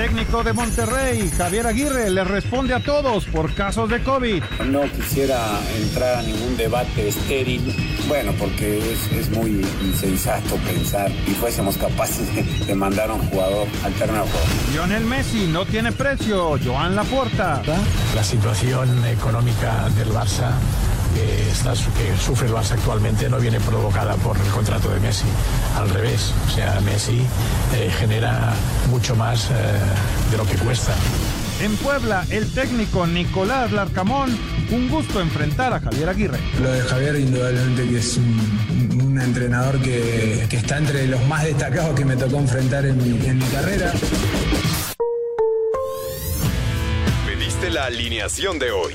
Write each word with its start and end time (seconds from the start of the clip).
Técnico 0.00 0.42
de 0.42 0.54
Monterrey, 0.54 1.30
Javier 1.36 1.66
Aguirre, 1.66 2.08
le 2.08 2.24
responde 2.24 2.72
a 2.72 2.80
todos 2.80 3.26
por 3.26 3.52
casos 3.52 3.90
de 3.90 4.02
COVID. 4.02 4.42
No 4.64 4.90
quisiera 4.92 5.60
entrar 5.76 6.14
a 6.14 6.22
ningún 6.22 6.56
debate 6.56 7.08
estéril, 7.08 7.70
bueno, 8.08 8.32
porque 8.38 8.78
es, 8.78 9.12
es 9.12 9.28
muy 9.28 9.62
insensato 9.82 10.56
pensar 10.66 11.10
y 11.26 11.32
fuésemos 11.32 11.76
capaces 11.76 12.34
de, 12.34 12.42
de 12.64 12.74
mandar 12.74 13.10
a 13.10 13.12
un 13.12 13.28
jugador 13.28 13.68
alterno 13.84 14.22
al 14.22 14.28
juego. 14.30 14.46
Lionel 14.72 15.04
Messi 15.04 15.46
no 15.48 15.66
tiene 15.66 15.92
precio. 15.92 16.58
Joan 16.64 16.96
Laporta. 16.96 17.60
La 18.14 18.24
situación 18.24 19.04
económica 19.04 19.90
del 19.90 20.08
Barça 20.08 20.52
que, 21.14 21.50
está, 21.50 21.72
que 21.72 22.16
sufre 22.18 22.48
el 22.48 22.54
Barça 22.54 22.72
actualmente 22.72 23.28
no 23.28 23.38
viene 23.38 23.60
provocada 23.60 24.14
por 24.16 24.36
el 24.36 24.46
contrato 24.52 24.90
de 24.90 25.00
Messi. 25.00 25.26
Al 25.76 25.88
revés, 25.90 26.32
o 26.46 26.50
sea, 26.50 26.80
Messi 26.80 27.20
eh, 27.74 27.90
genera 27.98 28.52
mucho 28.90 29.14
más 29.16 29.46
eh, 29.46 29.52
de 30.30 30.36
lo 30.36 30.44
que 30.44 30.56
cuesta. 30.56 30.94
En 31.60 31.76
Puebla, 31.76 32.24
el 32.30 32.50
técnico 32.52 33.06
Nicolás 33.06 33.70
Larcamón, 33.70 34.36
un 34.70 34.88
gusto 34.88 35.20
enfrentar 35.20 35.74
a 35.74 35.80
Javier 35.80 36.08
Aguirre. 36.08 36.38
Lo 36.60 36.70
de 36.70 36.80
Javier 36.80 37.16
indudablemente 37.16 37.86
que 37.86 37.98
es 37.98 38.16
un, 38.16 39.02
un 39.02 39.20
entrenador 39.20 39.78
que, 39.80 40.46
que, 40.48 40.56
está 40.56 40.78
entre 40.78 41.06
los 41.06 41.22
más 41.26 41.44
destacados 41.44 41.94
que 41.94 42.06
me 42.06 42.16
tocó 42.16 42.38
enfrentar 42.38 42.86
en 42.86 42.96
mi, 42.96 43.26
en 43.26 43.38
mi 43.38 43.44
carrera. 43.46 43.92
Pediste 47.26 47.70
la 47.70 47.84
alineación 47.84 48.58
de 48.58 48.70
hoy. 48.70 48.94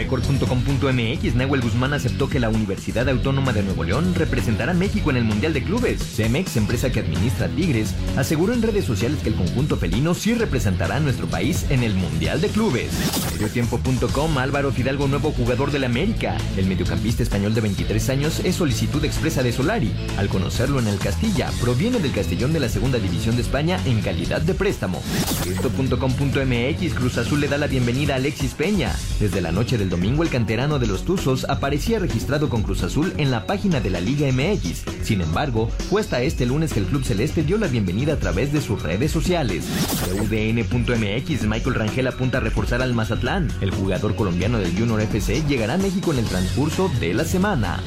Record.com.mx 0.00 1.34
Nahuel 1.34 1.60
Guzmán 1.60 1.92
aceptó 1.92 2.26
que 2.30 2.40
la 2.40 2.48
Universidad 2.48 3.06
Autónoma 3.10 3.52
de 3.52 3.62
Nuevo 3.62 3.84
León 3.84 4.14
representará 4.14 4.72
a 4.72 4.74
México 4.74 5.10
en 5.10 5.18
el 5.18 5.24
Mundial 5.24 5.52
de 5.52 5.62
Clubes. 5.62 6.02
Cemex, 6.02 6.56
empresa 6.56 6.90
que 6.90 7.00
administra 7.00 7.48
Tigres, 7.48 7.94
aseguró 8.16 8.54
en 8.54 8.62
redes 8.62 8.86
sociales 8.86 9.18
que 9.22 9.28
el 9.28 9.34
conjunto 9.34 9.76
felino 9.76 10.14
sí 10.14 10.32
representará 10.32 10.96
a 10.96 11.00
nuestro 11.00 11.26
país 11.26 11.66
en 11.68 11.82
el 11.82 11.92
Mundial 11.92 12.40
de 12.40 12.48
Clubes. 12.48 12.90
Mediotiempo.com 13.32 14.38
Álvaro 14.38 14.72
Fidalgo, 14.72 15.06
nuevo 15.06 15.32
jugador 15.32 15.70
del 15.70 15.84
América. 15.84 16.38
El 16.56 16.64
mediocampista 16.64 17.22
español 17.22 17.52
de 17.52 17.60
23 17.60 18.08
años 18.08 18.40
es 18.42 18.56
solicitud 18.56 19.04
expresa 19.04 19.42
de 19.42 19.52
Solari. 19.52 19.92
Al 20.16 20.28
conocerlo 20.28 20.78
en 20.78 20.86
el 20.86 20.98
Castilla, 20.98 21.50
proviene 21.60 21.98
del 21.98 22.12
Castellón 22.12 22.54
de 22.54 22.60
la 22.60 22.70
Segunda 22.70 22.98
División 22.98 23.36
de 23.36 23.42
España 23.42 23.78
en 23.84 24.00
calidad 24.00 24.40
de 24.40 24.54
préstamo. 24.54 25.02
Esto.com.mx 25.46 26.94
Cruz 26.94 27.18
Azul 27.18 27.40
le 27.40 27.48
da 27.48 27.58
la 27.58 27.66
bienvenida 27.66 28.14
a 28.14 28.16
Alexis 28.16 28.54
Peña. 28.54 28.96
Desde 29.18 29.42
la 29.42 29.52
noche 29.52 29.76
del 29.76 29.89
domingo 29.90 30.22
el 30.22 30.30
canterano 30.30 30.78
de 30.78 30.86
los 30.86 31.04
Tuzos 31.04 31.44
aparecía 31.48 31.98
registrado 31.98 32.48
con 32.48 32.62
Cruz 32.62 32.82
Azul 32.82 33.12
en 33.18 33.30
la 33.30 33.46
página 33.46 33.80
de 33.80 33.90
la 33.90 34.00
Liga 34.00 34.28
MX. 34.32 34.84
Sin 35.02 35.20
embargo, 35.20 35.68
fue 35.90 36.00
hasta 36.00 36.22
este 36.22 36.46
lunes 36.46 36.72
que 36.72 36.80
el 36.80 36.86
Club 36.86 37.04
Celeste 37.04 37.42
dio 37.42 37.58
la 37.58 37.66
bienvenida 37.66 38.14
a 38.14 38.18
través 38.18 38.52
de 38.52 38.62
sus 38.62 38.82
redes 38.82 39.10
sociales. 39.10 39.66
UDN.mx, 40.22 41.46
Michael 41.46 41.74
Rangel 41.74 42.06
apunta 42.06 42.38
a 42.38 42.40
reforzar 42.40 42.80
al 42.80 42.94
Mazatlán. 42.94 43.48
El 43.60 43.72
jugador 43.72 44.14
colombiano 44.14 44.58
del 44.58 44.76
Junior 44.78 45.00
FC 45.02 45.42
llegará 45.46 45.74
a 45.74 45.78
México 45.78 46.12
en 46.12 46.20
el 46.20 46.24
transcurso 46.24 46.90
de 47.00 47.12
la 47.12 47.24
semana. 47.24 47.80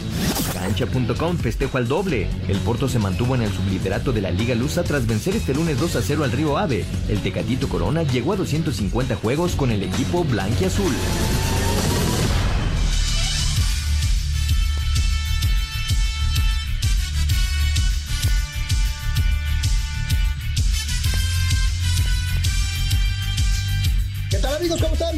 Cancha.com 0.54 1.38
festejo 1.38 1.78
al 1.78 1.88
doble. 1.88 2.28
El 2.48 2.58
Porto 2.60 2.88
se 2.88 3.00
mantuvo 3.00 3.36
en 3.36 3.44
el 3.44 3.52
subliderato 3.52 4.12
de 4.12 4.22
la 4.22 4.32
Liga 4.32 4.56
Lusa 4.56 4.84
tras 4.84 5.08
vencer 5.08 5.36
este 5.36 5.54
lunes 5.54 5.80
2 5.80 5.96
a 5.96 6.02
0 6.02 6.24
al 6.24 6.32
Río 6.32 6.58
Ave. 6.58 6.86
El 7.08 7.20
Tecatito 7.20 7.70
Corona 7.70 8.04
llegó 8.04 8.34
a 8.34 8.36
250 8.36 9.16
juegos 9.16 9.56
con 9.56 9.72
el 9.72 9.84
equipo 9.84 10.24
blanquiazul. 10.24 10.94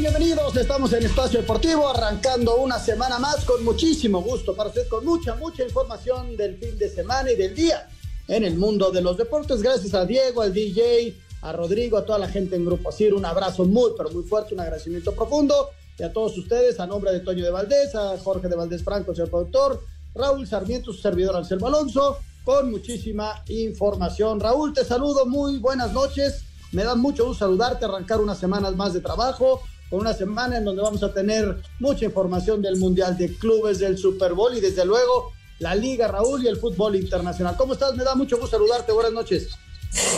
Bienvenidos. 0.08 0.56
Estamos 0.56 0.92
en 0.92 1.04
Espacio 1.04 1.40
Deportivo, 1.40 1.88
arrancando 1.88 2.58
una 2.58 2.78
semana 2.78 3.18
más 3.18 3.44
con 3.44 3.64
muchísimo 3.64 4.22
gusto 4.22 4.54
para 4.54 4.68
usted, 4.68 4.86
con 4.86 5.04
mucha, 5.04 5.34
mucha 5.34 5.64
información 5.64 6.36
del 6.36 6.56
fin 6.58 6.78
de 6.78 6.88
semana 6.88 7.32
y 7.32 7.34
del 7.34 7.56
día 7.56 7.88
en 8.28 8.44
el 8.44 8.56
mundo 8.56 8.92
de 8.92 9.02
los 9.02 9.16
deportes. 9.16 9.60
Gracias 9.60 9.94
a 9.94 10.06
Diego, 10.06 10.42
al 10.42 10.54
DJ, 10.54 11.12
a 11.42 11.52
Rodrigo, 11.52 11.98
a 11.98 12.06
toda 12.06 12.20
la 12.20 12.28
gente 12.28 12.54
en 12.54 12.64
Grupo 12.64 12.90
Asir. 12.90 13.14
Un 13.14 13.24
abrazo 13.24 13.64
muy, 13.64 13.94
pero 13.96 14.08
muy 14.10 14.22
fuerte, 14.22 14.54
un 14.54 14.60
agradecimiento 14.60 15.10
profundo. 15.12 15.70
Y 15.98 16.04
a 16.04 16.12
todos 16.12 16.38
ustedes, 16.38 16.78
a 16.78 16.86
nombre 16.86 17.10
de 17.10 17.18
Toño 17.18 17.44
de 17.44 17.50
Valdés, 17.50 17.92
a 17.96 18.16
Jorge 18.16 18.46
de 18.46 18.54
Valdés 18.54 18.84
Franco, 18.84 19.12
señor 19.12 19.30
productor, 19.30 19.82
Raúl 20.14 20.46
Sarmiento, 20.46 20.92
su 20.92 21.00
servidor 21.00 21.34
Anselmo 21.34 21.66
Alonso, 21.66 22.18
con 22.44 22.70
muchísima 22.70 23.42
información. 23.48 24.38
Raúl, 24.38 24.72
te 24.72 24.84
saludo, 24.84 25.26
muy 25.26 25.58
buenas 25.58 25.92
noches. 25.92 26.44
Me 26.70 26.84
da 26.84 26.94
mucho 26.94 27.26
gusto 27.26 27.44
saludarte, 27.44 27.86
arrancar 27.86 28.20
unas 28.20 28.38
semanas 28.38 28.76
más 28.76 28.94
de 28.94 29.00
trabajo, 29.00 29.62
con 29.90 30.00
una 30.00 30.14
semana 30.14 30.58
en 30.58 30.64
donde 30.64 30.82
vamos 30.82 31.02
a 31.02 31.12
tener 31.12 31.62
mucha 31.78 32.04
información 32.04 32.62
del 32.62 32.76
Mundial 32.76 33.16
de 33.16 33.34
Clubes, 33.36 33.78
del 33.78 33.98
Super 33.98 34.34
Bowl 34.34 34.56
y 34.56 34.60
desde 34.60 34.84
luego 34.84 35.32
la 35.58 35.74
Liga 35.74 36.08
Raúl 36.08 36.44
y 36.44 36.48
el 36.48 36.58
fútbol 36.58 36.96
internacional. 36.96 37.56
¿Cómo 37.56 37.74
estás? 37.74 37.94
Me 37.96 38.04
da 38.04 38.14
mucho 38.14 38.36
gusto 38.36 38.56
saludarte. 38.56 38.92
Buenas 38.92 39.12
noches. 39.12 39.48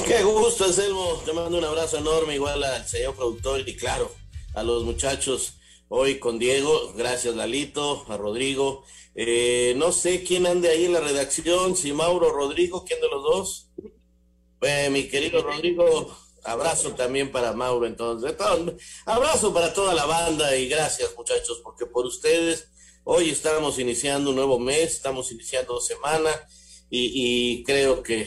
Qué 0.07 0.23
gusto, 0.25 0.65
Anselmo. 0.65 1.23
Te 1.25 1.33
mando 1.33 1.59
un 1.59 1.65
abrazo 1.65 1.99
enorme, 1.99 2.35
igual 2.35 2.63
al 2.65 2.87
señor 2.87 3.15
productor 3.15 3.69
y 3.69 3.77
claro, 3.77 4.11
a 4.55 4.63
los 4.63 4.85
muchachos 4.85 5.55
hoy 5.89 6.19
con 6.19 6.39
Diego. 6.39 6.93
Gracias, 6.97 7.35
Lalito, 7.37 8.05
a 8.09 8.17
Rodrigo. 8.17 8.85
Eh, 9.15 9.75
no 9.77 9.93
sé 9.93 10.23
quién 10.23 10.47
ande 10.47 10.69
ahí 10.69 10.85
en 10.85 10.93
la 10.93 11.01
redacción, 11.01 11.77
si 11.77 11.93
Mauro 11.93 12.31
Rodrigo, 12.31 12.85
¿quién 12.85 13.01
de 13.01 13.09
los 13.09 13.23
dos? 13.23 13.69
Eh, 14.61 14.91
mi 14.91 15.09
querido 15.09 15.43
Rodrigo, 15.43 16.17
abrazo 16.49 16.93
también 16.95 17.31
para 17.31 17.53
Mauro 17.53 17.87
entonces. 17.87 18.35
Abrazo 19.07 19.53
para 19.53 19.73
toda 19.73 19.95
la 19.95 20.07
banda 20.07 20.57
y 20.57 20.69
gracias 20.69 21.15
muchachos, 21.17 21.61
porque 21.63 21.87
por 21.87 22.07
ustedes 22.07 22.69
hoy 23.05 23.31
estamos 23.31 23.79
iniciando 23.79 24.31
un 24.31 24.37
nuevo 24.37 24.59
mes, 24.59 24.95
estamos 24.95 25.31
iniciando 25.33 25.81
semana 25.81 26.31
y, 26.91 27.63
creo 27.65 28.03
que 28.03 28.27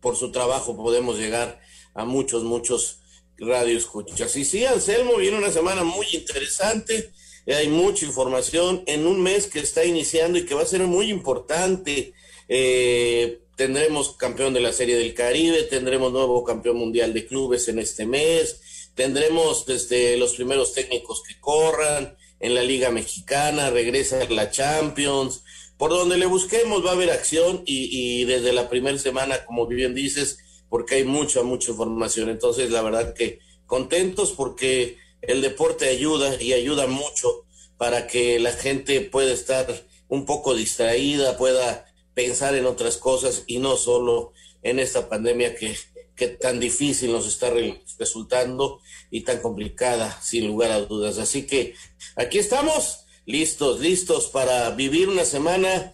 por 0.00 0.16
su 0.16 0.32
trabajo 0.32 0.76
podemos 0.76 1.18
llegar 1.18 1.60
a 1.94 2.04
muchos, 2.04 2.42
muchos 2.42 3.00
radio 3.38 3.76
escuchas. 3.76 4.34
Y 4.36 4.44
sí, 4.44 4.64
Anselmo, 4.64 5.16
viene 5.16 5.38
una 5.38 5.50
semana 5.50 5.84
muy 5.84 6.06
interesante, 6.12 7.12
hay 7.46 7.68
mucha 7.68 8.04
información 8.04 8.82
en 8.86 9.06
un 9.06 9.22
mes 9.22 9.46
que 9.46 9.60
está 9.60 9.84
iniciando 9.84 10.38
y 10.38 10.44
que 10.44 10.54
va 10.54 10.62
a 10.62 10.66
ser 10.66 10.82
muy 10.82 11.10
importante. 11.10 12.14
Eh, 12.48 13.45
tendremos 13.56 14.16
campeón 14.16 14.54
de 14.54 14.60
la 14.60 14.72
Serie 14.72 14.96
del 14.96 15.14
Caribe, 15.14 15.62
tendremos 15.64 16.12
nuevo 16.12 16.44
campeón 16.44 16.76
mundial 16.76 17.12
de 17.14 17.26
clubes 17.26 17.68
en 17.68 17.78
este 17.78 18.06
mes, 18.06 18.90
tendremos 18.94 19.66
desde 19.66 20.16
los 20.18 20.34
primeros 20.34 20.74
técnicos 20.74 21.22
que 21.22 21.40
corran 21.40 22.16
en 22.38 22.54
la 22.54 22.62
Liga 22.62 22.90
Mexicana, 22.90 23.70
regresa 23.70 24.28
la 24.28 24.50
Champions, 24.50 25.42
por 25.78 25.90
donde 25.90 26.18
le 26.18 26.26
busquemos 26.26 26.84
va 26.84 26.90
a 26.90 26.94
haber 26.94 27.10
acción 27.10 27.62
y, 27.66 28.24
desde 28.24 28.52
la 28.52 28.68
primera 28.68 28.98
semana, 28.98 29.44
como 29.44 29.66
bien 29.66 29.94
dices, 29.94 30.38
porque 30.68 30.96
hay 30.96 31.04
mucha, 31.04 31.42
mucha 31.42 31.70
información. 31.70 32.28
Entonces, 32.28 32.70
la 32.70 32.82
verdad 32.82 33.14
que 33.14 33.40
contentos 33.66 34.32
porque 34.32 34.98
el 35.22 35.42
deporte 35.42 35.88
ayuda 35.88 36.40
y 36.40 36.52
ayuda 36.52 36.86
mucho 36.86 37.44
para 37.76 38.06
que 38.06 38.38
la 38.38 38.52
gente 38.52 39.00
pueda 39.00 39.32
estar 39.32 39.66
un 40.08 40.24
poco 40.24 40.54
distraída, 40.54 41.36
pueda 41.36 41.85
pensar 42.16 42.54
en 42.56 42.64
otras 42.64 42.96
cosas 42.96 43.44
y 43.46 43.58
no 43.58 43.76
solo 43.76 44.32
en 44.62 44.78
esta 44.78 45.10
pandemia 45.10 45.54
que, 45.54 45.76
que 46.16 46.28
tan 46.28 46.58
difícil 46.58 47.12
nos 47.12 47.26
está 47.26 47.52
resultando 47.98 48.80
y 49.10 49.20
tan 49.20 49.40
complicada, 49.40 50.18
sin 50.22 50.46
lugar 50.46 50.70
a 50.72 50.80
dudas. 50.80 51.18
Así 51.18 51.46
que 51.46 51.74
aquí 52.16 52.38
estamos, 52.38 53.04
listos, 53.26 53.80
listos 53.80 54.28
para 54.28 54.70
vivir 54.70 55.10
una 55.10 55.26
semana 55.26 55.92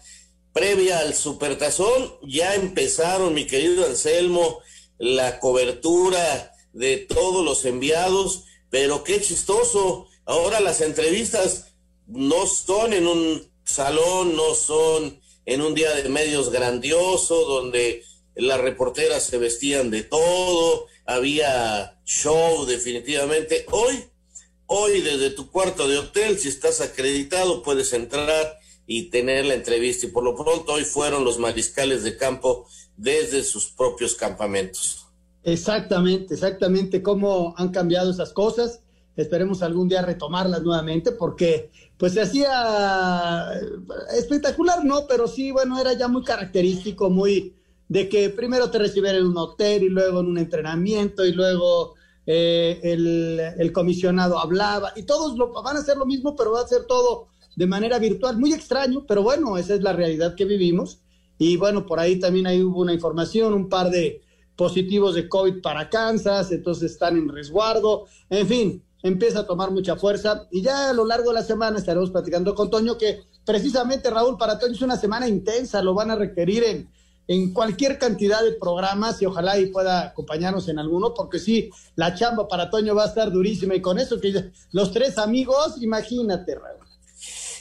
previa 0.53 0.99
al 0.99 1.13
Supertazón. 1.13 2.15
Ya 2.23 2.55
empezaron, 2.55 3.33
mi 3.33 3.45
querido 3.45 3.85
Anselmo, 3.85 4.61
la 4.97 5.41
cobertura 5.41 6.53
de 6.71 6.99
todos 6.99 7.43
los 7.43 7.65
enviados, 7.65 8.45
pero 8.69 9.03
qué 9.03 9.19
chistoso. 9.19 10.07
Ahora 10.23 10.61
las 10.61 10.79
entrevistas 10.79 11.73
no 12.07 12.47
son 12.47 12.93
en 12.93 13.07
un 13.07 13.51
salón, 13.65 14.37
no 14.37 14.55
son 14.55 15.21
en 15.45 15.61
un 15.61 15.73
día 15.73 15.93
de 15.95 16.09
medios 16.09 16.51
grandioso 16.51 17.45
donde 17.45 18.03
las 18.35 18.59
reporteras 18.59 19.23
se 19.23 19.37
vestían 19.37 19.91
de 19.91 20.03
todo, 20.03 20.87
había 21.05 21.99
show 22.05 22.65
definitivamente. 22.65 23.65
Hoy, 23.71 24.05
hoy 24.67 25.01
desde 25.01 25.29
tu 25.29 25.49
cuarto 25.51 25.87
de 25.87 25.97
hotel, 25.97 26.37
si 26.37 26.47
estás 26.47 26.81
acreditado, 26.81 27.61
puedes 27.63 27.93
entrar 27.93 28.59
y 28.87 29.09
tener 29.09 29.45
la 29.45 29.53
entrevista. 29.53 30.05
Y 30.05 30.09
por 30.09 30.23
lo 30.23 30.35
pronto 30.35 30.73
hoy 30.73 30.83
fueron 30.83 31.23
los 31.23 31.39
mariscales 31.39 32.03
de 32.03 32.17
campo 32.17 32.67
desde 32.97 33.43
sus 33.43 33.67
propios 33.67 34.15
campamentos. 34.15 35.07
Exactamente, 35.43 36.33
exactamente 36.33 37.01
cómo 37.01 37.53
han 37.57 37.69
cambiado 37.69 38.11
esas 38.11 38.31
cosas. 38.31 38.79
Esperemos 39.15 39.61
algún 39.61 39.87
día 39.87 40.01
retomarlas 40.01 40.63
nuevamente 40.63 41.11
porque 41.11 41.69
pues 41.97 42.13
se 42.13 42.21
hacía 42.21 43.45
espectacular, 44.17 44.83
¿no? 44.83 45.05
Pero 45.07 45.27
sí, 45.27 45.51
bueno, 45.51 45.79
era 45.79 45.93
ya 45.93 46.07
muy 46.07 46.23
característico, 46.23 47.09
muy 47.09 47.53
de 47.87 48.09
que 48.09 48.29
primero 48.29 48.71
te 48.71 48.79
recibieran 48.79 49.21
en 49.21 49.27
un 49.27 49.37
hotel 49.37 49.83
y 49.83 49.89
luego 49.89 50.21
en 50.21 50.27
un 50.27 50.37
entrenamiento 50.39 51.25
y 51.25 51.31
luego 51.31 51.93
eh, 52.25 52.79
el, 52.83 53.71
comisionado 53.71 54.39
hablaba 54.39 54.93
y 54.95 55.03
todos 55.03 55.37
lo, 55.37 55.51
van 55.61 55.77
a 55.77 55.81
hacer 55.81 55.97
lo 55.97 56.05
mismo, 56.05 56.35
pero 56.35 56.53
va 56.53 56.61
a 56.61 56.67
ser 56.67 56.85
todo 56.85 57.27
de 57.55 57.67
manera 57.67 57.99
virtual. 57.99 58.37
Muy 58.37 58.53
extraño, 58.53 59.05
pero 59.07 59.21
bueno, 59.21 59.57
esa 59.57 59.75
es 59.75 59.81
la 59.81 59.93
realidad 59.93 60.35
que 60.35 60.45
vivimos. 60.45 61.01
Y 61.37 61.57
bueno, 61.57 61.85
por 61.85 61.99
ahí 61.99 62.19
también 62.19 62.47
ahí 62.47 62.63
hubo 62.63 62.81
una 62.81 62.93
información, 62.93 63.53
un 63.53 63.69
par 63.69 63.89
de 63.89 64.21
positivos 64.55 65.15
de 65.15 65.27
COVID 65.27 65.61
para 65.61 65.89
Kansas, 65.89 66.51
entonces 66.51 66.91
están 66.91 67.17
en 67.17 67.29
resguardo. 67.29 68.05
En 68.29 68.47
fin, 68.47 68.83
empieza 69.03 69.41
a 69.41 69.45
tomar 69.45 69.69
mucha 69.69 69.95
fuerza 69.95 70.47
y 70.49 70.61
ya 70.61 70.89
a 70.89 70.93
lo 70.93 71.05
largo 71.05 71.29
de 71.29 71.35
la 71.35 71.43
semana 71.43 71.77
estaremos 71.77 72.09
platicando 72.09 72.55
con 72.55 72.71
Toño 72.71 72.97
que 72.97 73.21
precisamente 73.45 74.09
Raúl 74.09 74.37
para 74.37 74.57
Toño 74.57 74.73
es 74.73 74.81
una 74.81 74.97
semana 74.97 75.27
intensa, 75.27 75.83
lo 75.83 75.93
van 75.93 76.09
a 76.09 76.15
requerir 76.15 76.63
en 76.63 76.89
en 77.27 77.53
cualquier 77.53 77.97
cantidad 77.97 78.43
de 78.43 78.53
programas 78.53 79.21
y 79.21 79.25
ojalá 79.25 79.57
y 79.57 79.67
pueda 79.67 80.07
acompañarnos 80.07 80.67
en 80.67 80.79
alguno, 80.79 81.13
porque 81.13 81.39
sí, 81.39 81.69
la 81.95 82.15
chamba 82.15 82.47
para 82.47 82.69
Toño 82.69 82.95
va 82.95 83.05
a 83.05 83.07
estar 83.07 83.31
durísima 83.31 83.75
y 83.75 83.81
con 83.81 83.97
eso 83.97 84.19
que 84.19 84.51
los 84.71 84.91
tres 84.91 85.17
amigos, 85.17 85.81
imagínate, 85.81 86.55
Raúl. 86.55 86.83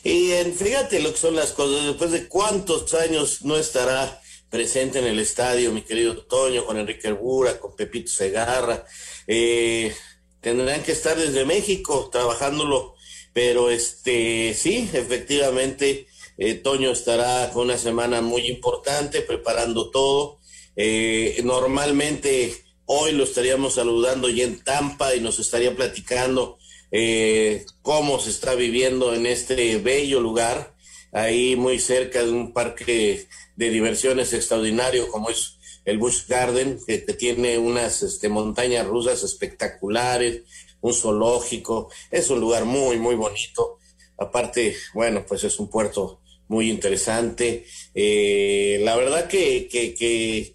Y 0.04 0.32
fíjate 0.52 1.00
lo 1.00 1.12
que 1.12 1.18
son 1.18 1.36
las 1.36 1.52
cosas, 1.52 1.86
después 1.86 2.10
de 2.10 2.26
cuántos 2.26 2.92
años 2.94 3.44
no 3.44 3.56
estará 3.56 4.20
presente 4.50 4.98
en 4.98 5.06
el 5.06 5.20
estadio, 5.20 5.70
mi 5.70 5.82
querido 5.82 6.16
Toño, 6.24 6.66
con 6.66 6.76
Enrique 6.76 7.08
Herbura, 7.08 7.58
con 7.60 7.76
Pepito 7.76 8.10
Segarra, 8.10 8.84
eh, 9.28 9.94
tendrán 10.42 10.82
que 10.82 10.92
estar 10.92 11.16
desde 11.16 11.46
México 11.46 12.10
trabajándolo, 12.12 12.94
pero 13.32 13.70
este, 13.70 14.52
sí, 14.52 14.90
efectivamente, 14.92 16.06
eh, 16.36 16.54
Toño 16.54 16.90
estará 16.90 17.50
con 17.50 17.66
una 17.66 17.78
semana 17.78 18.20
muy 18.20 18.48
importante 18.48 19.22
preparando 19.22 19.90
todo. 19.90 20.40
Eh, 20.76 21.40
normalmente 21.44 22.54
hoy 22.86 23.12
lo 23.12 23.24
estaríamos 23.24 23.74
saludando 23.74 24.28
ya 24.28 24.44
en 24.44 24.62
Tampa 24.62 25.14
y 25.14 25.20
nos 25.20 25.38
estaría 25.38 25.74
platicando 25.74 26.58
eh, 26.90 27.64
cómo 27.82 28.18
se 28.18 28.30
está 28.30 28.54
viviendo 28.54 29.14
en 29.14 29.26
este 29.26 29.78
bello 29.78 30.20
lugar, 30.20 30.74
ahí 31.12 31.56
muy 31.56 31.78
cerca 31.78 32.22
de 32.22 32.30
un 32.30 32.52
parque 32.52 33.28
de 33.56 33.70
diversiones 33.70 34.32
extraordinario 34.32 35.08
como 35.08 35.30
es 35.30 35.58
el 35.84 35.98
Busch 35.98 36.26
Garden, 36.28 36.80
que, 36.86 36.98
tiene 36.98 37.58
unas 37.58 38.02
este, 38.02 38.28
montañas 38.28 38.86
rusas 38.86 39.22
espectaculares, 39.22 40.42
un 40.80 40.94
zoológico, 40.94 41.90
es 42.10 42.30
un 42.30 42.40
lugar 42.40 42.64
muy, 42.64 42.98
muy 42.98 43.14
bonito. 43.14 43.78
Aparte, 44.18 44.76
bueno, 44.94 45.24
pues 45.26 45.44
es 45.44 45.58
un 45.58 45.68
puerto 45.68 46.20
muy 46.48 46.70
interesante. 46.70 47.66
Eh, 47.94 48.80
la 48.82 48.96
verdad 48.96 49.28
que, 49.28 49.68
que, 49.68 49.94
que, 49.94 50.54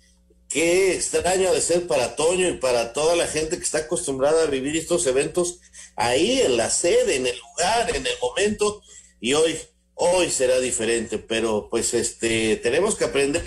extraño 0.93 1.53
de 1.53 1.61
ser 1.61 1.87
para 1.87 2.15
Toño 2.15 2.47
y 2.47 2.57
para 2.57 2.93
toda 2.93 3.15
la 3.15 3.27
gente 3.27 3.57
que 3.57 3.63
está 3.63 3.79
acostumbrada 3.79 4.43
a 4.43 4.47
vivir 4.47 4.75
estos 4.77 5.05
eventos 5.05 5.59
ahí 5.95 6.39
en 6.41 6.57
la 6.57 6.69
sede, 6.69 7.15
en 7.15 7.27
el 7.27 7.37
lugar, 7.37 7.95
en 7.95 8.07
el 8.07 8.13
momento, 8.21 8.81
y 9.19 9.33
hoy, 9.33 9.57
hoy 9.95 10.29
será 10.31 10.59
diferente, 10.59 11.17
pero 11.17 11.67
pues 11.69 11.93
este, 11.93 12.55
tenemos 12.57 12.95
que 12.95 13.05
aprender 13.05 13.43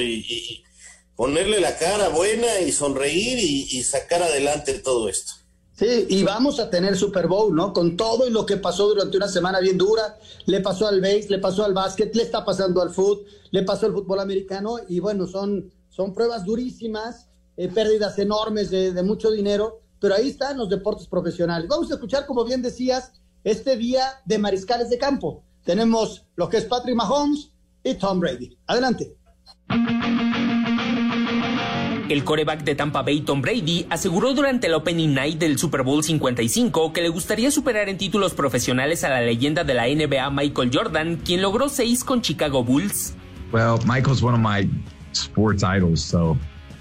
y 0.00 0.64
ponerle 1.18 1.58
la 1.58 1.76
cara 1.76 2.10
buena 2.10 2.60
y 2.60 2.70
sonreír 2.70 3.38
y 3.40 3.82
sacar 3.82 4.22
adelante 4.22 4.78
todo 4.78 5.08
esto. 5.08 5.32
Sí, 5.74 6.06
y 6.08 6.22
vamos 6.22 6.60
a 6.60 6.70
tener 6.70 6.96
Super 6.96 7.26
Bowl, 7.26 7.52
¿no? 7.54 7.72
Con 7.72 7.96
todo 7.96 8.28
y 8.28 8.30
lo 8.30 8.46
que 8.46 8.56
pasó 8.56 8.86
durante 8.86 9.16
una 9.16 9.26
semana 9.26 9.58
bien 9.58 9.76
dura, 9.76 10.16
le 10.46 10.60
pasó 10.60 10.86
al 10.86 11.00
base, 11.00 11.26
le 11.28 11.40
pasó 11.40 11.64
al 11.64 11.74
básquet, 11.74 12.14
le 12.14 12.22
está 12.22 12.44
pasando 12.44 12.80
al 12.80 12.90
fútbol, 12.90 13.24
le 13.50 13.64
pasó 13.64 13.86
al 13.86 13.94
fútbol 13.94 14.20
americano, 14.20 14.76
y 14.88 15.00
bueno, 15.00 15.26
son, 15.26 15.72
son 15.88 16.14
pruebas 16.14 16.44
durísimas, 16.44 17.28
eh, 17.56 17.68
pérdidas 17.68 18.16
enormes 18.20 18.70
de, 18.70 18.92
de, 18.92 19.02
mucho 19.02 19.32
dinero, 19.32 19.80
pero 20.00 20.14
ahí 20.14 20.28
están 20.28 20.56
los 20.56 20.68
deportes 20.68 21.08
profesionales. 21.08 21.68
Vamos 21.68 21.90
a 21.90 21.94
escuchar, 21.94 22.26
como 22.26 22.44
bien 22.44 22.62
decías, 22.62 23.10
este 23.42 23.76
día 23.76 24.04
de 24.24 24.38
mariscales 24.38 24.88
de 24.88 24.98
campo. 24.98 25.42
Tenemos 25.64 26.26
lo 26.36 26.48
que 26.48 26.58
es 26.58 26.64
Patrick 26.64 26.94
Mahomes 26.94 27.50
y 27.82 27.94
Tom 27.94 28.20
Brady. 28.20 28.56
Adelante. 28.68 29.16
El 32.08 32.24
coreback 32.24 32.64
de 32.64 32.74
Tampa 32.74 33.02
Bay, 33.02 33.20
Tom 33.20 33.42
Brady, 33.42 33.84
aseguró 33.90 34.32
durante 34.32 34.66
el 34.66 34.72
Opening 34.72 35.12
Night 35.12 35.38
del 35.38 35.58
Super 35.58 35.82
Bowl 35.82 36.02
55 36.02 36.94
que 36.94 37.02
le 37.02 37.10
gustaría 37.10 37.50
superar 37.50 37.90
en 37.90 37.98
títulos 37.98 38.32
profesionales 38.32 39.04
a 39.04 39.10
la 39.10 39.20
leyenda 39.20 39.62
de 39.62 39.74
la 39.74 39.86
NBA 39.86 40.30
Michael 40.30 40.70
Jordan, 40.72 41.16
quien 41.16 41.42
logró 41.42 41.68
seis 41.68 42.04
con 42.04 42.22
Chicago 42.22 42.64
Bulls. 42.64 43.14
Well, 43.52 43.78
Michael's 43.84 44.22
one 44.22 44.34
of 44.34 44.40
my 44.40 44.70
sports 45.12 45.62
idols, 45.62 46.00
so 46.00 46.38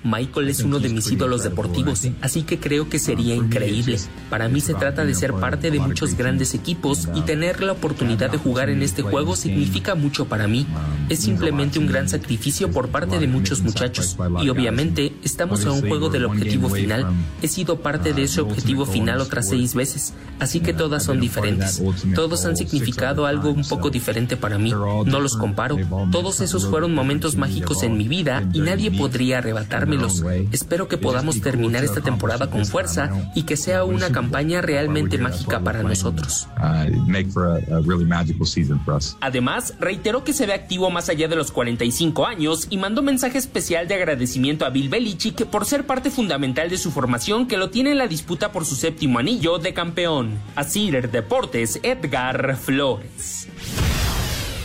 Michael 0.08 0.50
es 0.50 0.62
uno 0.62 0.80
de 0.80 0.90
mis 0.90 1.12
ídolos 1.12 1.44
deportivos, 1.44 2.08
así 2.22 2.44
que 2.44 2.60
creo 2.60 2.88
que 2.88 2.98
sería 2.98 3.36
increíble. 3.36 4.00
Para 4.30 4.48
mí 4.48 4.62
se 4.62 4.74
trata 4.74 5.04
de 5.04 5.14
ser 5.14 5.34
parte 5.34 5.70
de 5.70 5.80
muchos 5.80 6.16
grandes 6.16 6.54
equipos 6.54 7.10
y 7.14 7.22
tener 7.22 7.62
la 7.62 7.74
oportunidad 7.74 8.32
de 8.32 8.38
jugar 8.38 8.70
en 8.70 8.82
este 8.84 9.02
juego 9.02 9.36
significa 9.36 9.96
mucho 9.96 10.26
para 10.26 10.48
mí. 10.48 10.66
Es 11.10 11.20
simplemente 11.20 11.78
un 11.78 11.88
gran 11.88 12.08
sacrificio 12.08 12.72
por 12.72 12.90
parte 12.90 13.20
de 13.20 13.28
muchos 13.28 13.62
muchachos 13.62 14.18
y 14.42 14.50
obviamente 14.50 15.14
estamos 15.24 15.66
a 15.66 15.72
un 15.72 15.82
juego 15.82 16.10
del 16.10 16.26
objetivo 16.26 16.70
final. 16.70 17.06
He 17.42 17.48
sido 17.48 17.82
parte 17.82 18.14
de 18.14 18.24
ese 18.24 18.42
objetivo 18.42 18.86
final 18.86 19.20
otras 19.20 19.50
seis 19.50 19.76
veces, 19.76 20.14
así 20.40 20.62
que 20.62 20.74
todas 20.74 21.04
son 21.04 21.20
diferentes. 21.20 21.82
Todos 22.16 22.46
han 22.46 22.56
significado 22.56 23.26
algo 23.26 23.50
un 23.50 23.64
poco 23.64 23.90
diferente 23.90 24.38
para 24.38 24.58
mí. 24.58 24.72
No 24.72 25.20
los 25.20 25.36
comparo. 25.36 25.78
Todos 26.12 26.40
esos 26.40 26.66
fueron 26.68 26.94
momentos 26.94 27.36
mágicos 27.36 27.84
en 27.84 27.98
mi 27.98 28.08
vida 28.08 28.48
y 28.54 28.62
nadie 28.62 28.92
podría 28.92 29.40
arrebatarme 29.40 29.97
Espero 30.52 30.88
que 30.88 30.98
podamos 30.98 31.42
terminar 31.42 31.84
esta 31.84 32.02
temporada 32.02 32.50
con 32.50 32.66
fuerza 32.66 33.12
y 33.36 33.44
que 33.44 33.58
sea 33.58 33.84
una 33.84 34.12
campaña 34.12 34.62
realmente 34.62 35.18
mágica 35.18 35.60
para 35.60 35.84
nosotros. 35.84 36.48
Además, 39.22 39.76
reiteró 39.80 40.24
que 40.24 40.34
se 40.34 40.46
ve 40.46 40.54
activo 40.54 40.90
más 40.90 41.10
allá 41.10 41.28
de 41.28 41.36
los 41.36 41.52
45 41.52 42.26
años 42.26 42.68
y 42.70 42.78
mandó 42.78 43.02
mensaje 43.02 43.38
especial 43.38 43.88
de 43.88 43.96
agradecimiento 43.96 44.66
a 44.66 44.70
Bill 44.70 44.90
Belichick 44.90 45.46
por 45.46 45.66
ser 45.66 45.86
parte 45.86 46.10
fundamental 46.10 46.70
de 46.70 46.78
su 46.78 46.92
formación 46.92 47.48
que 47.48 47.58
lo 47.58 47.70
tiene 47.70 47.92
en 47.92 47.98
la 47.98 48.08
disputa 48.08 48.52
por 48.52 48.66
su 48.66 48.76
séptimo 48.76 49.20
anillo 49.20 49.58
de 49.60 49.74
campeón. 49.74 50.40
Así 50.56 50.88
Deportes, 50.92 51.80
Edgar 51.84 52.58
Flores. 52.58 53.48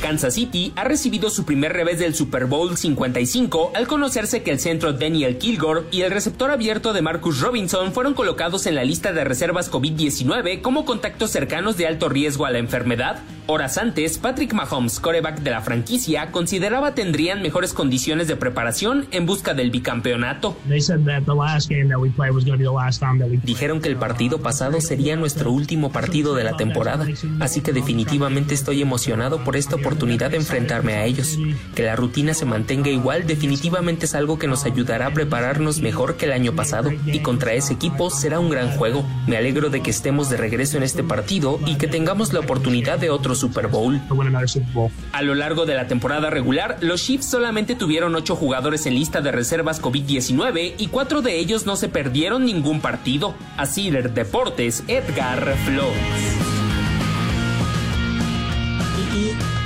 Kansas 0.03 0.35
City 0.35 0.73
ha 0.75 0.83
recibido 0.83 1.31
su 1.31 1.45
primer 1.45 1.73
revés 1.73 2.01
del 2.01 2.17
Super 2.17 2.47
Bowl 2.47 2.77
55 2.77 3.71
al 3.77 3.87
conocerse 3.87 4.43
que 4.43 4.51
el 4.51 4.59
centro 4.59 4.93
Daniel 4.93 5.39
Kilgore 5.39 5.85
y 5.93 6.01
el 6.03 6.11
receptor 6.11 6.51
abierto 6.51 6.93
de 6.93 7.03
Marcus 7.03 7.41
Robinson 7.41 7.93
fueron 7.93 8.13
colocados 8.13 8.67
en 8.67 8.75
la 8.75 8.83
lista 8.83 9.13
de 9.13 9.23
reservas 9.23 9.71
COVID-19 9.71 10.61
como 10.61 10.85
contactos 10.85 11.31
cercanos 11.31 11.77
de 11.77 11.87
alto 11.87 12.09
riesgo 12.09 12.47
a 12.47 12.51
la 12.51 12.59
enfermedad. 12.59 13.23
Horas 13.47 13.79
antes, 13.79 14.19
Patrick 14.19 14.53
Mahomes, 14.55 14.99
coreback 14.99 15.41
de 15.41 15.51
la 15.51 15.61
franquicia, 15.61 16.31
consideraba 16.31 16.95
tendrían 16.95 17.43
mejores 17.43 17.73
condiciones 17.73 18.27
de 18.29 18.37
preparación 18.37 19.07
en 19.11 19.27
busca 19.27 19.55
del 19.55 19.71
bicampeonato. 19.71 20.57
Dijeron 23.45 23.81
que 23.81 23.89
el 23.89 23.97
partido 23.97 24.39
pasado 24.41 24.81
sería 24.81 25.17
nuestro 25.17 25.53
último 25.53 25.93
partido 25.93 26.35
de 26.35 26.45
la 26.45 26.57
temporada, 26.57 27.07
así 27.41 27.61
que 27.61 27.73
definitivamente 27.73 28.55
estoy 28.55 28.83
emocionado 28.83 29.43
por 29.45 29.57
esta 29.57 29.77
oportunidad 29.93 30.31
de 30.31 30.39
enfrentarme 30.39 30.95
a 30.95 31.05
ellos. 31.05 31.39
Que 31.75 31.83
la 31.83 31.97
rutina 31.97 32.33
se 32.35 32.47
mantenga 32.47 32.91
igual 32.91 33.27
definitivamente 33.27 34.07
es 34.07 34.15
algo 34.15 34.39
que 34.39 34.49
nos 34.49 34.65
ayudará 34.65 35.07
a 35.07 35.13
prepararnos 35.13 35.81
mejor 35.81 36.17
que 36.17 36.25
el 36.25 36.33
año 36.33 36.55
pasado 36.55 36.91
y 37.07 37.21
contra 37.21 37.53
ese 37.53 37.75
equipo 37.75 38.11
será 38.11 38.41
un 38.41 38.49
gran 38.49 38.71
juego. 38.77 39.05
Me 39.27 39.37
alegro 39.37 39.69
de 39.69 39.83
que 39.83 39.91
estemos 39.91 40.31
de 40.31 40.39
regreso 40.39 40.79
en 40.79 40.83
este 40.83 41.05
partido 41.05 41.61
y 41.67 41.77
que 41.77 41.89
tengamos 41.89 42.33
la 42.33 42.41
oportunidad 42.41 42.99
de 42.99 43.11
otro 43.11 43.35
Super 43.35 43.69
Bowl. 43.69 44.01
A 45.13 45.23
lo 45.23 45.35
largo 45.35 45.67
de 45.67 45.75
la 45.75 45.87
temporada 45.87 46.31
regular, 46.31 46.79
los 46.81 47.03
Chiefs 47.03 47.27
solamente 47.27 47.75
tuvieron 47.75 48.15
ocho 48.15 48.35
jugadores 48.35 48.87
en 48.87 48.95
lista 48.95 49.21
de 49.21 49.31
reservas 49.31 49.83
COVID-19 49.83 50.75
y 50.79 50.87
cuatro 50.87 51.21
de 51.21 51.39
ellos 51.39 51.67
no 51.67 51.77
se 51.77 51.89
perdieron 51.89 52.47
ningún 52.47 52.81
partido. 52.81 53.35
Así 53.57 53.91
Deportes, 53.91 54.85
Edgar 54.89 55.55
Flores. 55.67 56.53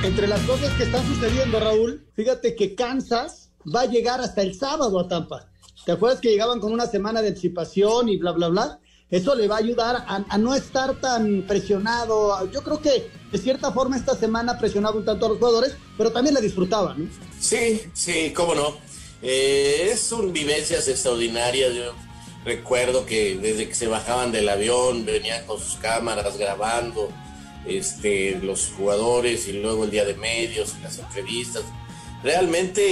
Entre 0.06 0.28
las 0.28 0.40
cosas 0.42 0.72
que 0.74 0.84
están 0.84 1.04
sucediendo, 1.04 1.58
Raúl, 1.58 2.06
fíjate 2.14 2.54
que 2.54 2.76
Kansas 2.76 3.50
va 3.74 3.80
a 3.80 3.86
llegar 3.86 4.20
hasta 4.20 4.40
el 4.40 4.56
sábado 4.56 5.00
a 5.00 5.08
Tampa. 5.08 5.50
¿Te 5.84 5.90
acuerdas 5.90 6.20
que 6.20 6.28
llegaban 6.28 6.60
con 6.60 6.72
una 6.72 6.86
semana 6.86 7.22
de 7.22 7.28
anticipación 7.28 8.08
y 8.08 8.16
bla, 8.16 8.30
bla, 8.30 8.46
bla? 8.46 8.78
Eso 9.10 9.34
le 9.34 9.48
va 9.48 9.56
a 9.56 9.58
ayudar 9.58 10.04
a, 10.06 10.38
no 10.38 10.54
estar 10.54 11.00
tan 11.00 11.42
presionado. 11.48 12.48
Yo 12.52 12.62
creo 12.62 12.80
que 12.80 13.10
de 13.32 13.38
cierta 13.38 13.72
forma 13.72 13.96
esta 13.96 14.14
semana 14.14 14.56
presionaba 14.60 14.96
un 14.96 15.04
tanto 15.04 15.26
a 15.26 15.28
los 15.30 15.38
jugadores, 15.38 15.74
pero 15.98 16.12
también 16.12 16.34
la 16.34 16.40
disfrutaban. 16.40 17.06
¿no? 17.06 17.10
Sí, 17.40 17.82
sí, 17.92 18.32
cómo 18.32 18.54
no. 18.54 18.76
Eh, 19.22 19.98
son 20.00 20.32
vivencias 20.32 20.86
extraordinarias. 20.86 21.74
Yo 21.74 21.92
recuerdo 22.44 23.06
que 23.06 23.38
desde 23.38 23.66
que 23.66 23.74
se 23.74 23.88
bajaban 23.88 24.30
del 24.30 24.48
avión 24.48 25.04
venían 25.04 25.44
con 25.46 25.58
sus 25.58 25.74
cámaras 25.74 26.38
grabando 26.38 27.10
este, 27.68 28.38
los 28.42 28.72
jugadores 28.76 29.48
y 29.48 29.54
luego 29.54 29.84
el 29.84 29.90
día 29.90 30.04
de 30.04 30.14
medios, 30.14 30.74
las 30.82 30.98
entrevistas. 30.98 31.62
Realmente 32.22 32.82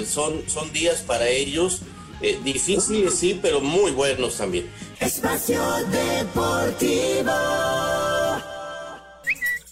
eh, 0.00 0.06
son, 0.06 0.48
son 0.48 0.72
días 0.72 1.02
para 1.02 1.28
ellos 1.28 1.82
eh, 2.20 2.38
difíciles, 2.42 3.14
sí, 3.14 3.38
pero 3.40 3.60
muy 3.60 3.90
buenos 3.90 4.36
también. 4.38 4.66
Espacio 5.00 5.60
Deportivo. 5.90 7.32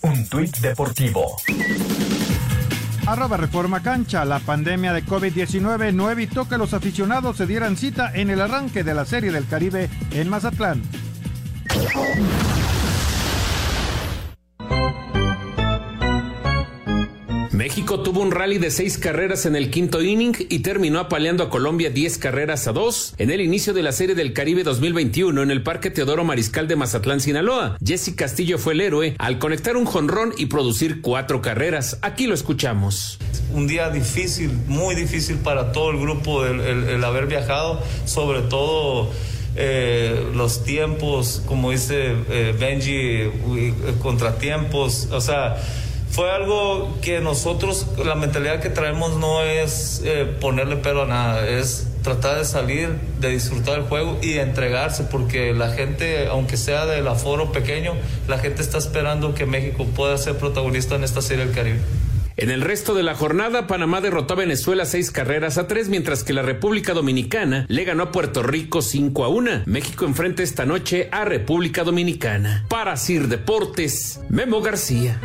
Un 0.02 0.28
tuit 0.28 0.54
deportivo. 0.58 1.36
Arroba 3.06 3.38
Reforma 3.38 3.82
Cancha. 3.82 4.24
La 4.26 4.38
pandemia 4.38 4.92
de 4.92 5.04
COVID-19 5.04 5.94
no 5.94 6.10
evitó 6.10 6.46
que 6.46 6.58
los 6.58 6.74
aficionados 6.74 7.38
se 7.38 7.46
dieran 7.46 7.76
cita 7.76 8.10
en 8.14 8.28
el 8.28 8.40
arranque 8.40 8.84
de 8.84 8.94
la 8.94 9.06
Serie 9.06 9.32
del 9.32 9.46
Caribe 9.46 9.88
en 10.12 10.28
Mazatlán. 10.28 10.82
México 17.54 18.00
tuvo 18.00 18.20
un 18.20 18.32
rally 18.32 18.58
de 18.58 18.68
seis 18.68 18.98
carreras 18.98 19.46
en 19.46 19.54
el 19.54 19.70
quinto 19.70 20.02
inning 20.02 20.34
y 20.48 20.58
terminó 20.58 20.98
apaleando 20.98 21.44
a 21.44 21.50
Colombia 21.50 21.88
10 21.88 22.18
carreras 22.18 22.66
a 22.66 22.72
dos 22.72 23.14
en 23.16 23.30
el 23.30 23.40
inicio 23.40 23.72
de 23.72 23.84
la 23.84 23.92
Serie 23.92 24.16
del 24.16 24.32
Caribe 24.32 24.64
2021 24.64 25.40
en 25.40 25.52
el 25.52 25.62
Parque 25.62 25.92
Teodoro 25.92 26.24
Mariscal 26.24 26.66
de 26.66 26.74
Mazatlán, 26.74 27.20
Sinaloa. 27.20 27.76
Jesse 27.84 28.12
Castillo 28.16 28.58
fue 28.58 28.72
el 28.72 28.80
héroe 28.80 29.14
al 29.18 29.38
conectar 29.38 29.76
un 29.76 29.84
jonrón 29.84 30.34
y 30.36 30.46
producir 30.46 31.00
cuatro 31.00 31.42
carreras. 31.42 31.98
Aquí 32.02 32.26
lo 32.26 32.34
escuchamos. 32.34 33.20
Un 33.52 33.68
día 33.68 33.88
difícil, 33.88 34.50
muy 34.66 34.96
difícil 34.96 35.36
para 35.36 35.70
todo 35.70 35.92
el 35.92 36.00
grupo 36.00 36.44
el, 36.44 37.04
haber 37.04 37.26
viajado, 37.26 37.80
sobre 38.04 38.42
todo 38.42 39.12
eh, 39.54 40.26
los 40.34 40.64
tiempos, 40.64 41.40
como 41.46 41.70
dice 41.70 42.14
eh, 42.30 42.52
Benji, 42.58 42.96
eh, 42.96 43.74
contratiempos, 44.02 45.06
o 45.12 45.20
sea 45.20 45.56
fue 46.14 46.30
algo 46.30 46.96
que 47.02 47.20
nosotros, 47.20 47.88
la 48.04 48.14
mentalidad 48.14 48.60
que 48.60 48.70
traemos 48.70 49.16
no 49.16 49.42
es 49.42 50.00
eh, 50.04 50.24
ponerle 50.40 50.76
pelo 50.76 51.02
a 51.02 51.06
nada, 51.06 51.48
es 51.48 51.88
tratar 52.02 52.38
de 52.38 52.44
salir, 52.44 52.88
de 53.18 53.30
disfrutar 53.30 53.80
el 53.80 53.84
juego 53.86 54.18
y 54.22 54.34
de 54.34 54.42
entregarse, 54.42 55.02
porque 55.10 55.52
la 55.52 55.72
gente, 55.72 56.28
aunque 56.28 56.56
sea 56.56 56.86
del 56.86 57.08
aforo 57.08 57.50
pequeño, 57.50 57.94
la 58.28 58.38
gente 58.38 58.62
está 58.62 58.78
esperando 58.78 59.34
que 59.34 59.44
México 59.44 59.86
pueda 59.86 60.16
ser 60.16 60.36
protagonista 60.36 60.94
en 60.94 61.02
esta 61.02 61.20
serie 61.20 61.46
del 61.46 61.54
Caribe. 61.54 61.80
En 62.36 62.50
el 62.50 62.62
resto 62.62 62.94
de 62.94 63.02
la 63.02 63.14
jornada, 63.14 63.66
Panamá 63.66 64.00
derrotó 64.00 64.34
a 64.34 64.38
Venezuela 64.38 64.86
seis 64.86 65.10
carreras 65.10 65.56
a 65.58 65.66
tres, 65.66 65.88
mientras 65.88 66.22
que 66.22 66.32
la 66.32 66.42
República 66.42 66.92
Dominicana 66.92 67.64
le 67.68 67.84
ganó 67.84 68.04
a 68.04 68.12
Puerto 68.12 68.42
Rico 68.42 68.82
cinco 68.82 69.24
a 69.24 69.28
una. 69.28 69.62
México 69.66 70.04
enfrenta 70.04 70.42
esta 70.42 70.64
noche 70.64 71.08
a 71.10 71.24
República 71.24 71.84
Dominicana. 71.84 72.66
Para 72.68 72.96
Sir 72.96 73.28
Deportes, 73.28 74.20
Memo 74.28 74.60
García. 74.62 75.20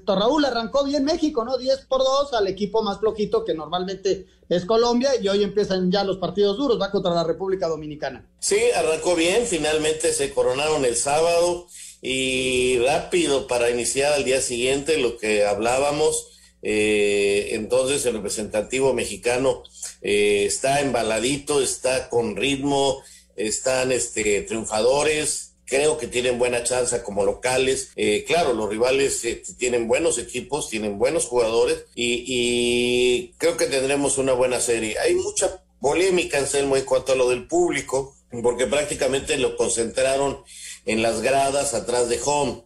arrancó 0.46 0.84
bien 0.84 1.04
México, 1.04 1.44
¿no? 1.44 1.56
10 1.56 1.86
por 1.86 2.00
2 2.00 2.32
al 2.32 2.48
equipo 2.48 2.82
más 2.82 2.98
flojito 2.98 3.44
que 3.44 3.54
normalmente 3.54 4.26
es 4.48 4.64
Colombia 4.64 5.10
y 5.20 5.28
hoy 5.28 5.44
empiezan 5.44 5.90
ya 5.90 6.02
los 6.02 6.18
partidos 6.18 6.56
duros, 6.56 6.80
va 6.80 6.90
contra 6.90 7.14
la 7.14 7.22
República 7.22 7.68
Dominicana. 7.68 8.28
Sí, 8.40 8.58
arrancó 8.74 9.14
bien, 9.14 9.46
finalmente 9.46 10.12
se 10.12 10.34
coronaron 10.34 10.84
el 10.84 10.96
sábado 10.96 11.68
y 12.00 12.80
rápido 12.80 13.46
para 13.46 13.70
iniciar 13.70 14.12
al 14.14 14.24
día 14.24 14.40
siguiente 14.40 14.98
lo 14.98 15.16
que 15.16 15.46
hablábamos. 15.46 16.28
Eh, 16.60 17.50
entonces 17.52 18.04
el 18.06 18.14
representativo 18.14 18.92
mexicano 18.94 19.62
eh, 20.00 20.44
está 20.44 20.80
embaladito, 20.80 21.60
está 21.60 22.08
con 22.08 22.36
ritmo, 22.36 23.00
están 23.36 23.92
este, 23.92 24.42
triunfadores 24.42 25.51
creo 25.64 25.98
que 25.98 26.06
tienen 26.06 26.38
buena 26.38 26.64
chance 26.64 27.02
como 27.02 27.24
locales. 27.24 27.90
Eh, 27.96 28.24
claro, 28.26 28.52
los 28.52 28.68
rivales 28.68 29.24
eh, 29.24 29.42
tienen 29.58 29.88
buenos 29.88 30.18
equipos, 30.18 30.68
tienen 30.68 30.98
buenos 30.98 31.26
jugadores 31.26 31.84
y, 31.94 33.32
creo 33.38 33.56
que 33.56 33.66
tendremos 33.66 34.18
una 34.18 34.32
buena 34.32 34.60
serie. 34.60 34.98
Hay 34.98 35.14
mucha 35.14 35.64
polémica, 35.80 36.38
Anselmo, 36.38 36.76
en 36.76 36.84
cuanto 36.84 37.12
a 37.12 37.16
lo 37.16 37.28
del 37.28 37.46
público, 37.46 38.16
porque 38.42 38.66
prácticamente 38.66 39.36
lo 39.36 39.56
concentraron 39.56 40.42
en 40.86 41.02
las 41.02 41.22
gradas 41.22 41.74
atrás 41.74 42.08
de 42.08 42.20
home. 42.24 42.64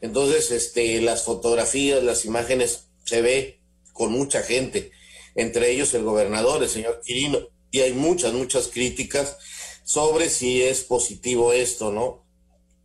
Entonces, 0.00 0.50
este, 0.50 1.00
las 1.00 1.24
fotografías, 1.24 2.02
las 2.02 2.24
imágenes 2.24 2.88
se 3.04 3.22
ve 3.22 3.60
con 3.92 4.12
mucha 4.12 4.42
gente, 4.42 4.92
entre 5.34 5.70
ellos 5.70 5.92
el 5.94 6.04
gobernador, 6.04 6.62
el 6.62 6.68
señor 6.68 7.00
Quirino, 7.04 7.38
y 7.70 7.80
hay 7.80 7.92
muchas, 7.92 8.32
muchas 8.32 8.68
críticas 8.68 9.36
sobre 9.84 10.28
si 10.28 10.62
es 10.62 10.84
positivo 10.84 11.52
esto, 11.52 11.92
¿no? 11.92 12.27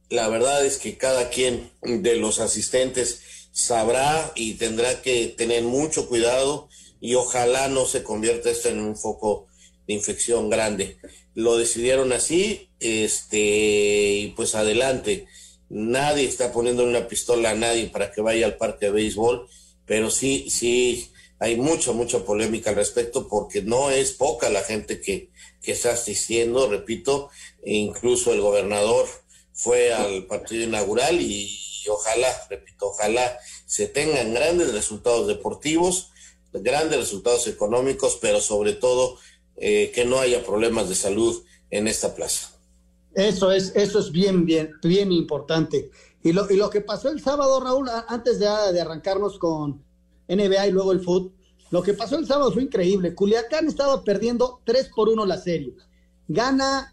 La 0.10 0.30
verdad 0.30 0.66
es 0.66 0.78
que 0.78 0.98
cada 0.98 1.30
quien 1.30 1.72
de 1.82 2.16
los 2.16 2.40
asistentes 2.40 3.22
sabrá 3.52 4.32
y 4.36 4.56
tendrá 4.56 5.02
que 5.02 5.28
tener 5.28 5.64
mucho 5.64 6.08
cuidado 6.08 6.70
y 7.00 7.16
ojalá 7.16 7.68
no 7.68 7.86
se 7.86 8.04
convierta 8.04 8.50
esto 8.50 8.70
en 8.70 8.80
un 8.80 8.96
foco 8.96 9.48
de 9.88 9.94
infección 9.94 10.50
grande. 10.50 10.98
Lo 11.36 11.58
decidieron 11.58 12.14
así, 12.14 12.70
este, 12.80 13.40
y 13.40 14.34
pues 14.36 14.56
adelante. 14.56 15.28
Nadie 15.70 16.26
está 16.26 16.52
poniendo 16.52 16.84
una 16.84 17.08
pistola 17.08 17.52
a 17.52 17.56
nadie 17.56 17.88
para 17.88 18.12
que 18.12 18.22
vaya 18.22 18.46
al 18.46 18.58
parque 18.58 18.86
de 18.88 18.92
béisbol, 18.92 19.48
pero 19.86 20.12
sí, 20.12 20.50
sí, 20.50 21.12
hay 21.40 21.58
mucha, 21.58 21.92
mucha 21.92 22.24
polémica 22.24 22.70
al 22.70 22.78
respecto 22.78 23.28
porque 23.28 23.62
no 23.62 23.90
es 23.90 24.14
poca 24.14 24.50
la 24.50 24.62
gente 24.62 25.02
que, 25.02 25.30
que 25.62 25.72
está 25.72 25.92
asistiendo, 25.92 26.70
repito, 26.70 27.30
incluso 27.66 28.34
el 28.34 28.42
gobernador 28.42 29.08
fue 29.54 29.94
al 29.94 30.26
partido 30.26 30.64
inaugural 30.64 31.22
y, 31.22 31.50
ojalá, 31.90 32.28
repito, 32.50 32.88
ojalá 32.88 33.38
se 33.66 33.88
tengan 33.88 34.34
grandes 34.34 34.74
resultados 34.74 35.28
deportivos, 35.28 36.10
grandes 36.52 37.00
resultados 37.00 37.48
económicos, 37.48 38.18
pero 38.22 38.42
sobre 38.42 38.74
todo 38.74 39.18
eh, 39.56 39.92
que 39.94 40.06
no 40.06 40.20
haya 40.20 40.44
problemas 40.44 40.90
de 40.90 40.96
salud 40.96 41.44
en 41.70 41.88
esta 41.88 42.16
plaza. 42.16 42.52
Eso 43.14 43.52
es, 43.52 43.72
eso 43.76 44.00
es 44.00 44.12
bien, 44.12 44.46
bien, 44.46 44.72
bien 44.82 45.12
importante. 45.12 45.92
Y 46.24 46.32
lo, 46.34 46.50
y 46.50 46.56
lo 46.56 46.70
que 46.70 46.82
pasó 46.82 47.10
el 47.10 47.22
sábado, 47.22 47.60
Raúl, 47.60 47.90
antes 48.08 48.40
de, 48.40 48.46
de 48.46 48.82
arrancarnos 48.82 49.38
con 49.38 49.84
NBA 50.28 50.68
y 50.68 50.72
luego 50.72 50.92
el 50.92 51.02
fútbol, 51.02 51.34
lo 51.70 51.82
que 51.82 51.94
pasó 51.94 52.18
el 52.18 52.28
sábado 52.28 52.52
fue 52.52 52.64
increíble. 52.64 53.16
Culiacán 53.16 53.68
estaba 53.68 54.04
perdiendo 54.04 54.62
3 54.64 54.92
por 54.96 55.10
1 55.10 55.26
la 55.26 55.38
serie. 55.38 55.74
Gana 56.28 56.93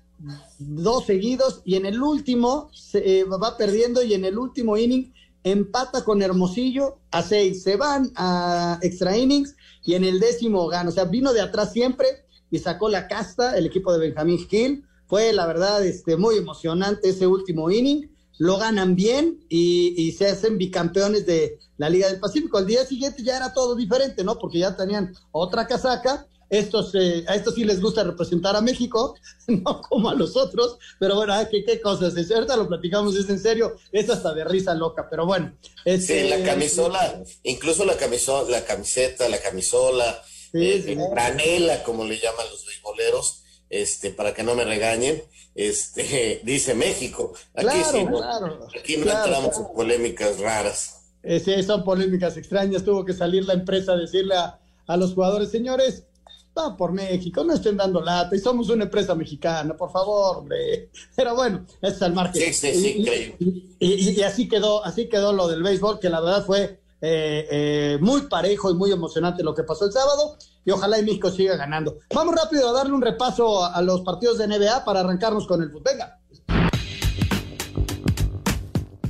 dos 0.58 1.06
seguidos 1.06 1.62
y 1.64 1.76
en 1.76 1.86
el 1.86 2.02
último 2.02 2.70
se 2.74 3.20
eh, 3.20 3.24
va 3.24 3.56
perdiendo 3.56 4.02
y 4.02 4.14
en 4.14 4.24
el 4.24 4.38
último 4.38 4.76
inning 4.76 5.12
empata 5.42 6.04
con 6.04 6.20
Hermosillo 6.22 6.98
a 7.10 7.22
6. 7.22 7.62
Se 7.62 7.76
van 7.76 8.12
a 8.16 8.78
extra 8.82 9.16
innings 9.16 9.56
y 9.84 9.94
en 9.94 10.04
el 10.04 10.20
décimo 10.20 10.66
gana. 10.68 10.90
O 10.90 10.92
sea, 10.92 11.04
vino 11.04 11.32
de 11.32 11.40
atrás 11.40 11.72
siempre 11.72 12.06
y 12.50 12.58
sacó 12.58 12.88
la 12.88 13.08
casta 13.08 13.56
el 13.56 13.66
equipo 13.66 13.92
de 13.92 13.98
Benjamín 13.98 14.46
Gil. 14.48 14.84
Fue 15.06 15.32
la 15.32 15.46
verdad 15.46 15.84
este, 15.84 16.16
muy 16.16 16.36
emocionante 16.36 17.10
ese 17.10 17.26
último 17.26 17.70
inning 17.70 18.10
lo 18.40 18.56
ganan 18.56 18.96
bien 18.96 19.44
y, 19.50 20.12
se 20.12 20.26
hacen 20.28 20.56
bicampeones 20.56 21.26
de 21.26 21.58
la 21.76 21.90
Liga 21.90 22.08
del 22.08 22.18
Pacífico. 22.18 22.56
Al 22.56 22.66
día 22.66 22.86
siguiente 22.86 23.22
ya 23.22 23.36
era 23.36 23.52
todo 23.52 23.74
diferente, 23.74 24.24
¿no? 24.24 24.38
Porque 24.38 24.58
ya 24.58 24.74
tenían 24.74 25.14
otra 25.30 25.66
casaca. 25.66 26.26
Estos, 26.50 26.94
eh, 26.94 27.24
a 27.28 27.36
estos 27.36 27.54
sí 27.54 27.64
les 27.64 27.80
gusta 27.80 28.04
representar 28.04 28.56
a 28.56 28.60
México, 28.60 29.14
no 29.46 29.80
como 29.80 30.10
a 30.10 30.14
los 30.14 30.36
otros, 30.36 30.78
pero 30.98 31.14
bueno, 31.14 31.32
ah, 31.32 31.48
¿qué, 31.48 31.64
qué 31.64 31.80
cosas? 31.80 32.16
Es, 32.16 32.30
ahorita 32.30 32.56
lo 32.56 32.68
platicamos, 32.68 33.16
es 33.16 33.30
en 33.30 33.38
serio, 33.38 33.76
es 33.92 34.10
hasta 34.10 34.34
de 34.34 34.44
risa 34.44 34.74
loca, 34.74 35.08
pero 35.08 35.24
bueno. 35.24 35.56
sí, 35.84 36.28
la 36.28 36.42
camisola, 36.42 37.22
incluso 37.44 37.84
la 37.84 37.96
camisola, 37.96 38.50
la 38.50 38.64
camiseta, 38.64 39.28
la 39.28 39.38
camisola, 39.38 40.22
eh, 40.52 40.96
granela, 41.12 41.82
como 41.84 42.04
le 42.04 42.18
llaman 42.18 42.46
los 42.50 42.66
beisboleros, 42.66 43.44
este, 43.70 44.10
para 44.10 44.34
que 44.34 44.42
no 44.42 44.54
me 44.54 44.64
regañen, 44.64 45.22
este, 45.54 46.40
dice 46.44 46.74
México. 46.74 47.32
Aquí 47.54 47.78
sí, 47.90 48.04
no, 48.04 48.22
aquí 48.78 48.96
no 48.96 49.10
entramos 49.10 49.56
en 49.56 49.72
polémicas 49.74 50.38
raras. 50.40 50.96
Eh, 51.22 51.40
sí, 51.40 51.62
son 51.62 51.84
polémicas 51.84 52.36
extrañas. 52.36 52.84
Tuvo 52.84 53.04
que 53.04 53.12
salir 53.12 53.44
la 53.44 53.54
empresa 53.54 53.92
a 53.92 53.96
decirle 53.96 54.34
a, 54.34 54.58
los 54.96 55.14
jugadores, 55.14 55.50
señores, 55.50 56.04
va 56.60 56.76
por 56.76 56.92
México, 56.92 57.44
no 57.44 57.54
estén 57.54 57.76
dando 57.76 58.00
lata 58.00 58.34
y 58.36 58.38
somos 58.38 58.68
una 58.68 58.84
empresa 58.84 59.14
mexicana, 59.14 59.76
por 59.76 59.90
favor, 59.90 60.38
hombre. 60.38 60.90
Pero 61.16 61.34
bueno, 61.34 61.64
ese 61.80 61.96
es 61.96 62.02
el 62.02 62.12
marketing. 62.12 62.52
Sí, 62.52 62.72
sí, 62.72 63.04
sí, 63.04 63.76
y, 63.78 64.10
y, 64.10 64.22
así 64.22 64.48
quedó, 64.48 64.84
así 64.84 65.08
quedó 65.08 65.32
lo 65.32 65.48
del 65.48 65.62
béisbol, 65.62 65.98
que 65.98 66.10
la 66.10 66.20
verdad 66.20 66.44
fue 66.44 66.80
eh, 67.02 67.46
eh, 67.50 67.98
muy 68.00 68.22
parejo 68.22 68.70
y 68.70 68.74
muy 68.74 68.92
emocionante 68.92 69.42
lo 69.42 69.54
que 69.54 69.62
pasó 69.62 69.86
el 69.86 69.92
sábado 69.92 70.36
y 70.64 70.70
ojalá 70.70 70.98
y 70.98 71.02
México 71.02 71.30
siga 71.30 71.56
ganando. 71.56 71.98
Vamos 72.14 72.34
rápido 72.34 72.68
a 72.68 72.72
darle 72.72 72.92
un 72.92 73.00
repaso 73.00 73.64
a, 73.64 73.80
los 73.80 74.02
partidos 74.02 74.36
de 74.38 74.46
NBA 74.46 74.84
para 74.84 75.00
arrancarnos 75.00 75.46
con 75.46 75.62
el 75.62 75.70
fútbol. 75.70 75.94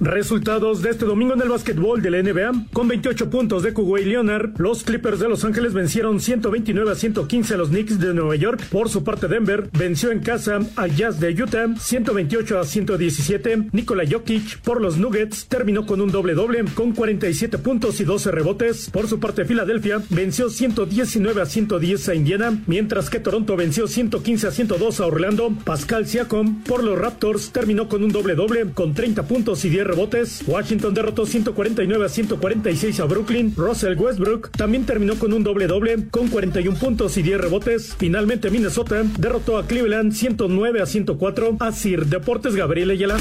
Resultados 0.01 0.81
de 0.81 0.89
este 0.89 1.05
domingo 1.05 1.35
en 1.35 1.43
el 1.43 1.51
básquetbol 1.51 2.01
de 2.01 2.11
la 2.11 2.23
NBA. 2.23 2.69
Con 2.73 2.89
28 2.89 3.29
puntos 3.29 3.63
de 3.63 3.75
Kuwait 3.75 4.07
Leonard, 4.07 4.59
los 4.59 4.83
Clippers 4.83 5.19
de 5.19 5.29
Los 5.29 5.45
Ángeles 5.45 5.75
vencieron 5.75 6.21
129 6.21 6.91
a 6.91 6.95
115 6.95 7.53
a 7.53 7.57
los 7.59 7.69
Knicks 7.69 8.01
de 8.01 8.15
Nueva 8.15 8.35
York. 8.37 8.63
Por 8.71 8.89
su 8.89 9.05
parte, 9.05 9.29
Denver 9.29 9.69
venció 9.79 10.11
en 10.11 10.21
casa 10.21 10.61
al 10.77 10.97
Jazz 10.97 11.21
de 11.21 11.31
Utah 11.43 11.67
128 11.79 12.59
a 12.59 12.65
117. 12.65 13.69
Nikola 13.73 14.05
Jokic 14.11 14.61
por 14.61 14.81
los 14.81 14.97
Nuggets 14.97 15.45
terminó 15.49 15.85
con 15.85 16.01
un 16.01 16.11
doble 16.11 16.33
doble 16.33 16.65
con 16.75 16.93
47 16.93 17.59
puntos 17.59 18.01
y 18.01 18.05
12 18.05 18.31
rebotes. 18.31 18.89
Por 18.89 19.07
su 19.07 19.21
parte, 19.21 19.45
Filadelfia 19.45 20.01
venció 20.09 20.49
119 20.49 21.43
a 21.43 21.45
110 21.45 22.09
a 22.09 22.15
Indiana, 22.15 22.59
mientras 22.67 23.11
que 23.11 23.21
Toronto 23.21 23.55
venció 23.55 23.87
115 23.87 24.47
a 24.47 24.51
102 24.51 24.99
a 24.99 25.07
Orlando. 25.07 25.53
Pascal 25.63 26.07
Siakam 26.07 26.65
por 26.65 26.83
los 26.83 26.99
Raptors 26.99 27.51
terminó 27.51 27.87
con 27.87 28.03
un 28.03 28.13
doble 28.13 28.35
doble 28.35 28.71
con 28.73 28.95
30 28.95 29.25
puntos 29.25 29.63
y 29.67 29.69
10 29.69 29.90
rebotes. 29.91 30.43
Washington 30.47 30.95
derrotó 30.95 31.27
149 31.27 32.07
a 32.07 32.09
146 32.09 33.01
a 33.01 33.05
Brooklyn. 33.05 33.55
Russell 33.57 33.97
Westbrook 33.99 34.51
también 34.51 34.87
terminó 34.87 35.17
con 35.19 35.33
un 35.33 35.45
doble 35.45 35.67
doble 35.67 36.09
con 36.11 36.29
41 36.29 36.79
puntos 36.79 37.17
y 37.17 37.23
10 37.23 37.41
rebotes. 37.41 37.95
Finalmente 37.99 38.51
Minnesota 38.51 39.03
derrotó 39.19 39.59
a 39.59 39.67
Cleveland 39.67 40.13
109 40.13 40.83
a 40.83 40.87
104 40.87 41.57
a 41.61 41.73
Sir 41.73 42.07
Deportes 42.07 42.55
Gabriel 42.55 42.91
Ayala. 42.91 43.19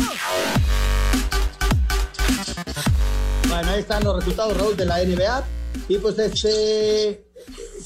Bueno, 3.47 3.71
ahí 3.71 3.79
están 3.79 4.03
los 4.03 4.15
resultados, 4.15 4.57
Raúl, 4.57 4.77
de 4.77 4.85
la 4.85 5.03
NBA. 5.03 5.43
Y 5.88 5.97
pues 5.97 6.19
este, 6.19 7.23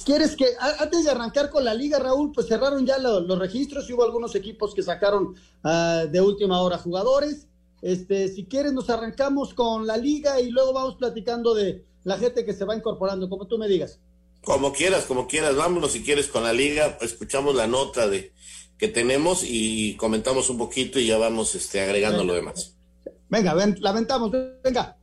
¿Quieres 0.06 0.36
que, 0.36 0.46
antes 0.80 1.06
de 1.06 1.12
arrancar 1.12 1.50
con 1.50 1.64
la 1.64 1.74
liga, 1.74 2.00
Raúl, 2.00 2.32
pues 2.34 2.48
cerraron 2.48 2.86
ya 2.86 2.98
los, 2.98 3.40
registros 3.40 3.90
y 3.90 3.94
hubo 3.94 4.04
algunos 4.04 4.36
equipos 4.36 4.74
que 4.74 4.84
sacaron 4.84 5.36
ah, 5.64 6.06
de 6.10 6.20
última 6.20 6.62
hora 6.62 6.78
jugadores. 6.78 7.48
Este, 7.84 8.30
si 8.30 8.46
quieres, 8.46 8.72
nos 8.72 8.90
arrancamos 8.90 9.54
con 9.54 9.86
la 9.86 9.98
liga 9.98 10.40
y 10.40 10.50
luego 10.50 10.72
vamos 10.72 10.96
platicando 10.96 11.54
de 11.54 11.84
la 12.06 12.18
gente 12.18 12.46
que 12.46 12.54
se 12.54 12.64
va 12.64 12.78
incorporando, 12.78 13.30
como 13.30 13.46
tú 13.46 13.58
me 13.58 13.68
digas. 13.68 14.00
Como 14.42 14.72
quieras, 14.72 15.04
como 15.04 15.28
quieras, 15.28 15.58
vámonos 15.58 15.92
si 15.92 16.02
quieres 16.02 16.28
con 16.28 16.44
la 16.44 16.54
liga, 16.54 16.98
escuchamos 17.02 17.56
la 17.56 17.68
nota 17.68 18.08
de 18.08 18.32
que 18.78 18.88
tenemos 18.88 19.44
y 19.44 19.98
comentamos 19.98 20.50
un 20.50 20.58
poquito 20.58 20.98
y 20.98 21.08
ya 21.08 21.18
vamos 21.18 21.56
este, 21.56 21.82
agregando 21.82 22.24
lo 22.24 22.34
demás. 22.34 22.74
Venga, 23.28 23.54
ven, 23.54 23.76
lamentamos, 23.82 24.32
venga. 24.64 24.98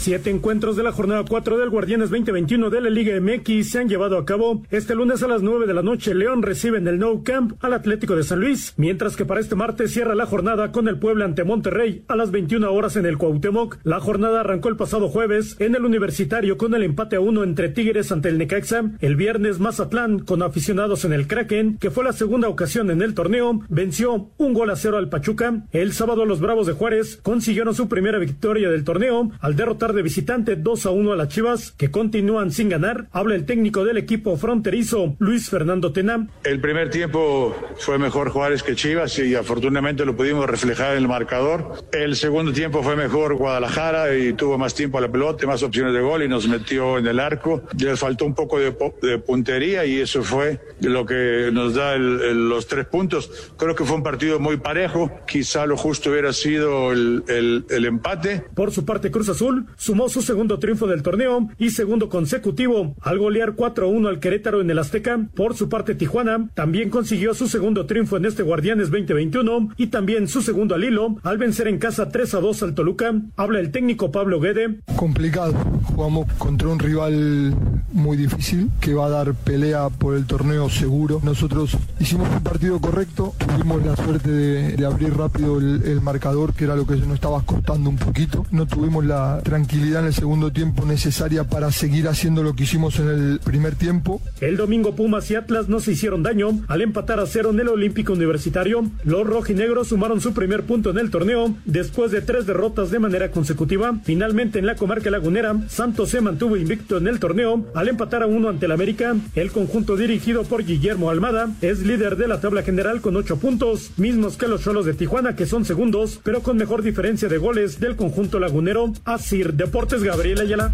Siete 0.00 0.30
encuentros 0.30 0.76
de 0.76 0.82
la 0.82 0.92
jornada 0.92 1.26
4 1.28 1.58
del 1.58 1.68
Guardianes 1.68 2.08
2021 2.08 2.70
de 2.70 2.80
la 2.80 2.88
Liga 2.88 3.20
MX 3.20 3.70
se 3.70 3.80
han 3.80 3.88
llevado 3.90 4.16
a 4.16 4.24
cabo. 4.24 4.62
Este 4.70 4.94
lunes 4.94 5.22
a 5.22 5.28
las 5.28 5.42
9 5.42 5.66
de 5.66 5.74
la 5.74 5.82
noche, 5.82 6.14
León 6.14 6.42
recibe 6.42 6.78
en 6.78 6.88
el 6.88 6.98
No 6.98 7.22
Camp 7.22 7.62
al 7.62 7.74
Atlético 7.74 8.16
de 8.16 8.22
San 8.22 8.40
Luis, 8.40 8.72
mientras 8.78 9.14
que 9.14 9.26
para 9.26 9.42
este 9.42 9.56
martes 9.56 9.92
cierra 9.92 10.14
la 10.14 10.24
jornada 10.24 10.72
con 10.72 10.88
el 10.88 10.98
Puebla 10.98 11.26
ante 11.26 11.44
Monterrey 11.44 12.02
a 12.08 12.16
las 12.16 12.30
21 12.30 12.72
horas 12.72 12.96
en 12.96 13.04
el 13.04 13.18
Cuauhtémoc. 13.18 13.76
La 13.82 14.00
jornada 14.00 14.40
arrancó 14.40 14.70
el 14.70 14.76
pasado 14.76 15.10
jueves 15.10 15.56
en 15.58 15.74
el 15.74 15.84
Universitario 15.84 16.56
con 16.56 16.74
el 16.74 16.82
empate 16.82 17.16
a 17.16 17.20
uno 17.20 17.44
entre 17.44 17.68
Tigres 17.68 18.10
ante 18.10 18.30
el 18.30 18.38
Necaxa. 18.38 18.92
El 19.00 19.16
viernes 19.16 19.60
Mazatlán 19.60 20.20
con 20.20 20.42
aficionados 20.42 21.04
en 21.04 21.12
el 21.12 21.26
Kraken, 21.26 21.76
que 21.76 21.90
fue 21.90 22.04
la 22.04 22.14
segunda 22.14 22.48
ocasión 22.48 22.90
en 22.90 23.02
el 23.02 23.12
torneo, 23.12 23.60
venció 23.68 24.30
un 24.38 24.54
gol 24.54 24.70
a 24.70 24.76
cero 24.76 24.96
al 24.96 25.10
Pachuca. 25.10 25.66
El 25.72 25.92
sábado 25.92 26.24
los 26.24 26.40
Bravos 26.40 26.66
de 26.66 26.72
Juárez 26.72 27.18
consiguieron 27.22 27.74
su 27.74 27.86
primera 27.90 28.18
victoria 28.18 28.70
del 28.70 28.84
torneo 28.84 29.30
al 29.40 29.56
derrotar 29.56 29.89
de 29.92 30.02
visitante 30.02 30.56
2 30.56 30.86
a 30.86 30.90
1 30.90 31.12
a 31.12 31.16
las 31.16 31.28
Chivas, 31.28 31.72
que 31.72 31.90
continúan 31.90 32.50
sin 32.50 32.68
ganar. 32.68 33.08
Habla 33.12 33.34
el 33.34 33.46
técnico 33.46 33.84
del 33.84 33.96
equipo 33.96 34.36
fronterizo, 34.36 35.16
Luis 35.18 35.48
Fernando 35.48 35.92
Tena. 35.92 36.28
El 36.44 36.60
primer 36.60 36.90
tiempo 36.90 37.54
fue 37.78 37.98
mejor 37.98 38.30
Juárez 38.30 38.62
que 38.62 38.74
Chivas 38.74 39.18
y 39.18 39.34
afortunadamente 39.34 40.04
lo 40.04 40.16
pudimos 40.16 40.48
reflejar 40.48 40.92
en 40.92 41.02
el 41.02 41.08
marcador. 41.08 41.84
El 41.92 42.16
segundo 42.16 42.52
tiempo 42.52 42.82
fue 42.82 42.96
mejor 42.96 43.34
Guadalajara 43.34 44.16
y 44.16 44.32
tuvo 44.32 44.58
más 44.58 44.74
tiempo 44.74 44.98
a 44.98 45.00
la 45.00 45.10
pelota, 45.10 45.46
más 45.46 45.62
opciones 45.62 45.92
de 45.94 46.00
gol 46.00 46.22
y 46.22 46.28
nos 46.28 46.48
metió 46.48 46.98
en 46.98 47.06
el 47.06 47.20
arco. 47.20 47.62
Les 47.78 47.98
faltó 47.98 48.24
un 48.24 48.34
poco 48.34 48.58
de, 48.58 48.70
puntería 49.18 49.84
y 49.84 50.00
eso 50.00 50.22
fue 50.22 50.60
lo 50.80 51.04
que 51.04 51.50
nos 51.52 51.74
da 51.74 51.96
los 51.98 52.66
tres 52.66 52.86
puntos. 52.86 53.52
Creo 53.56 53.74
que 53.74 53.84
fue 53.84 53.96
un 53.96 54.02
partido 54.02 54.38
muy 54.38 54.56
parejo. 54.56 55.10
Quizá 55.26 55.66
lo 55.66 55.76
justo 55.76 56.10
hubiera 56.10 56.32
sido 56.32 56.92
el, 56.92 57.24
el 57.28 57.84
empate. 57.84 58.44
Por 58.54 58.72
su 58.72 58.84
parte, 58.84 59.10
Cruz 59.10 59.28
Azul 59.28 59.66
sumó 59.80 60.10
su 60.10 60.20
segundo 60.20 60.58
triunfo 60.58 60.86
del 60.86 61.02
torneo 61.02 61.48
y 61.58 61.70
segundo 61.70 62.10
consecutivo 62.10 62.94
al 63.00 63.18
golear 63.18 63.56
4-1 63.56 64.08
al 64.08 64.20
Querétaro 64.20 64.60
en 64.60 64.70
el 64.70 64.78
Azteca. 64.78 65.18
Por 65.34 65.56
su 65.56 65.70
parte, 65.70 65.94
Tijuana 65.94 66.50
también 66.52 66.90
consiguió 66.90 67.32
su 67.32 67.48
segundo 67.48 67.86
triunfo 67.86 68.18
en 68.18 68.26
este 68.26 68.42
Guardianes 68.42 68.90
2021 68.90 69.70
y 69.78 69.86
también 69.86 70.28
su 70.28 70.42
segundo 70.42 70.74
al 70.74 70.84
hilo 70.84 71.16
al 71.22 71.38
vencer 71.38 71.66
en 71.66 71.78
casa 71.78 72.10
3-2 72.10 72.62
al 72.62 72.74
Toluca. 72.74 73.14
Habla 73.36 73.60
el 73.60 73.70
técnico 73.70 74.12
Pablo 74.12 74.38
Guede. 74.38 74.80
Complicado. 74.96 75.54
Jugamos 75.84 76.30
contra 76.34 76.68
un 76.68 76.78
rival 76.78 77.54
muy 77.92 78.18
difícil 78.18 78.70
que 78.80 78.92
va 78.92 79.06
a 79.06 79.10
dar 79.10 79.34
pelea 79.34 79.88
por 79.88 80.14
el 80.14 80.26
torneo 80.26 80.68
seguro. 80.68 81.20
Nosotros 81.24 81.78
hicimos 81.98 82.28
un 82.28 82.42
partido 82.42 82.78
correcto, 82.80 83.34
tuvimos 83.38 83.84
la 83.84 83.96
suerte 83.96 84.30
de, 84.30 84.84
abrir 84.84 85.16
rápido 85.16 85.58
el, 85.58 85.82
el 85.84 86.00
marcador, 86.00 86.52
que 86.52 86.64
era 86.64 86.76
lo 86.76 86.86
que 86.86 86.96
nos 86.96 87.14
estaba 87.14 87.42
costando 87.42 87.88
un 87.88 87.96
poquito. 87.96 88.44
No 88.50 88.66
tuvimos 88.66 89.04
la 89.04 89.40
tranquilidad 89.42 89.69
tranquilidad 89.70 90.00
en 90.00 90.06
el 90.08 90.14
segundo 90.14 90.50
tiempo 90.50 90.84
necesaria 90.84 91.44
para 91.44 91.70
seguir 91.70 92.08
haciendo 92.08 92.42
lo 92.42 92.54
que 92.56 92.64
hicimos 92.64 92.98
en 92.98 93.08
el 93.08 93.38
primer 93.38 93.76
tiempo. 93.76 94.20
El 94.40 94.56
domingo 94.56 94.96
Pumas 94.96 95.30
y 95.30 95.36
Atlas 95.36 95.68
no 95.68 95.78
se 95.78 95.92
hicieron 95.92 96.24
daño 96.24 96.58
al 96.66 96.82
empatar 96.82 97.20
a 97.20 97.26
cero 97.26 97.50
en 97.50 97.60
el 97.60 97.68
Olímpico 97.68 98.12
Universitario. 98.12 98.90
Los 99.04 99.24
rojinegros 99.24 99.86
sumaron 99.86 100.20
su 100.20 100.34
primer 100.34 100.64
punto 100.64 100.90
en 100.90 100.98
el 100.98 101.10
torneo 101.10 101.54
después 101.66 102.10
de 102.10 102.20
tres 102.20 102.46
derrotas 102.46 102.90
de 102.90 102.98
manera 102.98 103.30
consecutiva. 103.30 103.96
Finalmente 104.02 104.58
en 104.58 104.66
la 104.66 104.74
comarca 104.74 105.08
lagunera, 105.08 105.54
Santos 105.68 106.10
se 106.10 106.20
mantuvo 106.20 106.56
invicto 106.56 106.96
en 106.96 107.06
el 107.06 107.20
torneo 107.20 107.64
al 107.72 107.86
empatar 107.86 108.24
a 108.24 108.26
uno 108.26 108.48
ante 108.48 108.66
el 108.66 108.72
América. 108.72 109.14
El 109.36 109.52
conjunto 109.52 109.96
dirigido 109.96 110.42
por 110.42 110.64
Guillermo 110.64 111.10
Almada 111.10 111.48
es 111.60 111.78
líder 111.86 112.16
de 112.16 112.26
la 112.26 112.40
tabla 112.40 112.64
general 112.64 113.00
con 113.00 113.14
ocho 113.14 113.36
puntos, 113.36 113.92
mismos 113.98 114.36
que 114.36 114.48
los 114.48 114.62
Cholos 114.62 114.84
de 114.84 114.94
Tijuana 114.94 115.36
que 115.36 115.46
son 115.46 115.64
segundos, 115.64 116.18
pero 116.24 116.42
con 116.42 116.56
mejor 116.56 116.82
diferencia 116.82 117.28
de 117.28 117.38
goles 117.38 117.78
del 117.78 117.94
conjunto 117.94 118.40
lagunero. 118.40 118.92
Asir 119.04 119.59
Deportes 119.60 120.02
Gabriel 120.02 120.40
Ayala. 120.40 120.72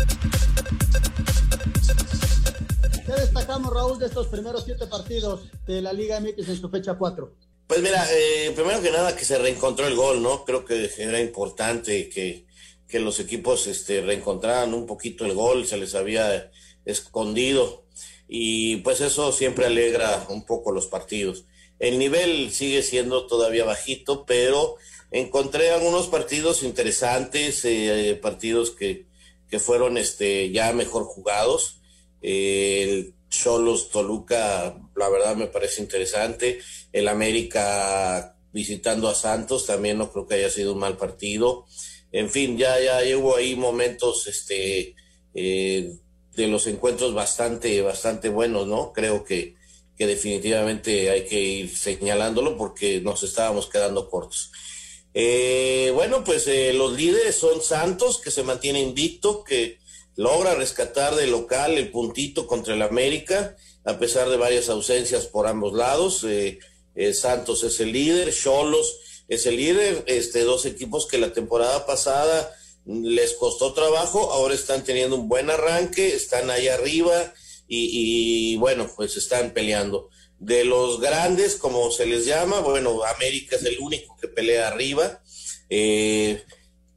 ¿Qué 3.04 3.12
destacamos, 3.20 3.74
Raúl, 3.74 3.98
de 3.98 4.06
estos 4.06 4.28
primeros 4.28 4.62
siete 4.64 4.86
partidos 4.86 5.50
de 5.66 5.82
la 5.82 5.92
Liga 5.92 6.20
MX 6.20 6.50
en 6.50 6.56
su 6.56 6.70
fecha 6.70 6.94
4? 6.94 7.34
Pues 7.66 7.82
mira, 7.82 8.06
eh, 8.12 8.52
primero 8.54 8.80
que 8.80 8.92
nada 8.92 9.16
que 9.16 9.24
se 9.24 9.38
reencontró 9.38 9.88
el 9.88 9.96
gol, 9.96 10.22
¿no? 10.22 10.44
Creo 10.44 10.64
que 10.64 10.88
era 10.98 11.20
importante 11.20 12.08
que, 12.08 12.46
que 12.86 13.00
los 13.00 13.18
equipos 13.18 13.66
este, 13.66 14.02
reencontraran 14.02 14.72
un 14.72 14.86
poquito 14.86 15.24
el 15.24 15.34
gol, 15.34 15.66
se 15.66 15.78
les 15.78 15.96
había 15.96 16.52
escondido 16.84 17.86
y 18.28 18.76
pues 18.76 19.00
eso 19.00 19.32
siempre 19.32 19.66
alegra 19.66 20.26
un 20.28 20.46
poco 20.46 20.70
los 20.70 20.86
partidos. 20.86 21.44
El 21.80 21.98
nivel 21.98 22.52
sigue 22.52 22.82
siendo 22.82 23.26
todavía 23.26 23.64
bajito, 23.64 24.24
pero 24.26 24.76
encontré 25.10 25.70
algunos 25.70 26.08
partidos 26.08 26.62
interesantes, 26.62 27.64
eh, 27.64 28.18
partidos 28.20 28.70
que, 28.70 29.06
que, 29.48 29.58
fueron 29.58 29.98
este, 29.98 30.50
ya 30.50 30.72
mejor 30.72 31.04
jugados. 31.04 31.80
el 32.22 33.14
Cholos 33.28 33.90
Toluca, 33.90 34.78
la 34.94 35.08
verdad 35.08 35.36
me 35.36 35.46
parece 35.46 35.82
interesante. 35.82 36.60
El 36.92 37.08
América 37.08 38.36
visitando 38.52 39.08
a 39.08 39.14
Santos 39.14 39.66
también 39.66 39.98
no 39.98 40.10
creo 40.10 40.26
que 40.26 40.36
haya 40.36 40.50
sido 40.50 40.72
un 40.72 40.78
mal 40.78 40.96
partido. 40.96 41.66
En 42.12 42.30
fin, 42.30 42.56
ya, 42.56 42.80
ya 42.80 43.16
hubo 43.18 43.36
ahí 43.36 43.56
momentos 43.56 44.26
este, 44.26 44.94
eh, 45.34 45.92
de 46.34 46.46
los 46.48 46.66
encuentros 46.66 47.12
bastante, 47.12 47.82
bastante 47.82 48.28
buenos, 48.30 48.66
¿no? 48.66 48.92
Creo 48.92 49.24
que, 49.24 49.56
que 49.98 50.06
definitivamente 50.06 51.10
hay 51.10 51.26
que 51.26 51.40
ir 51.40 51.76
señalándolo 51.76 52.56
porque 52.56 53.00
nos 53.00 53.22
estábamos 53.22 53.68
quedando 53.68 54.08
cortos. 54.08 54.52
Eh, 55.18 55.92
bueno, 55.94 56.24
pues 56.24 56.46
eh, 56.46 56.74
los 56.74 56.92
líderes 56.92 57.36
son 57.36 57.62
Santos, 57.62 58.20
que 58.20 58.30
se 58.30 58.42
mantiene 58.42 58.82
invicto, 58.82 59.44
que 59.44 59.78
logra 60.14 60.54
rescatar 60.54 61.14
de 61.14 61.26
local 61.26 61.78
el 61.78 61.90
puntito 61.90 62.46
contra 62.46 62.74
el 62.74 62.82
América, 62.82 63.56
a 63.86 63.98
pesar 63.98 64.28
de 64.28 64.36
varias 64.36 64.68
ausencias 64.68 65.24
por 65.24 65.46
ambos 65.46 65.72
lados. 65.72 66.22
Eh, 66.28 66.58
Santos 67.14 67.64
es 67.64 67.80
el 67.80 67.92
líder, 67.92 68.30
Cholos 68.30 68.98
es 69.26 69.46
el 69.46 69.56
líder, 69.56 70.04
este, 70.06 70.44
dos 70.44 70.66
equipos 70.66 71.06
que 71.06 71.16
la 71.16 71.32
temporada 71.32 71.86
pasada 71.86 72.54
les 72.84 73.32
costó 73.32 73.72
trabajo, 73.72 74.32
ahora 74.32 74.54
están 74.54 74.84
teniendo 74.84 75.16
un 75.16 75.30
buen 75.30 75.48
arranque, 75.48 76.14
están 76.14 76.50
ahí 76.50 76.68
arriba 76.68 77.32
y 77.68 78.54
bueno, 78.58 78.88
pues 78.94 79.16
están 79.16 79.52
peleando 79.52 80.10
de 80.38 80.64
los 80.64 81.00
grandes, 81.00 81.56
como 81.56 81.90
se 81.90 82.06
les 82.06 82.26
llama, 82.26 82.60
bueno, 82.60 83.04
América 83.04 83.56
es 83.56 83.64
el 83.64 83.78
único 83.78 84.16
que 84.20 84.28
pelea 84.28 84.68
arriba. 84.68 85.22
Eh, 85.70 86.42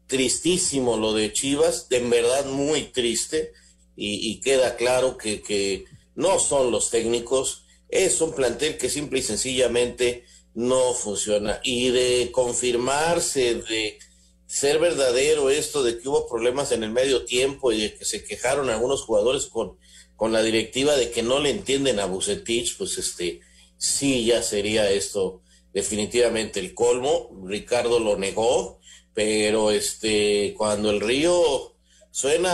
tristísimo 0.07 0.97
lo 0.97 1.13
de 1.13 1.31
Chivas, 1.31 1.87
de 1.89 1.99
verdad 1.99 2.45
muy 2.45 2.83
triste, 2.91 3.53
y, 3.95 4.39
queda 4.39 4.77
claro 4.77 5.17
que, 5.17 5.41
que, 5.41 5.85
no 6.15 6.39
son 6.39 6.71
los 6.71 6.89
técnicos, 6.89 7.65
es 7.89 8.21
un 8.21 8.33
plantel 8.33 8.77
que 8.77 8.89
simple 8.89 9.19
y 9.19 9.23
sencillamente 9.23 10.25
no 10.53 10.93
funciona. 10.93 11.59
Y 11.63 11.89
de 11.89 12.29
confirmarse, 12.31 13.55
de 13.55 13.99
ser 14.47 14.79
verdadero 14.79 15.49
esto 15.49 15.83
de 15.83 15.99
que 15.99 16.09
hubo 16.09 16.27
problemas 16.27 16.71
en 16.71 16.83
el 16.83 16.91
medio 16.91 17.25
tiempo 17.25 17.71
y 17.71 17.81
de 17.81 17.93
que 17.93 18.05
se 18.05 18.23
quejaron 18.23 18.69
algunos 18.69 19.03
jugadores 19.03 19.45
con 19.45 19.77
con 20.19 20.33
la 20.33 20.43
directiva 20.43 20.97
de 20.97 21.11
que 21.11 21.23
no 21.23 21.39
le 21.39 21.49
entienden 21.49 22.01
a 22.01 22.05
Bucetich, 22.05 22.75
pues 22.77 22.97
este, 22.97 23.39
sí 23.77 24.25
ya 24.25 24.43
sería 24.43 24.91
esto 24.91 25.41
definitivamente 25.73 26.59
el 26.59 26.73
colmo. 26.73 27.29
Ricardo 27.45 28.01
lo 28.01 28.17
negó, 28.17 28.81
pero 29.13 29.71
este, 29.71 30.53
cuando 30.57 30.89
el 30.89 30.99
río 30.99 31.73
suena, 32.11 32.53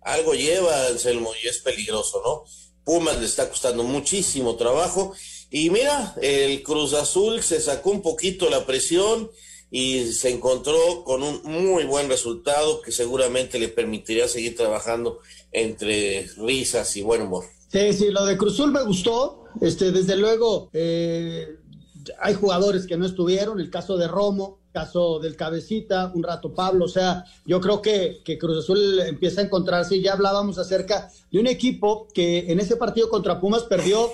algo 0.00 0.32
lleva, 0.32 0.86
Anselmo, 0.86 1.32
y 1.44 1.48
es 1.48 1.58
peligroso, 1.58 2.22
¿no? 2.24 2.44
Pumas 2.84 3.18
le 3.18 3.26
está 3.26 3.50
costando 3.50 3.84
muchísimo 3.84 4.56
trabajo. 4.56 5.14
Y 5.50 5.68
mira, 5.68 6.16
el 6.22 6.62
Cruz 6.62 6.94
Azul 6.94 7.42
se 7.42 7.60
sacó 7.60 7.90
un 7.90 8.00
poquito 8.00 8.48
la 8.48 8.64
presión 8.64 9.30
y 9.70 10.10
se 10.12 10.30
encontró 10.30 11.04
con 11.04 11.22
un 11.22 11.42
muy 11.44 11.84
buen 11.84 12.08
resultado 12.08 12.80
que 12.80 12.92
seguramente 12.92 13.58
le 13.58 13.68
permitiría 13.68 14.26
seguir 14.26 14.56
trabajando 14.56 15.20
entre 15.62 16.28
risas 16.36 16.96
y 16.96 17.02
buen 17.02 17.22
humor. 17.22 17.44
Sí, 17.68 17.92
sí, 17.92 18.10
lo 18.10 18.24
de 18.24 18.36
Cruzul 18.36 18.72
me 18.72 18.82
gustó. 18.84 19.44
Este, 19.60 19.92
desde 19.92 20.16
luego, 20.16 20.70
eh, 20.72 21.58
hay 22.20 22.34
jugadores 22.34 22.86
que 22.86 22.96
no 22.96 23.06
estuvieron, 23.06 23.60
el 23.60 23.70
caso 23.70 23.96
de 23.96 24.08
Romo, 24.08 24.58
caso 24.72 25.18
del 25.18 25.36
Cabecita, 25.36 26.12
un 26.14 26.22
rato 26.22 26.54
Pablo, 26.54 26.84
o 26.84 26.88
sea, 26.88 27.24
yo 27.44 27.60
creo 27.60 27.82
que, 27.82 28.20
que 28.24 28.38
Cruz 28.38 28.58
Azul 28.58 29.00
empieza 29.00 29.40
a 29.40 29.44
encontrarse, 29.44 30.00
ya 30.00 30.12
hablábamos 30.12 30.58
acerca 30.58 31.10
de 31.30 31.40
un 31.40 31.46
equipo 31.46 32.06
que 32.14 32.50
en 32.50 32.60
ese 32.60 32.76
partido 32.76 33.08
contra 33.08 33.40
Pumas 33.40 33.64
perdió 33.64 34.10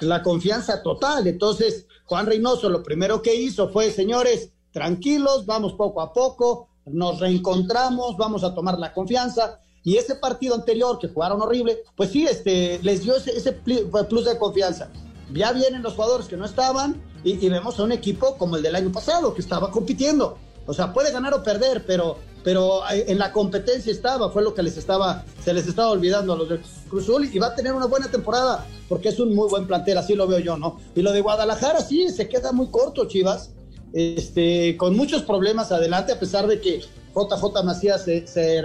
la 0.00 0.22
confianza 0.22 0.82
total, 0.82 1.26
entonces 1.26 1.86
Juan 2.04 2.26
Reynoso 2.26 2.68
lo 2.68 2.82
primero 2.82 3.22
que 3.22 3.34
hizo 3.34 3.68
fue, 3.68 3.90
señores, 3.90 4.50
tranquilos, 4.72 5.46
vamos 5.46 5.74
poco 5.74 6.00
a 6.00 6.12
poco, 6.12 6.68
nos 6.86 7.20
reencontramos, 7.20 8.16
vamos 8.16 8.44
a 8.44 8.54
tomar 8.54 8.78
la 8.78 8.92
confianza, 8.92 9.60
y 9.86 9.98
ese 9.98 10.16
partido 10.16 10.56
anterior 10.56 10.98
que 10.98 11.06
jugaron 11.06 11.40
horrible, 11.40 11.84
pues 11.94 12.10
sí, 12.10 12.26
este, 12.26 12.80
les 12.82 13.04
dio 13.04 13.14
ese, 13.14 13.52
plus 13.52 14.24
de 14.24 14.36
confianza. 14.36 14.90
Ya 15.32 15.52
vienen 15.52 15.84
los 15.84 15.94
jugadores 15.94 16.26
que 16.26 16.36
no 16.36 16.44
estaban 16.44 17.00
y, 17.22 17.48
vemos 17.48 17.78
a 17.78 17.84
un 17.84 17.92
equipo 17.92 18.36
como 18.36 18.56
el 18.56 18.64
del 18.64 18.74
año 18.74 18.90
pasado 18.90 19.32
que 19.32 19.40
estaba 19.40 19.70
compitiendo. 19.70 20.38
O 20.66 20.74
sea, 20.74 20.92
puede 20.92 21.12
ganar 21.12 21.34
o 21.34 21.42
perder, 21.44 21.84
pero, 21.86 22.18
pero 22.42 22.80
en 22.90 23.16
la 23.16 23.30
competencia 23.30 23.92
estaba, 23.92 24.28
fue 24.30 24.42
lo 24.42 24.54
que 24.54 24.64
les 24.64 24.76
estaba, 24.76 25.24
se 25.44 25.54
les 25.54 25.68
estaba 25.68 25.92
olvidando 25.92 26.32
a 26.32 26.36
los 26.36 26.48
de 26.48 26.60
Cruzul 26.90 27.30
y 27.32 27.38
va 27.38 27.46
a 27.46 27.54
tener 27.54 27.72
una 27.72 27.86
buena 27.86 28.10
temporada 28.10 28.66
porque 28.88 29.10
es 29.10 29.20
un 29.20 29.36
muy 29.36 29.48
buen 29.48 29.68
plantel, 29.68 29.98
así 29.98 30.16
lo 30.16 30.26
veo 30.26 30.40
yo, 30.40 30.56
¿no? 30.56 30.80
Y 30.96 31.02
lo 31.02 31.12
de 31.12 31.20
Guadalajara 31.20 31.80
sí, 31.80 32.08
se 32.08 32.28
queda 32.28 32.50
muy 32.50 32.72
corto, 32.72 33.06
Chivas, 33.06 33.52
este, 33.92 34.76
con 34.76 34.96
muchos 34.96 35.22
problemas 35.22 35.70
adelante, 35.70 36.10
a 36.10 36.18
pesar 36.18 36.48
de 36.48 36.60
que 36.60 36.82
JJ 37.16 37.64
Macías 37.64 38.04
se, 38.04 38.62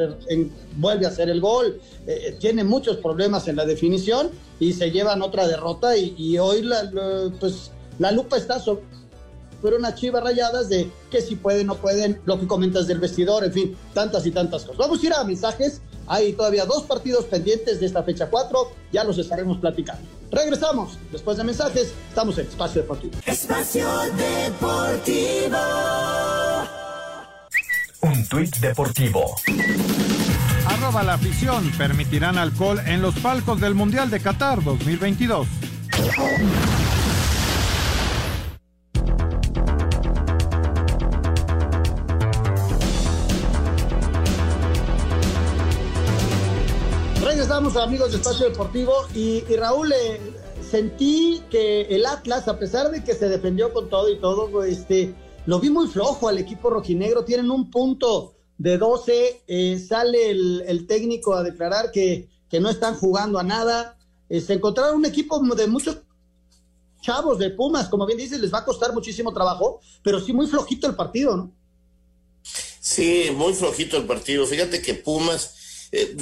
vuelve 0.76 1.06
a 1.06 1.10
hacer 1.10 1.30
el 1.30 1.40
gol, 1.40 1.80
eh, 2.06 2.36
tiene 2.40 2.66
muchos 2.66 2.98
problemas 2.98 3.48
en 3.48 3.56
la 3.56 3.66
definición 3.66 4.30
y 4.60 4.74
se 4.74 4.92
llevan 4.92 5.22
otra 5.22 5.48
derrota 5.48 5.96
y, 5.96 6.38
hoy 6.38 6.62
la, 6.64 6.92
pues, 7.40 7.72
la 7.98 8.12
lupa 8.12 8.36
está 8.38 8.60
sobre 8.60 8.82
unas 9.78 9.96
chivas 9.96 10.24
rayadas 10.24 10.68
de 10.68 10.92
que 11.10 11.22
si 11.22 11.36
pueden, 11.36 11.68
no 11.68 11.76
pueden, 11.76 12.20
lo 12.26 12.40
que 12.40 12.48
comentas 12.48 12.88
del 12.88 13.00
vestidor, 13.00 13.46
en 13.46 13.54
fin, 13.54 13.78
tantas 13.94 14.26
y 14.26 14.32
tantas 14.32 14.64
cosas. 14.64 14.78
Vamos 14.78 15.02
a 15.02 15.06
ir 15.06 15.14
a 15.14 15.24
mensajes, 15.24 15.82
hay 16.08 16.34
todavía 16.34 16.66
dos 16.66 16.84
partidos 16.84 17.26
pendientes 17.26 17.80
de 17.80 17.86
esta 17.86 18.04
fecha 18.04 18.30
4, 18.30 18.72
ya 18.92 19.06
los 19.06 19.18
estaremos 19.18 19.60
platicando. 19.60 20.02
Regresamos, 20.30 20.98
después 21.12 21.38
de 21.38 21.44
mensajes, 21.46 21.94
estamos 22.10 22.38
en 22.38 22.48
Espacio 22.48 22.82
Deportivo. 22.82 23.14
Espacio 23.26 23.88
Deportivo. 24.18 25.58
Un 28.02 28.28
tuit 28.28 28.56
deportivo. 28.58 29.36
Arroba 30.66 31.04
la 31.04 31.14
afición. 31.14 31.72
Permitirán 31.78 32.40
alcohol 32.40 32.80
en 32.86 33.02
los 33.02 33.14
palcos 33.20 33.62
del 33.62 33.76
Mundial 33.76 34.10
de 34.10 34.20
Qatar 34.20 34.64
2022. 34.64 35.48
Regresamos 47.24 47.78
amigos 47.78 48.12
de 48.12 48.18
Espacio 48.18 48.50
Deportivo 48.50 48.94
y, 49.14 49.44
Raúl, 49.56 49.94
eh, 49.94 50.20
sentí 50.68 51.44
que 51.52 51.82
el 51.84 52.08
Atlas, 52.08 52.48
a 52.48 52.58
pesar 52.58 52.90
de 52.90 53.04
que 53.04 53.14
se 53.14 53.30
defendió 53.30 53.72
con 53.72 53.90
todo 53.90 54.10
y 54.10 54.20
todo, 54.20 54.64
este, 54.64 55.14
lo 55.46 55.60
vi 55.60 55.70
muy 55.70 55.88
flojo 55.88 56.28
al 56.28 56.38
equipo 56.38 56.70
rojinegro, 56.70 57.26
tienen 57.26 57.52
un 57.52 57.70
punto 57.70 58.36
de 58.58 58.78
12, 58.78 59.44
eh, 59.48 59.80
sale 59.80 60.30
el, 60.30 60.86
técnico 60.88 61.34
a 61.34 61.44
declarar 61.44 61.92
que, 61.92 62.30
que, 62.50 62.60
no 62.60 62.70
están 62.70 62.96
jugando 62.96 63.40
a 63.40 63.44
nada, 63.44 63.98
eh, 64.30 64.40
se 64.40 64.54
encontraron 64.54 64.98
un 64.98 65.06
equipo 65.06 65.40
de 65.56 65.68
muchos 65.68 65.98
chavos 67.02 67.40
de 67.40 67.50
Pumas, 67.50 67.90
como 67.90 68.06
bien 68.06 68.20
dices, 68.20 68.40
les 68.40 68.54
va 68.54 68.60
a 68.60 68.66
costar 68.66 68.94
muchísimo 68.94 69.34
trabajo, 69.34 69.82
pero 70.04 70.20
sí 70.20 70.32
muy 70.32 70.48
flojito 70.48 70.88
el 70.88 70.96
partido, 70.96 71.36
¿no? 71.36 71.52
Sí, 72.44 73.30
muy 73.36 73.54
flojito 73.54 73.98
el 73.98 74.06
partido. 74.06 74.46
Fíjate 74.46 74.82
que 74.82 74.94
Pumas, 74.94 75.88
eh, 75.92 76.16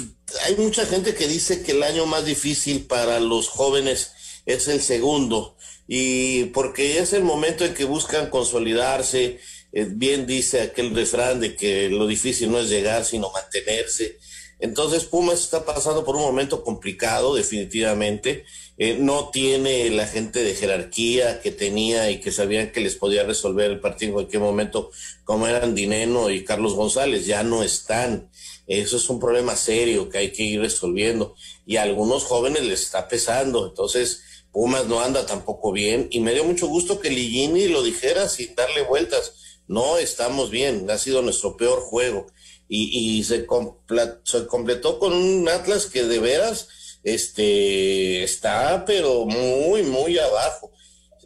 hay 0.44 0.56
mucha 0.56 0.84
gente 0.86 1.14
que 1.14 1.28
dice 1.28 1.62
que 1.62 1.72
el 1.72 1.82
año 1.82 2.06
más 2.06 2.24
difícil 2.24 2.86
para 2.86 3.20
los 3.20 3.48
jóvenes 3.48 4.12
es 4.46 4.68
el 4.68 4.80
segundo, 4.80 5.56
y 5.92 6.44
porque 6.44 7.00
es 7.00 7.12
el 7.14 7.24
momento 7.24 7.64
en 7.64 7.74
que 7.74 7.84
buscan 7.84 8.30
consolidarse. 8.30 9.40
Eh, 9.72 9.88
bien 9.90 10.24
dice 10.24 10.60
aquel 10.60 10.94
refrán 10.94 11.40
de 11.40 11.56
que 11.56 11.88
lo 11.88 12.06
difícil 12.06 12.52
no 12.52 12.60
es 12.60 12.68
llegar, 12.68 13.04
sino 13.04 13.32
mantenerse. 13.32 14.16
Entonces 14.60 15.02
Pumas 15.02 15.40
está 15.40 15.64
pasando 15.64 16.04
por 16.04 16.14
un 16.14 16.22
momento 16.22 16.62
complicado, 16.62 17.34
definitivamente. 17.34 18.44
Eh, 18.78 18.98
no 19.00 19.30
tiene 19.30 19.90
la 19.90 20.06
gente 20.06 20.44
de 20.44 20.54
jerarquía 20.54 21.40
que 21.40 21.50
tenía 21.50 22.08
y 22.08 22.20
que 22.20 22.30
sabían 22.30 22.70
que 22.70 22.80
les 22.82 22.94
podía 22.94 23.24
resolver 23.24 23.68
el 23.68 23.80
partido 23.80 24.10
en 24.10 24.14
cualquier 24.14 24.42
momento, 24.42 24.92
como 25.24 25.48
eran 25.48 25.74
Dineno 25.74 26.30
y 26.30 26.44
Carlos 26.44 26.74
González, 26.74 27.26
ya 27.26 27.42
no 27.42 27.64
están. 27.64 28.30
Eso 28.68 28.96
es 28.96 29.10
un 29.10 29.18
problema 29.18 29.56
serio 29.56 30.08
que 30.08 30.18
hay 30.18 30.30
que 30.30 30.44
ir 30.44 30.60
resolviendo. 30.60 31.34
Y 31.66 31.78
a 31.78 31.82
algunos 31.82 32.22
jóvenes 32.22 32.62
les 32.62 32.82
está 32.82 33.08
pesando. 33.08 33.66
Entonces, 33.66 34.22
Pumas 34.52 34.86
no 34.86 35.00
anda 35.00 35.26
tampoco 35.26 35.72
bien. 35.72 36.08
Y 36.10 36.20
me 36.20 36.34
dio 36.34 36.44
mucho 36.44 36.66
gusto 36.66 37.00
que 37.00 37.10
Ligini 37.10 37.68
lo 37.68 37.82
dijera 37.82 38.28
sin 38.28 38.54
darle 38.54 38.82
vueltas. 38.82 39.60
No 39.66 39.98
estamos 39.98 40.50
bien. 40.50 40.90
Ha 40.90 40.98
sido 40.98 41.22
nuestro 41.22 41.56
peor 41.56 41.80
juego 41.80 42.26
y, 42.68 43.24
se, 43.24 43.46
se 44.24 44.46
completó 44.46 44.98
con 44.98 45.12
un 45.12 45.48
Atlas 45.48 45.86
que 45.86 46.04
de 46.04 46.20
veras 46.20 46.68
este, 47.02 48.22
está 48.22 48.84
pero 48.86 49.24
muy, 49.26 49.82
muy 49.82 50.18
abajo. 50.18 50.72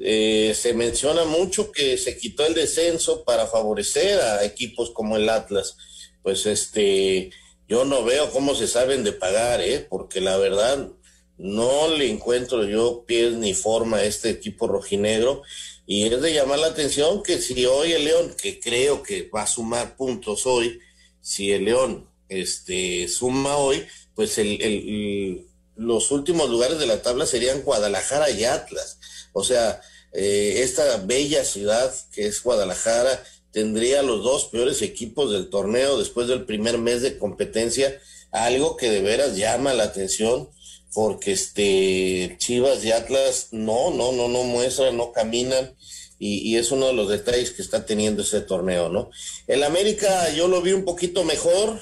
Eh, 0.01 0.57
se 0.61 0.73
menciona 0.75 1.25
mucho 1.25 1.71
que 1.71 1.97
se 1.99 2.17
quitó 2.19 2.45
el 2.47 2.55
descenso 2.55 3.25
para 3.25 3.47
favorecer 3.47 4.19
a 4.21 4.45
equipos 4.45 4.91
como 4.91 5.17
el 5.17 5.29
Atlas. 5.29 5.77
Pues 6.23 6.47
este, 6.47 7.31
yo 7.69 7.85
no 7.85 8.05
veo 8.05 8.31
cómo 8.31 8.55
se 8.55 8.67
saben 8.67 9.05
de 9.05 9.13
pagar, 9.13 9.61
¿eh? 9.61 9.87
porque 9.89 10.21
la 10.21 10.37
verdad 10.37 10.89
no 11.39 11.89
le 11.89 12.11
encuentro 12.11 12.65
yo 12.65 13.05
pies 13.07 13.33
ni 13.33 13.55
forma 13.55 13.99
a 13.99 14.05
este 14.05 14.31
equipo 14.31 14.67
rojinegro. 14.67 15.43
Y 15.87 16.05
es 16.05 16.21
de 16.23 16.33
llamar 16.33 16.59
la 16.61 16.69
atención 16.69 17.23
que 17.23 17.41
si 17.41 17.67
hoy 17.67 17.93
el 17.93 18.05
León, 18.05 18.35
que 18.41 18.59
creo 18.61 19.03
que 19.03 19.29
va 19.29 19.43
a 19.43 19.47
sumar 19.47 19.97
puntos 19.97 20.47
hoy, 20.47 20.81
si 21.21 21.53
el 21.53 21.67
León 21.67 22.09
este, 22.29 23.09
suma 23.09 23.57
hoy, 23.57 23.85
pues 24.15 24.39
el, 24.39 25.47
los 25.77 26.11
últimos 26.11 26.49
lugares 26.49 26.79
de 26.79 26.87
la 26.87 27.03
tabla 27.03 27.27
serían 27.27 27.63
Guadalajara 27.63 28.31
y 28.31 28.45
Atlas. 28.45 28.99
O 29.33 29.45
sea, 29.45 29.81
eh, 30.13 30.61
esta 30.63 30.99
bella 30.99 31.45
ciudad 31.45 31.93
que 32.13 32.27
es 32.27 32.43
Guadalajara 32.43 33.23
tendría 33.51 34.03
los 34.03 34.23
dos 34.23 34.47
peores 34.47 34.81
equipos 34.83 35.33
del 35.33 35.51
torneo 35.51 35.99
después 35.99 36.29
del 36.29 36.45
primer 36.45 36.79
mes 36.79 37.03
de 37.03 37.19
competencia, 37.19 38.01
algo 38.31 38.77
que 38.77 38.91
de 38.91 39.03
veras 39.03 39.37
llama 39.37 39.75
la 39.75 39.85
atención 39.85 40.49
porque 40.95 41.33
este 41.33 42.37
Chivas 42.39 42.85
y 42.85 42.93
Atlas 42.93 43.49
no, 43.51 43.91
no, 43.91 44.13
no, 44.13 44.29
no 44.29 44.45
muestran, 44.45 44.97
no 44.97 45.13
caminan 45.13 45.77
y, 46.19 46.57
es 46.57 46.71
uno 46.71 46.87
de 46.87 46.95
los 46.95 47.09
detalles 47.09 47.51
que 47.51 47.61
está 47.61 47.85
teniendo 47.85 48.23
ese 48.23 48.41
torneo, 48.41 48.89
¿no? 48.89 49.11
El 49.47 49.63
América 49.63 50.31
yo 50.31 50.49
lo 50.49 50.63
vi 50.63 50.73
un 50.73 50.85
poquito 50.85 51.25
mejor, 51.25 51.81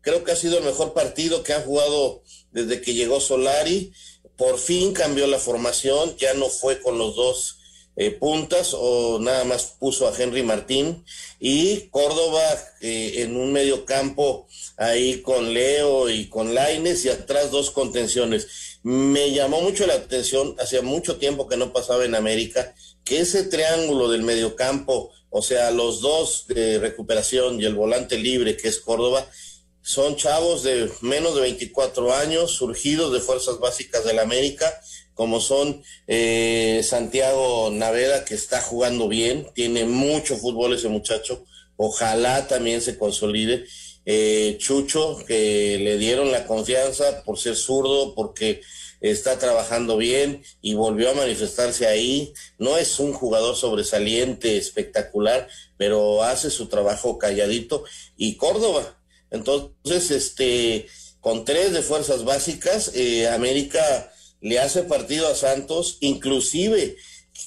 creo 0.00 0.24
que 0.24 0.32
ha 0.32 0.36
sido 0.36 0.58
el 0.58 0.64
mejor 0.64 0.94
partido 0.94 1.44
que 1.44 1.52
ha 1.52 1.60
jugado 1.60 2.22
desde 2.50 2.80
que 2.80 2.94
llegó 2.94 3.20
Solari, 3.20 3.92
por 4.36 4.58
fin 4.58 4.94
cambió 4.94 5.26
la 5.26 5.38
formación, 5.38 6.16
ya 6.16 6.34
no 6.34 6.48
fue 6.48 6.80
con 6.80 6.98
los 6.98 7.14
dos 7.14 7.58
eh, 7.96 8.10
puntas 8.10 8.74
o 8.74 9.18
nada 9.20 9.44
más 9.44 9.76
puso 9.78 10.08
a 10.08 10.16
Henry 10.16 10.42
Martín 10.42 11.04
y 11.38 11.88
Córdoba 11.90 12.42
eh, 12.80 13.22
en 13.22 13.36
un 13.36 13.52
medio 13.52 13.84
campo 13.84 14.48
ahí 14.76 15.22
con 15.22 15.54
Leo 15.54 16.10
y 16.10 16.28
con 16.28 16.54
Laines 16.54 17.04
y 17.04 17.10
atrás 17.10 17.50
dos 17.50 17.70
contenciones. 17.70 18.80
Me 18.82 19.32
llamó 19.32 19.60
mucho 19.60 19.86
la 19.86 19.94
atención, 19.94 20.56
hacía 20.58 20.82
mucho 20.82 21.16
tiempo 21.16 21.48
que 21.48 21.56
no 21.56 21.72
pasaba 21.72 22.04
en 22.04 22.14
América, 22.14 22.74
que 23.04 23.20
ese 23.20 23.44
triángulo 23.44 24.10
del 24.10 24.22
mediocampo, 24.22 25.12
o 25.30 25.42
sea, 25.42 25.70
los 25.70 26.00
dos 26.00 26.46
de 26.48 26.78
recuperación 26.78 27.60
y 27.60 27.64
el 27.64 27.74
volante 27.74 28.18
libre 28.18 28.56
que 28.56 28.68
es 28.68 28.80
Córdoba, 28.80 29.26
son 29.82 30.16
chavos 30.16 30.62
de 30.62 30.90
menos 31.02 31.34
de 31.34 31.42
24 31.42 32.14
años, 32.14 32.52
surgidos 32.52 33.12
de 33.12 33.20
fuerzas 33.20 33.58
básicas 33.58 34.04
de 34.04 34.14
la 34.14 34.22
América, 34.22 34.80
como 35.14 35.40
son 35.40 35.82
eh, 36.06 36.80
Santiago 36.84 37.70
Naveda, 37.72 38.24
que 38.24 38.34
está 38.34 38.60
jugando 38.60 39.08
bien, 39.08 39.46
tiene 39.54 39.84
mucho 39.84 40.36
fútbol 40.36 40.74
ese 40.74 40.88
muchacho, 40.88 41.44
ojalá 41.76 42.46
también 42.48 42.80
se 42.80 42.98
consolide. 42.98 43.64
Eh, 44.06 44.56
Chucho, 44.58 45.24
que 45.26 45.78
le 45.78 45.96
dieron 45.96 46.30
la 46.30 46.46
confianza 46.46 47.22
por 47.24 47.38
ser 47.38 47.56
zurdo, 47.56 48.14
porque 48.14 48.60
está 49.00 49.38
trabajando 49.38 49.96
bien 49.96 50.42
y 50.60 50.74
volvió 50.74 51.10
a 51.10 51.14
manifestarse 51.14 51.86
ahí. 51.86 52.32
No 52.58 52.76
es 52.76 52.98
un 52.98 53.12
jugador 53.12 53.56
sobresaliente, 53.56 54.56
espectacular, 54.56 55.48
pero 55.76 56.22
hace 56.22 56.50
su 56.50 56.66
trabajo 56.68 57.18
calladito. 57.18 57.84
Y 58.16 58.36
Córdoba, 58.36 58.98
entonces, 59.30 60.10
este, 60.10 60.86
con 61.20 61.44
tres 61.44 61.72
de 61.72 61.82
fuerzas 61.82 62.24
básicas, 62.24 62.92
eh, 62.94 63.28
América 63.28 64.12
le 64.44 64.58
hace 64.58 64.82
partido 64.82 65.26
a 65.26 65.34
Santos, 65.34 65.96
inclusive 66.00 66.96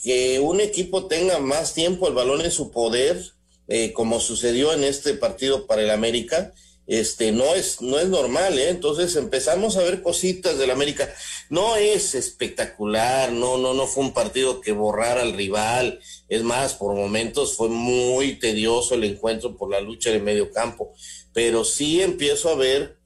que 0.03 0.39
un 0.39 0.59
equipo 0.59 1.05
tenga 1.05 1.37
más 1.37 1.75
tiempo 1.75 2.07
el 2.07 2.15
balón 2.15 2.41
en 2.41 2.49
su 2.49 2.71
poder, 2.71 3.23
eh, 3.67 3.93
como 3.93 4.19
sucedió 4.19 4.73
en 4.73 4.83
este 4.83 5.13
partido 5.13 5.67
para 5.67 5.83
el 5.83 5.91
América, 5.91 6.55
este 6.87 7.31
no 7.31 7.53
es 7.53 7.81
no 7.81 7.99
es 7.99 8.07
normal, 8.07 8.57
¿eh? 8.57 8.69
Entonces 8.69 9.15
empezamos 9.15 9.77
a 9.77 9.83
ver 9.83 10.01
cositas 10.01 10.57
del 10.57 10.71
América. 10.71 11.13
No 11.51 11.75
es 11.75 12.15
espectacular, 12.15 13.31
no 13.31 13.59
no 13.59 13.75
no 13.75 13.85
fue 13.85 14.05
un 14.05 14.13
partido 14.13 14.59
que 14.59 14.71
borrara 14.71 15.21
al 15.21 15.33
rival. 15.33 15.99
Es 16.29 16.41
más, 16.41 16.73
por 16.73 16.95
momentos 16.95 17.55
fue 17.55 17.69
muy 17.69 18.39
tedioso 18.39 18.95
el 18.95 19.03
encuentro 19.03 19.55
por 19.55 19.69
la 19.69 19.81
lucha 19.81 20.09
de 20.09 20.19
medio 20.19 20.51
campo, 20.51 20.95
pero 21.31 21.63
sí 21.63 22.01
empiezo 22.01 22.49
a 22.49 22.55
ver 22.55 22.96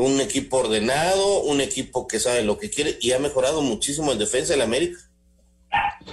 un 0.00 0.20
equipo 0.20 0.58
ordenado, 0.58 1.42
un 1.42 1.60
equipo 1.60 2.06
que 2.06 2.18
sabe 2.18 2.42
lo 2.42 2.58
que 2.58 2.70
quiere 2.70 2.98
y 3.00 3.12
ha 3.12 3.18
mejorado 3.18 3.62
muchísimo 3.62 4.12
en 4.12 4.18
defensa 4.18 4.52
del 4.52 4.62
América. 4.62 4.98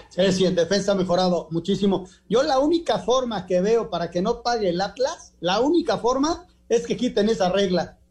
Sí, 0.10 0.32
sí, 0.32 0.46
en 0.46 0.56
defensa 0.56 0.92
ha 0.92 0.96
mejorado 0.96 1.48
muchísimo. 1.52 2.08
Yo 2.30 2.44
la 2.44 2.60
única 2.60 3.00
forma 3.00 3.46
que 3.46 3.62
veo 3.62 3.90
para 3.90 4.12
que 4.12 4.22
no 4.22 4.44
pague 4.44 4.70
el 4.70 4.82
Atlas, 4.82 5.34
la 5.40 5.60
única 5.60 5.98
forma 5.98 6.46
es 6.70 6.86
que 6.86 6.98
quiten 6.98 7.30
esa 7.30 7.50
regla. 7.50 7.98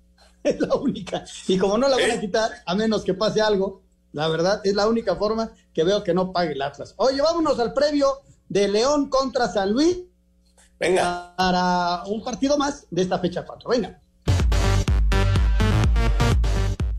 Es 0.46 0.60
la 0.60 0.76
única. 0.76 1.24
Y 1.48 1.58
como 1.58 1.76
no 1.76 1.88
la 1.88 1.96
van 1.96 2.12
a 2.12 2.20
quitar, 2.20 2.52
a 2.64 2.74
menos 2.76 3.02
que 3.02 3.14
pase 3.14 3.40
algo, 3.40 3.82
la 4.12 4.28
verdad, 4.28 4.60
es 4.62 4.74
la 4.76 4.86
única 4.86 5.16
forma 5.16 5.50
que 5.74 5.82
veo 5.82 6.04
que 6.04 6.14
no 6.14 6.32
pague 6.32 6.52
el 6.52 6.62
Atlas. 6.62 6.94
Oye, 6.98 7.20
vámonos 7.20 7.58
al 7.58 7.74
previo 7.74 8.20
de 8.48 8.68
León 8.68 9.08
contra 9.08 9.48
San 9.48 9.72
Luis. 9.72 9.98
Venga. 10.78 11.34
Para 11.36 12.04
un 12.06 12.22
partido 12.22 12.56
más 12.56 12.86
de 12.90 13.02
esta 13.02 13.18
fecha 13.18 13.44
4. 13.44 13.68
Venga. 13.68 14.00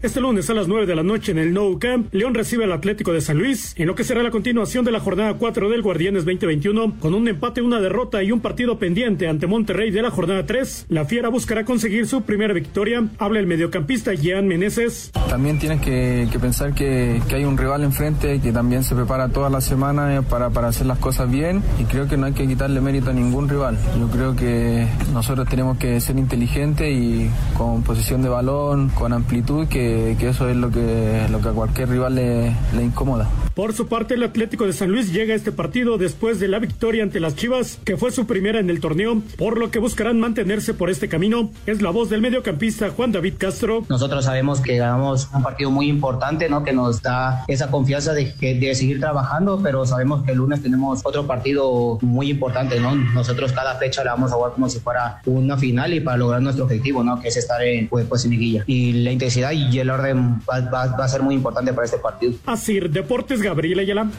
Este 0.08 0.22
lunes 0.22 0.50
a 0.50 0.54
las 0.54 0.70
9 0.70 0.86
de 0.86 0.96
la 0.96 1.04
noche 1.04 1.34
en 1.34 1.38
el 1.38 1.54
Nou 1.54 1.80
Camp, 1.80 2.08
León 2.14 2.34
recibe 2.34 2.64
al 2.64 2.72
Atlético 2.72 3.12
de 3.12 3.20
San 3.20 3.38
Luis, 3.38 3.74
en 3.76 3.88
lo 3.88 3.96
que 3.96 4.06
será 4.06 4.24
la 4.24 4.32
continuación 4.32 4.86
de 4.86 4.92
la 4.94 5.02
jornada 5.02 5.34
4 5.34 5.70
del 5.70 5.82
Guardianes 5.82 6.24
2021, 6.24 6.96
con 7.02 7.14
un 7.14 7.28
empate, 7.28 7.62
una 7.62 7.82
derrota 7.82 8.24
y 8.24 8.32
un 8.32 8.40
partido 8.40 8.80
pendiente 8.80 9.28
ante 9.28 9.48
Monterrey 9.48 9.92
de 9.92 10.02
la 10.02 10.10
jornada 10.10 10.46
3. 10.46 10.86
La 10.88 11.04
Fiera 11.04 11.28
buscará 11.28 11.66
conseguir 11.66 12.08
su 12.08 12.22
primera 12.22 12.54
victoria. 12.54 13.06
Habla 13.18 13.42
el 13.42 13.48
mediocampista 13.48 14.14
Jean 14.14 14.48
Meneses. 14.48 15.12
También 15.30 15.60
tienes 15.60 15.82
que, 15.82 16.30
pensar 16.40 16.74
que, 16.74 17.22
hay 17.30 17.44
un 17.44 17.58
rival 17.58 17.84
enfrente 17.84 18.40
que 18.40 18.54
también 18.54 18.86
se 18.86 18.96
prepara 18.96 19.28
toda 19.28 19.50
la 19.50 19.60
semana 19.60 20.22
para, 20.22 20.52
para 20.52 20.70
hacer 20.70 20.88
las 20.88 21.00
cosas 21.00 21.30
bien 21.30 21.62
y 21.82 21.84
creo 21.84 22.08
que 22.08 22.16
no 22.16 22.28
hay 22.28 22.34
que 22.34 22.48
quitarle 22.48 22.80
mérito 22.80 23.10
a 23.10 23.14
ningún 23.14 23.50
rival. 23.50 23.78
Yo 24.00 24.08
creo 24.08 24.38
que 24.38 24.88
nosotros 25.12 25.50
tenemos 25.50 25.78
que 25.78 26.00
ser 26.00 26.18
inteligentes 26.18 26.90
y 26.90 27.30
con 27.58 27.84
posición 27.84 28.22
de 28.22 28.30
balón, 28.30 28.88
con 28.88 29.12
amplitud, 29.12 29.68
que 29.68 29.97
que, 30.20 30.30
eso 30.30 30.50
es 30.50 30.56
lo 30.56 30.70
que, 30.70 31.28
lo 31.30 31.42
que 31.42 31.50
a 31.50 31.52
cualquier 31.52 31.90
rival 31.90 32.16
le, 32.16 32.56
le, 32.76 32.84
incomoda. 32.84 33.30
Por 33.54 33.74
su 33.74 33.88
parte, 33.88 34.14
el 34.14 34.24
Atlético 34.24 34.66
de 34.66 34.74
San 34.74 34.92
Luis 34.92 35.12
llega 35.12 35.34
a 35.34 35.36
este 35.36 35.52
partido 35.52 35.98
después 35.98 36.40
de 36.40 36.48
la 36.48 36.60
victoria 36.60 37.04
ante 37.04 37.20
las 37.20 37.36
Chivas, 37.36 37.80
que 37.84 37.98
fue 37.98 38.12
su 38.12 38.28
primera 38.28 38.60
en 38.60 38.70
el 38.70 38.80
torneo, 38.80 39.22
por 39.38 39.58
lo 39.58 39.72
que 39.72 39.80
buscarán 39.80 40.20
mantenerse 40.20 40.74
por 40.74 40.90
este 40.90 41.10
camino. 41.10 41.52
Es 41.66 41.82
la 41.82 41.90
voz 41.90 42.10
del 42.10 42.22
mediocampista 42.22 42.90
Juan 42.90 43.12
David 43.12 43.36
Castro. 43.38 43.84
Nosotros 43.90 44.26
sabemos 44.26 44.62
que 44.62 44.78
ganamos 44.78 45.30
un 45.34 45.44
partido 45.44 45.72
muy 45.72 45.88
importante, 45.90 46.50
¿no? 46.50 46.64
Que 46.64 46.74
nos 46.74 47.02
da 47.02 47.44
esa 47.48 47.70
confianza 47.72 48.14
de, 48.14 48.34
de 48.40 48.76
seguir 48.76 49.00
trabajando, 49.00 49.60
pero 49.62 49.86
sabemos 49.86 50.24
que 50.24 50.32
el 50.32 50.38
lunes 50.38 50.62
tenemos 50.62 51.02
otro 51.04 51.26
partido 51.26 51.98
muy 52.02 52.30
importante, 52.30 52.80
¿no? 52.80 52.96
Nosotros 52.96 53.52
cada 53.52 53.76
fecha 53.76 54.04
la 54.04 54.12
vamos 54.12 54.32
a 54.32 54.36
jugar 54.36 54.52
como 54.54 54.70
si 54.70 54.80
fuera 54.80 55.22
una 55.26 55.58
final 55.58 55.94
y 55.94 56.00
para 56.00 56.18
lograr 56.18 56.42
nuestro 56.42 56.66
objetivo, 56.66 57.04
¿no? 57.04 57.20
Que 57.20 57.30
es 57.30 57.38
estar 57.38 57.62
en, 57.62 57.88
pues, 57.88 58.06
pues 58.08 58.26
en 58.26 58.32
liguilla. 58.32 58.64
Y 58.68 58.94
la 58.94 59.12
intensidad 59.12 59.52
y 59.78 59.80
el 59.80 59.92
orden 59.92 60.42
va, 60.50 60.82
a 60.82 61.08
ser 61.08 61.22
muy 61.22 61.36
importante 61.36 61.72
para 61.72 61.86
este 61.86 62.00
partido. 62.00 62.34
Así, 62.48 62.80
Deportes 62.80 63.44
Gabriel 63.44 63.78
Ayala. 63.78 64.10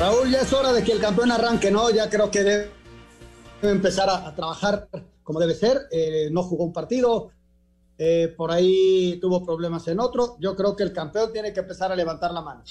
Raúl, 0.00 0.28
ya 0.32 0.40
es 0.40 0.52
hora 0.52 0.72
de 0.72 0.82
que 0.82 0.90
el 0.90 1.00
campeón 1.00 1.30
arranque, 1.30 1.70
¿no? 1.70 1.90
Ya 1.90 2.10
creo 2.10 2.28
que 2.28 2.42
debe 2.42 2.70
empezar 3.62 4.10
a, 4.10 4.34
trabajar 4.34 4.88
como 5.22 5.38
debe 5.38 5.54
ser. 5.54 5.82
Eh, 5.92 6.28
no 6.32 6.42
jugó 6.42 6.64
un 6.64 6.72
partido, 6.72 7.30
eh, 7.98 8.34
por 8.36 8.50
ahí 8.50 9.20
tuvo 9.20 9.46
problemas 9.46 9.86
en 9.86 10.00
otro. 10.00 10.36
Yo 10.40 10.56
creo 10.56 10.74
que 10.74 10.82
el 10.82 10.92
campeón 10.92 11.32
tiene 11.32 11.52
que 11.52 11.60
empezar 11.60 11.92
a 11.92 11.94
levantar 11.94 12.32
la 12.32 12.40
mano. 12.40 12.64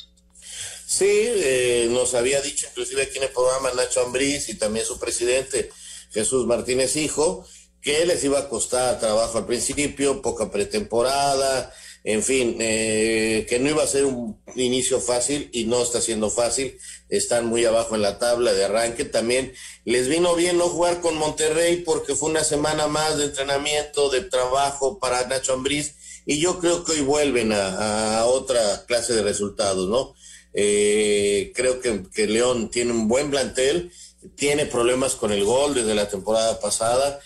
Sí, 0.86 1.08
eh, 1.08 1.88
nos 1.89 2.15
había 2.15 2.41
dicho 2.41 2.67
inclusive 2.70 3.04
aquí 3.04 3.17
en 3.17 3.24
el 3.24 3.30
programa 3.30 3.70
Nacho 3.78 4.02
Ambriz 4.06 4.50
y 4.50 4.58
también 4.58 4.86
su 4.86 5.00
presidente 5.00 5.70
Jesús 6.12 6.46
Martínez 6.46 6.98
Hijo 6.98 7.46
que 7.82 8.06
les 8.06 8.24
iba 8.24 8.39
a 8.39 8.50
costar 8.50 9.00
trabajo 9.00 9.38
al 9.38 9.46
principio, 9.46 10.22
poca 10.22 10.52
pretemporada, 10.52 11.74
en 12.04 12.24
fin, 12.24 12.58
eh, 12.60 13.46
que 13.48 13.60
no 13.60 13.70
iba 13.70 13.84
a 13.84 13.88
ser 13.88 14.06
un 14.06 14.39
inicio 14.56 15.00
fácil 15.00 15.50
y 15.52 15.65
no 15.65 15.82
está 15.82 16.02
siendo 16.02 16.30
fácil, 16.30 16.78
están 17.10 17.46
muy 17.46 17.65
abajo 17.65 17.96
en 17.96 18.02
la 18.02 18.17
tabla 18.17 18.54
de 18.54 18.65
arranque, 18.65 19.06
también 19.06 19.54
les 19.86 20.08
vino 20.08 20.36
bien 20.36 20.58
no 20.58 20.70
jugar 20.70 21.02
con 21.02 21.15
Monterrey 21.15 21.78
porque 21.78 22.15
fue 22.15 22.30
una 22.30 22.44
semana 22.44 22.88
más 22.88 23.17
de 23.17 23.26
entrenamiento, 23.26 24.10
de 24.10 24.22
trabajo 24.22 25.00
para 25.00 25.28
Nacho 25.28 25.54
Ambriz 25.54 25.96
y 26.26 26.39
yo 26.39 26.60
creo 26.60 26.84
que 26.84 26.94
hoy 26.94 27.02
vuelven 27.02 27.52
a 27.54 28.26
otra 28.26 28.86
clase 28.88 29.13
de 29.13 29.24
resultados, 29.24 29.89
¿no? 29.89 30.15
Eh, 30.54 31.52
creo 31.56 31.80
que, 31.80 32.04
que, 32.13 32.28
León 32.28 32.70
tiene 32.70 32.91
un 32.91 33.08
buen 33.08 33.30
plantel, 33.30 33.91
tiene 34.36 34.65
problemas 34.65 35.15
con 35.15 35.32
el 35.32 35.44
gol 35.46 35.74
desde 35.74 35.96
la 35.96 36.10
temporada 36.10 36.60
pasada, 36.60 37.20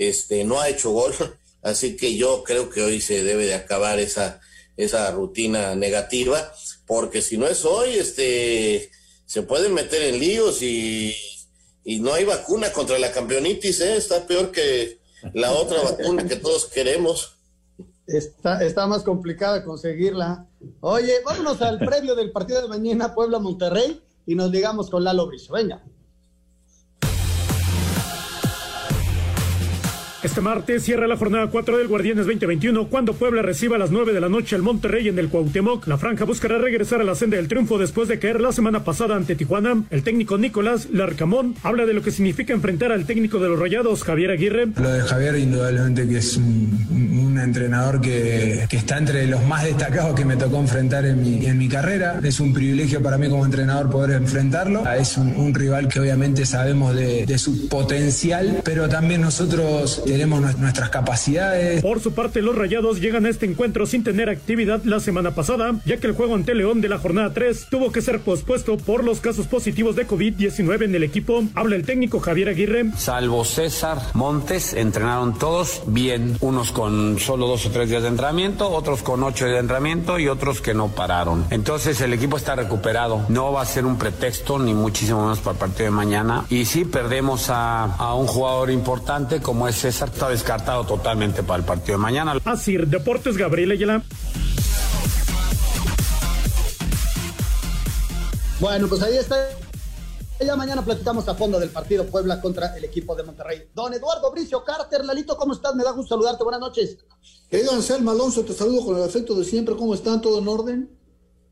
este, 0.00 0.44
no 0.44 0.58
ha 0.58 0.70
hecho 0.70 0.92
gol, 0.92 1.12
así 1.62 1.94
que 1.94 2.16
yo 2.16 2.42
creo 2.42 2.70
que 2.70 2.82
hoy 2.82 3.02
se 3.02 3.22
debe 3.22 3.44
de 3.44 3.54
acabar 3.54 4.00
esa, 4.00 4.40
esa 4.78 5.10
rutina 5.10 5.74
negativa, 5.74 6.52
porque 6.86 7.20
si 7.20 7.36
no 7.36 7.46
es 7.46 7.66
hoy, 7.66 7.90
este, 7.90 8.90
se 9.26 9.42
pueden 9.42 9.74
meter 9.74 10.02
en 10.02 10.18
líos 10.18 10.62
y, 10.62 11.14
y 11.84 12.00
no 12.00 12.14
hay 12.14 12.24
vacuna 12.24 12.72
contra 12.72 12.98
la 12.98 13.12
campeonitis, 13.12 13.82
¿eh? 13.82 13.96
está 13.96 14.26
peor 14.26 14.50
que 14.50 15.00
la 15.34 15.52
otra 15.52 15.82
vacuna 15.84 16.26
que 16.26 16.36
todos 16.36 16.64
queremos. 16.64 17.36
Está, 18.06 18.64
está 18.64 18.86
más 18.86 19.02
complicada 19.02 19.62
conseguirla. 19.64 20.46
Oye, 20.80 21.20
vámonos 21.26 21.60
al 21.60 21.78
previo 21.86 22.14
del 22.14 22.32
partido 22.32 22.62
de 22.62 22.68
mañana, 22.68 23.14
Puebla-Monterrey, 23.14 24.02
y 24.26 24.34
nos 24.34 24.50
digamos 24.50 24.88
con 24.88 25.04
Lalo 25.04 25.26
Bricio. 25.26 25.52
Venga. 25.52 25.84
Este 30.22 30.42
martes 30.42 30.82
cierra 30.82 31.06
la 31.08 31.16
jornada 31.16 31.46
4 31.46 31.78
del 31.78 31.88
Guardianes 31.88 32.26
2021 32.26 32.88
cuando 32.88 33.14
Puebla 33.14 33.40
reciba 33.40 33.76
a 33.76 33.78
las 33.78 33.90
9 33.90 34.12
de 34.12 34.20
la 34.20 34.28
noche 34.28 34.54
al 34.54 34.60
Monterrey 34.60 35.08
en 35.08 35.18
el 35.18 35.30
Cuauhtémoc. 35.30 35.86
La 35.86 35.96
franja 35.96 36.26
buscará 36.26 36.58
regresar 36.58 37.00
a 37.00 37.04
la 37.04 37.14
senda 37.14 37.38
del 37.38 37.48
triunfo 37.48 37.78
después 37.78 38.06
de 38.06 38.18
caer 38.18 38.38
la 38.38 38.52
semana 38.52 38.84
pasada 38.84 39.16
ante 39.16 39.34
Tijuana. 39.34 39.82
El 39.88 40.02
técnico 40.02 40.36
Nicolás 40.36 40.88
Larcamón 40.92 41.54
habla 41.62 41.86
de 41.86 41.94
lo 41.94 42.02
que 42.02 42.10
significa 42.10 42.52
enfrentar 42.52 42.92
al 42.92 43.06
técnico 43.06 43.38
de 43.38 43.48
los 43.48 43.58
Rayados, 43.58 44.04
Javier 44.04 44.32
Aguirre. 44.32 44.66
Lo 44.76 44.90
de 44.90 45.00
Javier 45.00 45.36
indudablemente 45.36 46.06
que 46.06 46.18
es 46.18 46.36
un, 46.36 47.38
entrenador 47.42 48.02
que, 48.02 48.64
está 48.70 48.98
entre 48.98 49.26
los 49.26 49.42
más 49.46 49.64
destacados 49.64 50.14
que 50.14 50.26
me 50.26 50.36
tocó 50.36 50.58
enfrentar 50.60 51.06
en 51.06 51.22
mi, 51.58 51.68
carrera. 51.68 52.20
Es 52.22 52.40
un 52.40 52.52
privilegio 52.52 53.02
para 53.02 53.16
mí 53.16 53.30
como 53.30 53.46
entrenador 53.46 53.88
poder 53.88 54.16
enfrentarlo. 54.16 54.84
Es 54.92 55.16
un, 55.16 55.54
rival 55.54 55.88
que 55.88 56.00
obviamente 56.00 56.44
sabemos 56.44 56.94
de 56.94 57.38
su 57.38 57.68
potencial, 57.68 58.60
pero 58.62 58.86
también 58.88 59.22
nosotros 59.22 60.02
tenemos 60.10 60.40
nuestras 60.58 60.90
capacidades. 60.90 61.82
Por 61.82 62.00
su 62.00 62.12
parte, 62.14 62.42
los 62.42 62.56
Rayados 62.56 63.00
llegan 63.00 63.26
a 63.26 63.28
este 63.28 63.46
encuentro 63.46 63.86
sin 63.86 64.02
tener 64.02 64.28
actividad 64.28 64.82
la 64.82 64.98
semana 64.98 65.36
pasada, 65.36 65.76
ya 65.84 65.98
que 65.98 66.08
el 66.08 66.14
juego 66.14 66.34
ante 66.34 66.56
León 66.56 66.80
de 66.80 66.88
la 66.88 66.98
jornada 66.98 67.32
3 67.32 67.68
tuvo 67.70 67.92
que 67.92 68.02
ser 68.02 68.18
pospuesto 68.18 68.76
por 68.76 69.04
los 69.04 69.20
casos 69.20 69.46
positivos 69.46 69.94
de 69.94 70.08
COVID-19 70.08 70.82
en 70.82 70.96
el 70.96 71.04
equipo. 71.04 71.44
Habla 71.54 71.76
el 71.76 71.84
técnico 71.84 72.18
Javier 72.18 72.48
Aguirre. 72.48 72.90
Salvo 72.96 73.44
César 73.44 73.98
Montes, 74.14 74.72
entrenaron 74.72 75.38
todos 75.38 75.84
bien, 75.86 76.36
unos 76.40 76.72
con 76.72 77.20
solo 77.20 77.46
dos 77.46 77.66
o 77.66 77.70
tres 77.70 77.88
días 77.88 78.02
de 78.02 78.08
entrenamiento, 78.08 78.68
otros 78.68 79.04
con 79.04 79.22
ocho 79.22 79.44
días 79.44 79.58
de 79.58 79.60
entrenamiento 79.60 80.18
y 80.18 80.26
otros 80.26 80.60
que 80.60 80.74
no 80.74 80.88
pararon. 80.88 81.44
Entonces 81.50 82.00
el 82.00 82.12
equipo 82.14 82.36
está 82.36 82.56
recuperado. 82.56 83.26
No 83.28 83.52
va 83.52 83.62
a 83.62 83.66
ser 83.66 83.86
un 83.86 83.96
pretexto, 83.96 84.58
ni 84.58 84.74
muchísimo 84.74 85.20
menos 85.20 85.38
para 85.38 85.52
el 85.52 85.58
partido 85.58 85.84
de 85.84 85.90
mañana. 85.92 86.46
Y 86.50 86.64
sí, 86.64 86.84
perdemos 86.84 87.48
a, 87.48 87.84
a 87.84 88.14
un 88.14 88.26
jugador 88.26 88.72
importante 88.72 89.40
como 89.40 89.68
es 89.68 89.76
César 89.76 89.99
está 90.06 90.28
descartado 90.28 90.84
totalmente 90.84 91.42
para 91.42 91.60
el 91.60 91.64
partido 91.64 91.98
de 91.98 92.02
mañana. 92.02 92.34
Así, 92.44 92.76
Deportes 92.76 93.36
Gabriel 93.36 93.72
Ayala. 93.72 94.02
Bueno, 98.60 98.88
pues 98.88 99.02
ahí 99.02 99.16
está. 99.16 99.36
Ya 100.44 100.56
mañana 100.56 100.82
platicamos 100.82 101.28
a 101.28 101.34
fondo 101.34 101.60
del 101.60 101.70
partido 101.70 102.06
Puebla 102.06 102.40
contra 102.40 102.76
el 102.76 102.84
equipo 102.84 103.14
de 103.14 103.22
Monterrey. 103.22 103.68
Don 103.74 103.92
Eduardo 103.92 104.30
Bricio 104.32 104.64
Carter, 104.64 105.04
Lalito, 105.04 105.36
¿cómo 105.36 105.52
estás? 105.52 105.74
Me 105.74 105.84
da 105.84 105.92
gusto 105.92 106.14
saludarte. 106.14 106.44
Buenas 106.44 106.60
noches. 106.60 106.98
Querido 107.50 107.72
Anselmo 107.72 108.10
Alonso, 108.10 108.42
te 108.44 108.54
saludo 108.54 108.84
con 108.84 108.96
el 108.96 109.02
afecto 109.02 109.34
de 109.34 109.44
siempre. 109.44 109.76
¿Cómo 109.76 109.94
están? 109.94 110.20
¿Todo 110.20 110.38
en 110.38 110.48
orden? 110.48 110.90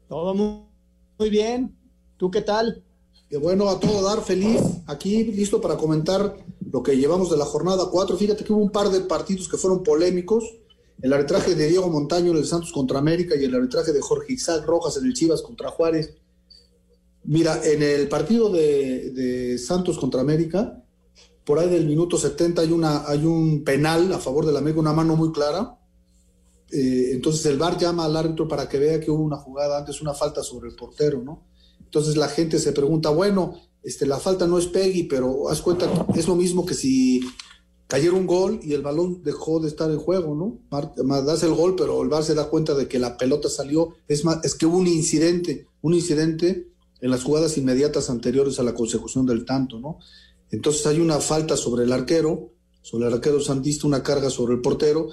Todo 0.09 0.35
muy 0.35 1.31
bien. 1.31 1.77
¿Tú 2.17 2.31
qué 2.31 2.41
tal? 2.41 2.83
Que 3.29 3.37
bueno, 3.37 3.69
a 3.69 3.79
todo 3.79 4.03
dar, 4.03 4.23
feliz, 4.23 4.61
aquí 4.87 5.25
listo 5.25 5.61
para 5.61 5.77
comentar 5.77 6.35
lo 6.71 6.83
que 6.83 6.97
llevamos 6.97 7.31
de 7.31 7.37
la 7.37 7.45
jornada 7.45 7.89
4. 7.91 8.17
Fíjate 8.17 8.45
que 8.45 8.53
hubo 8.53 8.63
un 8.63 8.71
par 8.71 8.91
de 8.91 9.01
partidos 9.01 9.49
que 9.49 9.57
fueron 9.57 9.83
polémicos. 9.83 10.45
El 11.01 11.13
arbitraje 11.13 11.55
de 11.55 11.69
Diego 11.69 11.89
Montaño 11.89 12.33
en 12.33 12.39
el 12.39 12.47
Santos 12.47 12.73
contra 12.73 12.99
América 12.99 13.37
y 13.37 13.45
el 13.45 13.55
arbitraje 13.55 13.93
de 13.93 14.01
Jorge 14.01 14.33
Isaac 14.33 14.67
Rojas 14.67 14.97
en 14.97 15.07
el 15.07 15.15
Chivas 15.15 15.43
contra 15.43 15.71
Juárez. 15.71 16.15
Mira, 17.25 17.61
en 17.65 17.83
el 17.83 18.09
partido 18.09 18.51
de, 18.51 19.59
Santos 19.59 19.99
contra 19.99 20.21
América, 20.21 20.83
por 21.45 21.59
ahí 21.59 21.69
del 21.69 21.87
minuto 21.87 22.17
70 22.17 22.63
hay, 22.63 22.73
una, 22.73 23.07
hay 23.07 23.25
un 23.25 23.65
penal 23.65 24.13
a 24.13 24.19
favor 24.19 24.45
de 24.45 24.53
la 24.53 24.59
América, 24.59 24.81
una 24.81 24.93
mano 24.93 25.15
muy 25.15 25.33
clara. 25.33 25.79
Eh, 26.71 27.11
entonces 27.13 27.47
el 27.47 27.59
VAR 27.59 27.79
llama 27.79 28.05
al 28.05 28.17
árbitro 28.17 28.47
para 28.47 28.69
que 28.69 28.79
vea 28.79 29.01
que 29.01 29.11
hubo 29.11 29.23
una 29.23 29.37
jugada 29.37 29.79
antes, 29.79 30.01
una 30.03 30.15
falta 30.15 30.43
sobre 30.43 30.69
el 30.69 30.77
portero, 30.77 31.23
¿no? 31.23 31.45
Entonces 31.81 32.17
la 32.17 32.29
gente 32.29 32.59
se 32.59 32.73
pregunta, 32.73 33.09
bueno, 33.11 33.55
este, 33.83 34.07
la 34.07 34.19
falta 34.19 34.47
no 34.47 34.59
es 34.59 34.67
Peggy, 34.67 35.05
pero 35.05 35.49
haz 35.49 35.63
cuenta, 35.63 36.07
es 36.15 36.27
lo 36.27 36.35
mismo 36.35 36.67
que 36.67 36.75
si 36.75 37.23
cayera 37.89 38.15
un 38.15 38.27
gol 38.27 38.61
y 38.63 38.75
el 38.75 38.83
balón 38.83 39.23
dejó 39.23 39.61
de 39.61 39.69
estar 39.69 39.91
en 39.91 39.99
juego, 39.99 40.35
¿no? 40.35 40.61
Das 41.25 41.43
el 41.43 41.55
gol, 41.55 41.75
pero 41.75 42.03
el 42.03 42.09
VAR 42.09 42.23
se 42.23 42.35
da 42.35 42.51
cuenta 42.51 42.75
de 42.75 42.87
que 42.87 42.99
la 42.99 43.17
pelota 43.17 43.49
salió. 43.49 43.97
Es, 44.07 44.25
más, 44.25 44.45
es 44.45 44.55
que 44.55 44.67
hubo 44.67 44.77
un 44.77 44.87
incidente, 44.87 45.67
un 45.81 45.95
incidente 45.95 46.69
en 47.01 47.11
las 47.11 47.23
jugadas 47.23 47.57
inmediatas 47.57 48.11
anteriores 48.11 48.59
a 48.59 48.63
la 48.63 48.75
consecución 48.75 49.25
del 49.25 49.45
tanto, 49.45 49.81
¿no? 49.81 49.99
Entonces 50.51 50.87
hay 50.87 51.01
una 51.01 51.19
falta 51.19 51.57
sobre 51.57 51.85
el 51.85 51.93
arquero, 51.93 52.53
sobre 52.83 53.09
el 53.09 53.15
arquero 53.15 53.41
santista, 53.41 53.87
una 53.87 54.03
carga 54.03 54.29
sobre 54.29 54.55
el 54.55 54.61
portero, 54.61 55.09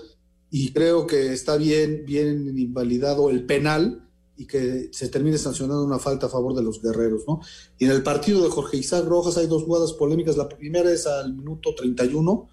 y 0.49 0.71
creo 0.73 1.07
que 1.07 1.33
está 1.33 1.57
bien, 1.57 2.03
bien 2.05 2.57
invalidado 2.57 3.29
el 3.29 3.45
penal, 3.45 4.04
y 4.37 4.45
que 4.45 4.89
se 4.91 5.09
termine 5.09 5.37
sancionando 5.37 5.83
una 5.83 5.99
falta 5.99 6.25
a 6.25 6.29
favor 6.29 6.53
de 6.53 6.63
los 6.63 6.81
guerreros, 6.81 7.23
¿no? 7.27 7.41
Y 7.77 7.85
en 7.85 7.91
el 7.91 8.03
partido 8.03 8.43
de 8.43 8.49
Jorge 8.49 8.77
Isaac 8.77 9.05
Rojas 9.05 9.37
hay 9.37 9.47
dos 9.47 9.63
jugadas 9.63 9.93
polémicas. 9.93 10.37
La 10.37 10.49
primera 10.49 10.91
es 10.91 11.07
al 11.07 11.33
minuto 11.33 11.73
31, 11.75 12.49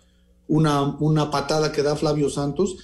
una, 0.49 0.97
una 1.01 1.31
patada 1.31 1.73
que 1.73 1.83
da 1.83 1.97
Flavio 1.97 2.31
Santos, 2.31 2.77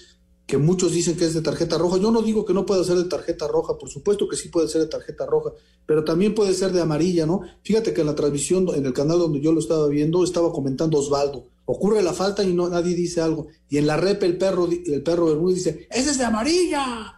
que 0.47 0.59
muchos 0.59 0.93
dicen 0.93 1.17
que 1.17 1.27
es 1.27 1.35
de 1.35 1.43
tarjeta 1.43 1.79
roja. 1.79 1.99
Yo 1.99 2.11
no 2.11 2.23
digo 2.23 2.45
que 2.45 2.55
no 2.55 2.67
pueda 2.67 2.83
ser 2.83 2.97
de 2.97 3.05
tarjeta 3.05 3.47
roja, 3.47 3.77
por 3.77 3.91
supuesto 3.91 4.29
que 4.29 4.37
sí 4.37 4.49
puede 4.49 4.67
ser 4.67 4.81
de 4.81 4.87
tarjeta 4.89 5.27
roja, 5.27 5.53
pero 5.87 6.05
también 6.05 6.35
puede 6.35 6.55
ser 6.55 6.73
de 6.73 6.81
amarilla, 6.81 7.27
¿no? 7.27 7.43
Fíjate 7.63 7.93
que 7.93 8.01
en 8.01 8.07
la 8.07 8.15
transmisión, 8.15 8.67
en 8.75 8.87
el 8.87 8.93
canal 8.93 9.19
donde 9.19 9.41
yo 9.41 9.53
lo 9.53 9.61
estaba 9.61 9.87
viendo, 9.89 10.25
estaba 10.25 10.51
comentando 10.51 10.99
Osvaldo. 10.99 11.47
Ocurre 11.67 12.03
la 12.03 12.15
falta 12.15 12.43
y 12.43 12.55
no, 12.55 12.67
nadie 12.69 12.95
dice 12.95 13.21
algo. 13.21 13.49
Y 13.69 13.77
en 13.77 13.87
la 13.87 13.99
rep 13.99 14.23
el 14.23 14.39
perro, 14.39 14.67
el 14.67 15.03
perro 15.03 15.27
Bermúdez 15.27 15.57
dice, 15.57 15.87
¡ese 15.91 16.13
es 16.13 16.19
de 16.19 16.25
amarilla! 16.25 17.18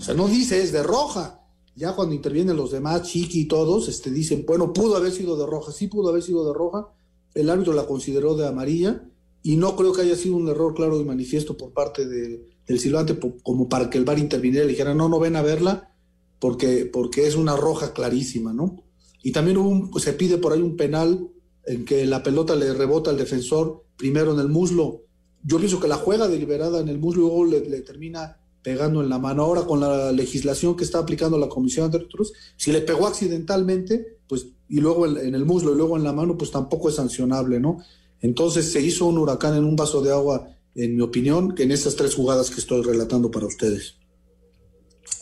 O 0.00 0.02
sea, 0.02 0.14
no 0.14 0.28
dice 0.28 0.62
es 0.62 0.72
de 0.72 0.82
roja. 0.82 1.42
Ya 1.76 1.94
cuando 1.94 2.14
intervienen 2.14 2.56
los 2.56 2.70
demás, 2.70 3.02
Chiqui 3.02 3.40
y 3.40 3.44
todos, 3.44 3.86
este, 3.88 4.10
dicen, 4.10 4.44
bueno, 4.46 4.72
pudo 4.72 4.96
haber 4.96 5.12
sido 5.12 5.36
de 5.36 5.44
roja, 5.44 5.72
sí 5.72 5.88
pudo 5.88 6.08
haber 6.08 6.22
sido 6.22 6.46
de 6.46 6.54
roja. 6.54 6.88
El 7.34 7.50
árbitro 7.50 7.74
la 7.74 7.86
consideró 7.86 8.34
de 8.34 8.48
amarilla 8.48 9.04
y 9.42 9.56
no 9.56 9.76
creo 9.76 9.92
que 9.92 10.00
haya 10.02 10.16
sido 10.16 10.36
un 10.36 10.48
error 10.48 10.74
claro 10.74 10.98
y 11.00 11.04
manifiesto 11.04 11.56
por 11.56 11.72
parte 11.74 12.06
de, 12.06 12.48
del 12.66 12.80
silbante 12.80 13.18
como 13.42 13.68
para 13.68 13.90
que 13.90 13.98
el 13.98 14.06
bar 14.06 14.18
interviniera 14.18 14.64
y 14.64 14.68
le 14.68 14.72
dijera, 14.72 14.94
no, 14.94 15.10
no 15.10 15.20
ven 15.20 15.36
a 15.36 15.42
verla 15.42 15.94
porque, 16.38 16.86
porque 16.86 17.26
es 17.26 17.36
una 17.36 17.54
roja 17.54 17.92
clarísima, 17.92 18.54
¿no? 18.54 18.82
Y 19.22 19.32
también 19.32 19.58
hubo 19.58 19.98
se 19.98 20.14
pide 20.14 20.38
por 20.38 20.54
ahí 20.54 20.62
un 20.62 20.76
penal 20.76 21.28
en 21.66 21.84
que 21.84 22.06
la 22.06 22.22
pelota 22.22 22.56
le 22.56 22.72
rebota 22.72 23.10
al 23.10 23.18
defensor 23.18 23.84
primero 23.98 24.32
en 24.32 24.40
el 24.40 24.48
muslo. 24.48 25.02
Yo 25.44 25.58
pienso 25.58 25.78
que 25.78 25.88
la 25.88 25.96
juega 25.96 26.26
deliberada 26.26 26.80
en 26.80 26.88
el 26.88 26.98
muslo 26.98 27.22
y 27.22 27.26
luego 27.26 27.44
le 27.44 27.80
termina 27.82 28.39
pegando 28.62 29.02
en 29.02 29.08
la 29.08 29.18
mano. 29.18 29.42
Ahora 29.42 29.62
con 29.62 29.80
la 29.80 30.12
legislación 30.12 30.76
que 30.76 30.84
está 30.84 30.98
aplicando 30.98 31.38
la 31.38 31.48
Comisión 31.48 31.90
de 31.90 31.98
Árbitros, 31.98 32.32
si 32.56 32.72
le 32.72 32.80
pegó 32.80 33.06
accidentalmente, 33.06 34.18
pues 34.28 34.46
y 34.68 34.80
luego 34.80 35.06
en, 35.06 35.34
el 35.34 35.44
muslo 35.44 35.72
y 35.72 35.76
luego 35.76 35.96
en 35.96 36.04
la 36.04 36.12
mano, 36.12 36.38
pues 36.38 36.50
tampoco 36.50 36.88
es 36.88 36.94
sancionable, 36.94 37.58
¿no? 37.58 37.82
Entonces 38.20 38.70
se 38.70 38.80
hizo 38.80 39.06
un 39.06 39.18
huracán 39.18 39.56
en 39.56 39.64
un 39.64 39.74
vaso 39.74 40.00
de 40.00 40.12
agua, 40.12 40.56
en 40.74 40.94
mi 40.94 41.02
opinión, 41.02 41.54
que 41.54 41.64
en 41.64 41.72
estas 41.72 41.96
tres 41.96 42.14
jugadas 42.14 42.50
que 42.50 42.60
estoy 42.60 42.82
relatando 42.82 43.30
para 43.30 43.46
ustedes. 43.46 43.94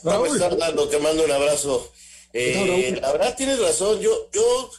Vamos 0.03 0.31
te 0.91 0.99
mando 0.99 1.25
un 1.25 1.31
abrazo. 1.31 1.91
Eh, 2.35 2.99
la 3.01 3.13
verdad 3.13 3.35
tienes 3.37 3.59
razón, 3.59 3.99
yo, 4.01 4.11
yo 4.33 4.71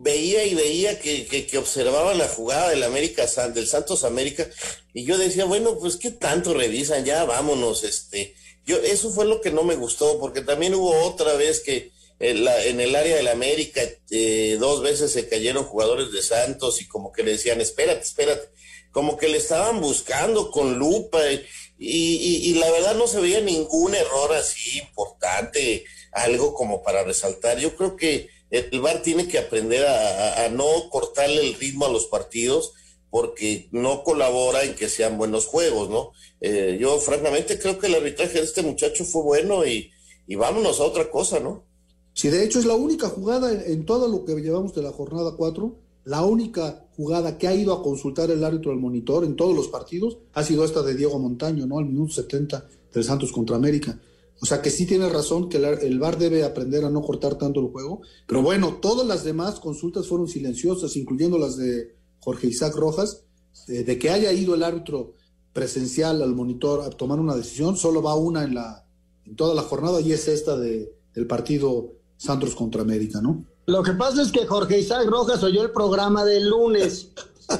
veía 0.00 0.44
y 0.44 0.54
veía 0.54 0.98
que, 1.00 1.26
que, 1.26 1.58
observaba 1.58 2.14
la 2.14 2.28
jugada 2.28 2.70
del 2.70 2.82
América 2.82 3.26
del 3.26 3.66
Santos 3.66 4.04
América 4.04 4.48
y 4.94 5.04
yo 5.04 5.18
decía, 5.18 5.44
bueno, 5.44 5.78
pues 5.78 5.96
qué 5.96 6.10
tanto 6.10 6.54
revisan, 6.54 7.04
ya 7.04 7.24
vámonos, 7.24 7.84
este, 7.84 8.34
yo 8.64 8.76
eso 8.78 9.10
fue 9.10 9.24
lo 9.24 9.40
que 9.40 9.50
no 9.50 9.64
me 9.64 9.76
gustó 9.76 10.18
porque 10.20 10.42
también 10.42 10.74
hubo 10.74 10.94
otra 11.04 11.34
vez 11.34 11.60
que 11.60 11.90
en, 12.20 12.44
la, 12.44 12.64
en 12.64 12.80
el 12.80 12.94
área 12.94 13.16
del 13.16 13.28
América 13.28 13.80
eh, 14.10 14.56
dos 14.58 14.82
veces 14.82 15.12
se 15.12 15.28
cayeron 15.28 15.64
jugadores 15.64 16.12
de 16.12 16.22
Santos 16.22 16.80
y 16.80 16.86
como 16.86 17.12
que 17.12 17.22
le 17.22 17.32
decían, 17.32 17.60
espérate, 17.60 18.02
espérate, 18.02 18.48
como 18.92 19.16
que 19.16 19.28
le 19.28 19.38
estaban 19.38 19.80
buscando 19.80 20.50
con 20.50 20.78
lupa 20.78 21.20
y, 21.30 21.44
y, 21.78 22.50
y 22.50 22.54
la 22.54 22.70
verdad 22.70 22.94
no 22.94 23.06
se 23.06 23.20
veía 23.20 23.40
ningún 23.40 23.94
error 23.94 24.32
así 24.34 24.78
importante, 24.78 25.84
algo 26.12 26.54
como 26.54 26.82
para 26.82 27.04
resaltar. 27.04 27.58
Yo 27.58 27.76
creo 27.76 27.96
que 27.96 28.28
el 28.50 28.80
VAR 28.80 29.02
tiene 29.02 29.28
que 29.28 29.38
aprender 29.38 29.86
a, 29.86 30.48
no 30.50 30.88
cortarle 30.90 31.46
el 31.46 31.54
ritmo 31.54 31.86
a 31.86 31.92
los 31.92 32.06
partidos 32.06 32.72
porque 33.10 33.68
no 33.72 34.02
colabora 34.02 34.64
en 34.64 34.74
que 34.74 34.88
sean 34.88 35.18
buenos 35.18 35.46
juegos, 35.46 35.88
¿no? 35.88 36.12
Eh, 36.40 36.76
yo 36.80 36.98
francamente 36.98 37.58
creo 37.58 37.78
que 37.78 37.86
el 37.86 37.94
arbitraje 37.94 38.34
de 38.34 38.44
este 38.44 38.62
muchacho 38.62 39.04
fue 39.04 39.22
bueno 39.22 39.66
y, 39.66 39.90
vámonos 40.36 40.80
a 40.80 40.84
otra 40.84 41.10
cosa, 41.10 41.40
¿no? 41.40 41.64
Sí, 42.12 42.28
de 42.28 42.44
hecho 42.44 42.58
es 42.58 42.66
la 42.66 42.74
única 42.74 43.08
jugada 43.08 43.52
en, 43.52 43.86
todo 43.86 44.08
lo 44.08 44.24
que 44.24 44.34
llevamos 44.34 44.74
de 44.74 44.82
la 44.82 44.92
jornada 44.92 45.34
4, 45.36 45.74
la 46.04 46.24
única 46.24 46.86
jugada 46.96 47.38
que 47.38 47.48
ha 47.48 47.54
ido 47.54 47.72
a 47.72 47.82
consultar 47.82 48.30
el 48.30 48.44
árbitro 48.44 48.72
del 48.72 48.80
monitor 48.80 49.24
en 49.24 49.36
todos 49.36 49.54
los 49.54 49.68
partidos 49.68 50.18
ha 50.32 50.42
sido 50.42 50.64
esta 50.64 50.82
de 50.82 50.94
Diego 50.94 51.18
Montaño, 51.18 51.66
¿no? 51.66 51.78
Al 51.78 51.86
minuto 51.86 52.14
70 52.14 52.66
del 52.92 53.04
Santos 53.04 53.32
contra 53.32 53.56
América. 53.56 53.98
O 54.40 54.46
sea 54.46 54.62
que 54.62 54.70
sí 54.70 54.86
tiene 54.86 55.08
razón 55.08 55.48
que 55.48 55.56
el, 55.56 55.98
VAR 55.98 56.18
debe 56.18 56.44
aprender 56.44 56.84
a 56.84 56.90
no 56.90 57.02
cortar 57.02 57.36
tanto 57.36 57.60
el 57.60 57.68
juego. 57.68 58.02
Pero 58.26 58.42
bueno, 58.42 58.78
todas 58.80 59.06
las 59.06 59.24
demás 59.24 59.58
consultas 59.58 60.06
fueron 60.06 60.28
silenciosas, 60.28 60.96
incluyendo 60.96 61.38
las 61.38 61.56
de 61.56 61.96
Jorge 62.20 62.46
Isaac 62.46 62.74
Rojas, 62.76 63.24
de 63.66 63.98
que 63.98 64.10
haya 64.10 64.32
ido 64.32 64.54
el 64.54 64.62
árbitro 64.62 65.14
presencial 65.52 66.22
al 66.22 66.34
monitor 66.34 66.82
a 66.82 66.90
tomar 66.90 67.18
una 67.18 67.34
decisión, 67.34 67.76
solo 67.76 68.00
va 68.00 68.14
una 68.14 68.44
en, 68.44 68.54
la, 68.54 68.86
en 69.26 69.34
toda 69.34 69.54
la 69.54 69.62
jornada 69.62 70.00
y 70.00 70.12
es 70.12 70.28
esta 70.28 70.56
de, 70.56 70.92
del 71.14 71.26
partido 71.26 71.94
Santos 72.16 72.54
contra 72.54 72.82
América, 72.82 73.20
¿no? 73.20 73.44
Lo 73.66 73.82
que 73.82 73.92
pasa 73.92 74.22
es 74.22 74.32
que 74.32 74.46
Jorge 74.46 74.78
Isaac 74.78 75.06
Rojas 75.06 75.42
oyó 75.42 75.62
el 75.62 75.72
programa 75.72 76.24
del 76.24 76.48
lunes 76.48 77.10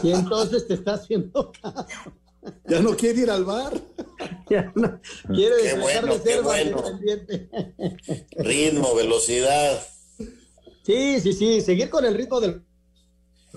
y 0.03 0.11
entonces 0.11 0.67
te 0.67 0.75
está 0.75 0.95
haciendo 0.95 1.53
caso. 1.61 2.13
Ya 2.69 2.81
no 2.81 2.97
quiere 2.97 3.23
ir 3.23 3.31
al 3.31 3.45
bar. 3.45 3.73
ya 4.51 4.73
no, 4.75 5.01
quiere 5.35 5.57
dejar 5.63 6.07
de 6.07 6.19
ser 6.21 6.43
bueno. 6.43 6.83
Ritmo, 8.37 8.95
velocidad. 8.95 9.81
Sí, 10.85 11.21
sí, 11.21 11.33
sí, 11.33 11.61
seguir 11.61 11.91
con 11.91 12.05
el 12.05 12.15
ritmo 12.15 12.41
del 12.41 12.63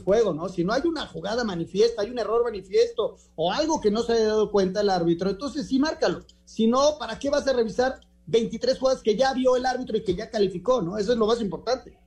juego, 0.03 0.33
¿no? 0.33 0.49
Si 0.49 0.63
no 0.63 0.73
hay 0.73 0.81
una 0.85 1.07
jugada 1.07 1.43
manifiesta, 1.43 2.01
hay 2.01 2.09
un 2.09 2.19
error 2.19 2.43
manifiesto 2.43 3.17
o 3.35 3.51
algo 3.51 3.79
que 3.79 3.91
no 3.91 4.03
se 4.03 4.13
haya 4.13 4.27
dado 4.27 4.51
cuenta 4.51 4.81
el 4.81 4.89
árbitro, 4.89 5.29
entonces 5.29 5.67
sí 5.67 5.79
márcalo. 5.79 6.25
Si 6.45 6.67
no, 6.67 6.97
¿para 6.99 7.19
qué 7.19 7.29
vas 7.29 7.47
a 7.47 7.53
revisar 7.53 8.01
23 8.27 8.77
jugadas 8.77 9.01
que 9.01 9.15
ya 9.15 9.33
vio 9.33 9.55
el 9.55 9.65
árbitro 9.65 9.97
y 9.97 10.03
que 10.03 10.15
ya 10.15 10.29
calificó, 10.29 10.81
¿no? 10.81 10.97
Eso 10.97 11.11
es 11.11 11.17
lo 11.17 11.27
más 11.27 11.41
importante. 11.41 11.97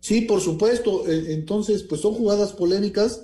Sí, 0.00 0.22
por 0.22 0.40
supuesto. 0.40 1.06
E, 1.06 1.32
entonces, 1.32 1.82
pues 1.84 2.00
son 2.00 2.14
jugadas 2.14 2.52
polémicas 2.52 3.22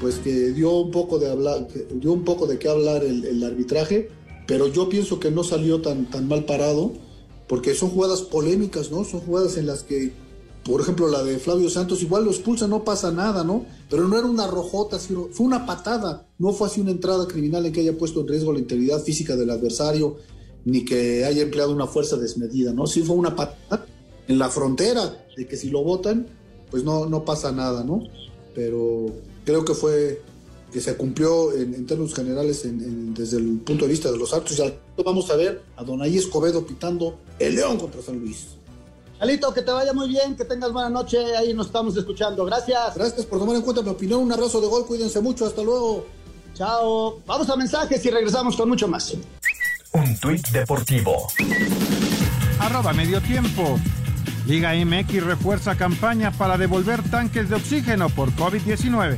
pues 0.00 0.16
que 0.16 0.52
dio 0.52 0.72
un 0.72 0.90
poco 0.90 1.18
de 1.18 1.30
hablar, 1.30 1.66
dio 1.94 2.12
un 2.12 2.24
poco 2.24 2.46
de 2.46 2.58
qué 2.58 2.68
hablar 2.68 3.02
el, 3.04 3.42
arbitraje, 3.42 4.10
pero 4.46 4.68
yo 4.68 4.88
pienso 4.88 5.18
que 5.20 5.30
no 5.30 5.42
salió 5.44 5.80
tan, 5.80 6.10
tan 6.10 6.28
mal 6.28 6.44
parado, 6.44 6.92
porque 7.48 7.74
son 7.74 7.90
jugadas 7.90 8.22
polémicas, 8.22 8.90
¿no? 8.90 9.04
Son 9.04 9.20
jugadas 9.20 9.56
en 9.56 9.66
las 9.66 9.82
que, 9.82 10.12
por 10.64 10.80
ejemplo, 10.80 11.08
la 11.08 11.22
de 11.22 11.38
Flavio 11.38 11.70
Santos, 11.70 12.02
igual 12.02 12.24
lo 12.24 12.30
expulsa, 12.30 12.68
no 12.68 12.84
pasa 12.84 13.10
nada, 13.10 13.42
¿no? 13.42 13.64
Pero 13.88 14.06
no 14.06 14.18
era 14.18 14.26
una 14.26 14.46
rojota, 14.46 14.98
fue 14.98 15.46
una 15.46 15.66
patada, 15.66 16.28
no 16.38 16.52
fue 16.52 16.66
así 16.66 16.80
una 16.80 16.90
entrada 16.90 17.26
criminal 17.26 17.64
en 17.64 17.72
que 17.72 17.80
haya 17.80 17.96
puesto 17.96 18.20
en 18.20 18.28
riesgo 18.28 18.52
la 18.52 18.58
integridad 18.58 19.02
física 19.02 19.34
del 19.34 19.50
adversario, 19.50 20.18
ni 20.64 20.84
que 20.84 21.24
haya 21.24 21.42
empleado 21.42 21.72
una 21.72 21.86
fuerza 21.86 22.16
desmedida, 22.16 22.72
¿no? 22.72 22.86
Sí 22.86 23.02
fue 23.02 23.16
una 23.16 23.34
patada 23.34 23.86
en 24.28 24.38
la 24.38 24.50
frontera 24.50 25.26
de 25.36 25.46
que 25.46 25.56
si 25.56 25.70
lo 25.70 25.82
votan, 25.82 26.26
pues 26.70 26.84
no, 26.84 27.06
no 27.06 27.24
pasa 27.24 27.50
nada, 27.50 27.82
¿no? 27.82 28.02
Pero 28.54 29.06
creo 29.44 29.64
que 29.64 29.74
fue 29.74 30.22
que 30.72 30.80
se 30.80 30.96
cumplió 30.96 31.52
en, 31.52 31.86
términos 31.86 32.14
generales 32.14 32.62
desde 32.64 33.38
el 33.38 33.58
punto 33.58 33.84
de 33.84 33.90
vista 33.90 34.10
de 34.10 34.18
los 34.18 34.32
actos. 34.32 34.58
Y 34.58 35.02
vamos 35.02 35.30
a 35.30 35.36
ver 35.36 35.62
a 35.76 35.82
Donaí 35.82 36.16
Escobedo 36.16 36.64
pitando 36.64 37.18
el 37.38 37.56
León 37.56 37.78
contra 37.78 38.00
San 38.02 38.18
Luis. 38.18 38.46
Alito, 39.18 39.52
que 39.52 39.62
te 39.62 39.70
vaya 39.70 39.92
muy 39.92 40.08
bien, 40.08 40.34
que 40.34 40.44
tengas 40.46 40.72
buena 40.72 40.88
noche, 40.88 41.36
ahí 41.36 41.52
nos 41.52 41.66
estamos 41.66 41.94
escuchando. 41.96 42.44
Gracias. 42.46 42.94
Gracias 42.94 43.26
por 43.26 43.38
tomar 43.38 43.56
en 43.56 43.62
cuenta 43.62 43.82
mi 43.82 43.90
opinión. 43.90 44.22
Un 44.22 44.32
abrazo 44.32 44.60
de 44.60 44.66
gol, 44.66 44.86
cuídense 44.86 45.20
mucho, 45.20 45.44
hasta 45.44 45.62
luego. 45.62 46.06
Chao. 46.54 47.20
Vamos 47.26 47.48
a 47.50 47.56
mensajes 47.56 48.04
y 48.04 48.10
regresamos 48.10 48.56
con 48.56 48.68
mucho 48.68 48.88
más. 48.88 49.14
Un 49.92 50.18
tuit 50.20 50.46
deportivo. 50.48 51.26
Arroba 52.60 52.92
medio 52.92 53.20
tiempo. 53.20 53.78
Liga 54.50 54.72
MX 54.74 55.22
refuerza 55.22 55.76
campaña 55.76 56.32
para 56.32 56.58
devolver 56.58 57.08
tanques 57.08 57.48
de 57.48 57.54
oxígeno 57.54 58.08
por 58.08 58.32
COVID-19. 58.32 59.16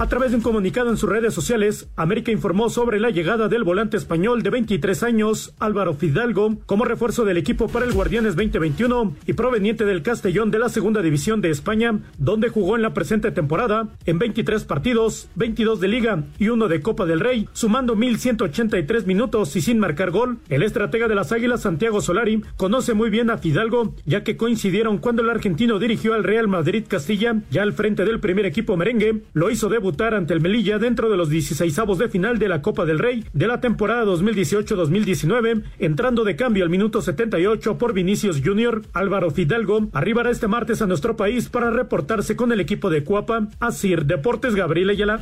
A 0.00 0.06
través 0.06 0.30
de 0.30 0.36
un 0.36 0.44
comunicado 0.44 0.90
en 0.90 0.96
sus 0.96 1.10
redes 1.10 1.34
sociales, 1.34 1.88
América 1.96 2.30
informó 2.30 2.70
sobre 2.70 3.00
la 3.00 3.10
llegada 3.10 3.48
del 3.48 3.64
volante 3.64 3.96
español 3.96 4.44
de 4.44 4.50
23 4.50 5.02
años, 5.02 5.54
Álvaro 5.58 5.92
Fidalgo, 5.92 6.56
como 6.66 6.84
refuerzo 6.84 7.24
del 7.24 7.36
equipo 7.36 7.66
para 7.66 7.84
el 7.84 7.92
Guardianes 7.92 8.36
2021 8.36 9.16
y 9.26 9.32
proveniente 9.32 9.84
del 9.84 10.02
Castellón 10.02 10.52
de 10.52 10.60
la 10.60 10.68
Segunda 10.68 11.02
División 11.02 11.40
de 11.40 11.50
España, 11.50 11.98
donde 12.16 12.48
jugó 12.48 12.76
en 12.76 12.82
la 12.82 12.94
presente 12.94 13.32
temporada 13.32 13.88
en 14.06 14.20
23 14.20 14.62
partidos, 14.66 15.30
22 15.34 15.80
de 15.80 15.88
Liga 15.88 16.22
y 16.38 16.50
uno 16.50 16.68
de 16.68 16.80
Copa 16.80 17.04
del 17.04 17.18
Rey, 17.18 17.48
sumando 17.52 17.96
1.183 17.96 19.04
minutos 19.04 19.56
y 19.56 19.62
sin 19.62 19.80
marcar 19.80 20.12
gol. 20.12 20.38
El 20.48 20.62
estratega 20.62 21.08
de 21.08 21.16
las 21.16 21.32
Águilas, 21.32 21.62
Santiago 21.62 22.00
Solari, 22.00 22.44
conoce 22.56 22.94
muy 22.94 23.10
bien 23.10 23.30
a 23.30 23.38
Fidalgo, 23.38 23.96
ya 24.06 24.22
que 24.22 24.36
coincidieron 24.36 24.98
cuando 24.98 25.22
el 25.22 25.30
argentino 25.30 25.80
dirigió 25.80 26.14
al 26.14 26.22
Real 26.22 26.46
Madrid 26.46 26.84
Castilla, 26.86 27.42
ya 27.50 27.62
al 27.62 27.72
frente 27.72 28.04
del 28.04 28.20
primer 28.20 28.46
equipo 28.46 28.76
merengue, 28.76 29.24
lo 29.32 29.50
hizo 29.50 29.68
ante 30.14 30.34
el 30.34 30.40
Melilla 30.40 30.78
dentro 30.78 31.08
de 31.08 31.16
los 31.16 31.30
16 31.30 31.76
de 31.98 32.08
final 32.08 32.38
de 32.38 32.48
la 32.48 32.60
Copa 32.60 32.84
del 32.84 32.98
Rey 32.98 33.24
de 33.32 33.46
la 33.46 33.60
temporada 33.60 34.04
2018-2019, 34.04 35.62
entrando 35.78 36.24
de 36.24 36.36
cambio 36.36 36.64
al 36.64 36.70
minuto 36.70 37.00
78 37.00 37.78
por 37.78 37.94
Vinicius 37.94 38.42
Junior. 38.44 38.82
Álvaro 38.92 39.30
Fidalgo 39.30 39.88
arribará 39.92 40.30
este 40.30 40.46
martes 40.46 40.82
a 40.82 40.86
nuestro 40.86 41.16
país 41.16 41.48
para 41.48 41.70
reportarse 41.70 42.36
con 42.36 42.52
el 42.52 42.60
equipo 42.60 42.90
de 42.90 43.02
Cuapa, 43.02 43.48
Asir 43.60 44.04
Deportes 44.04 44.54
Gabriel 44.54 44.90
Ayala. 44.90 45.20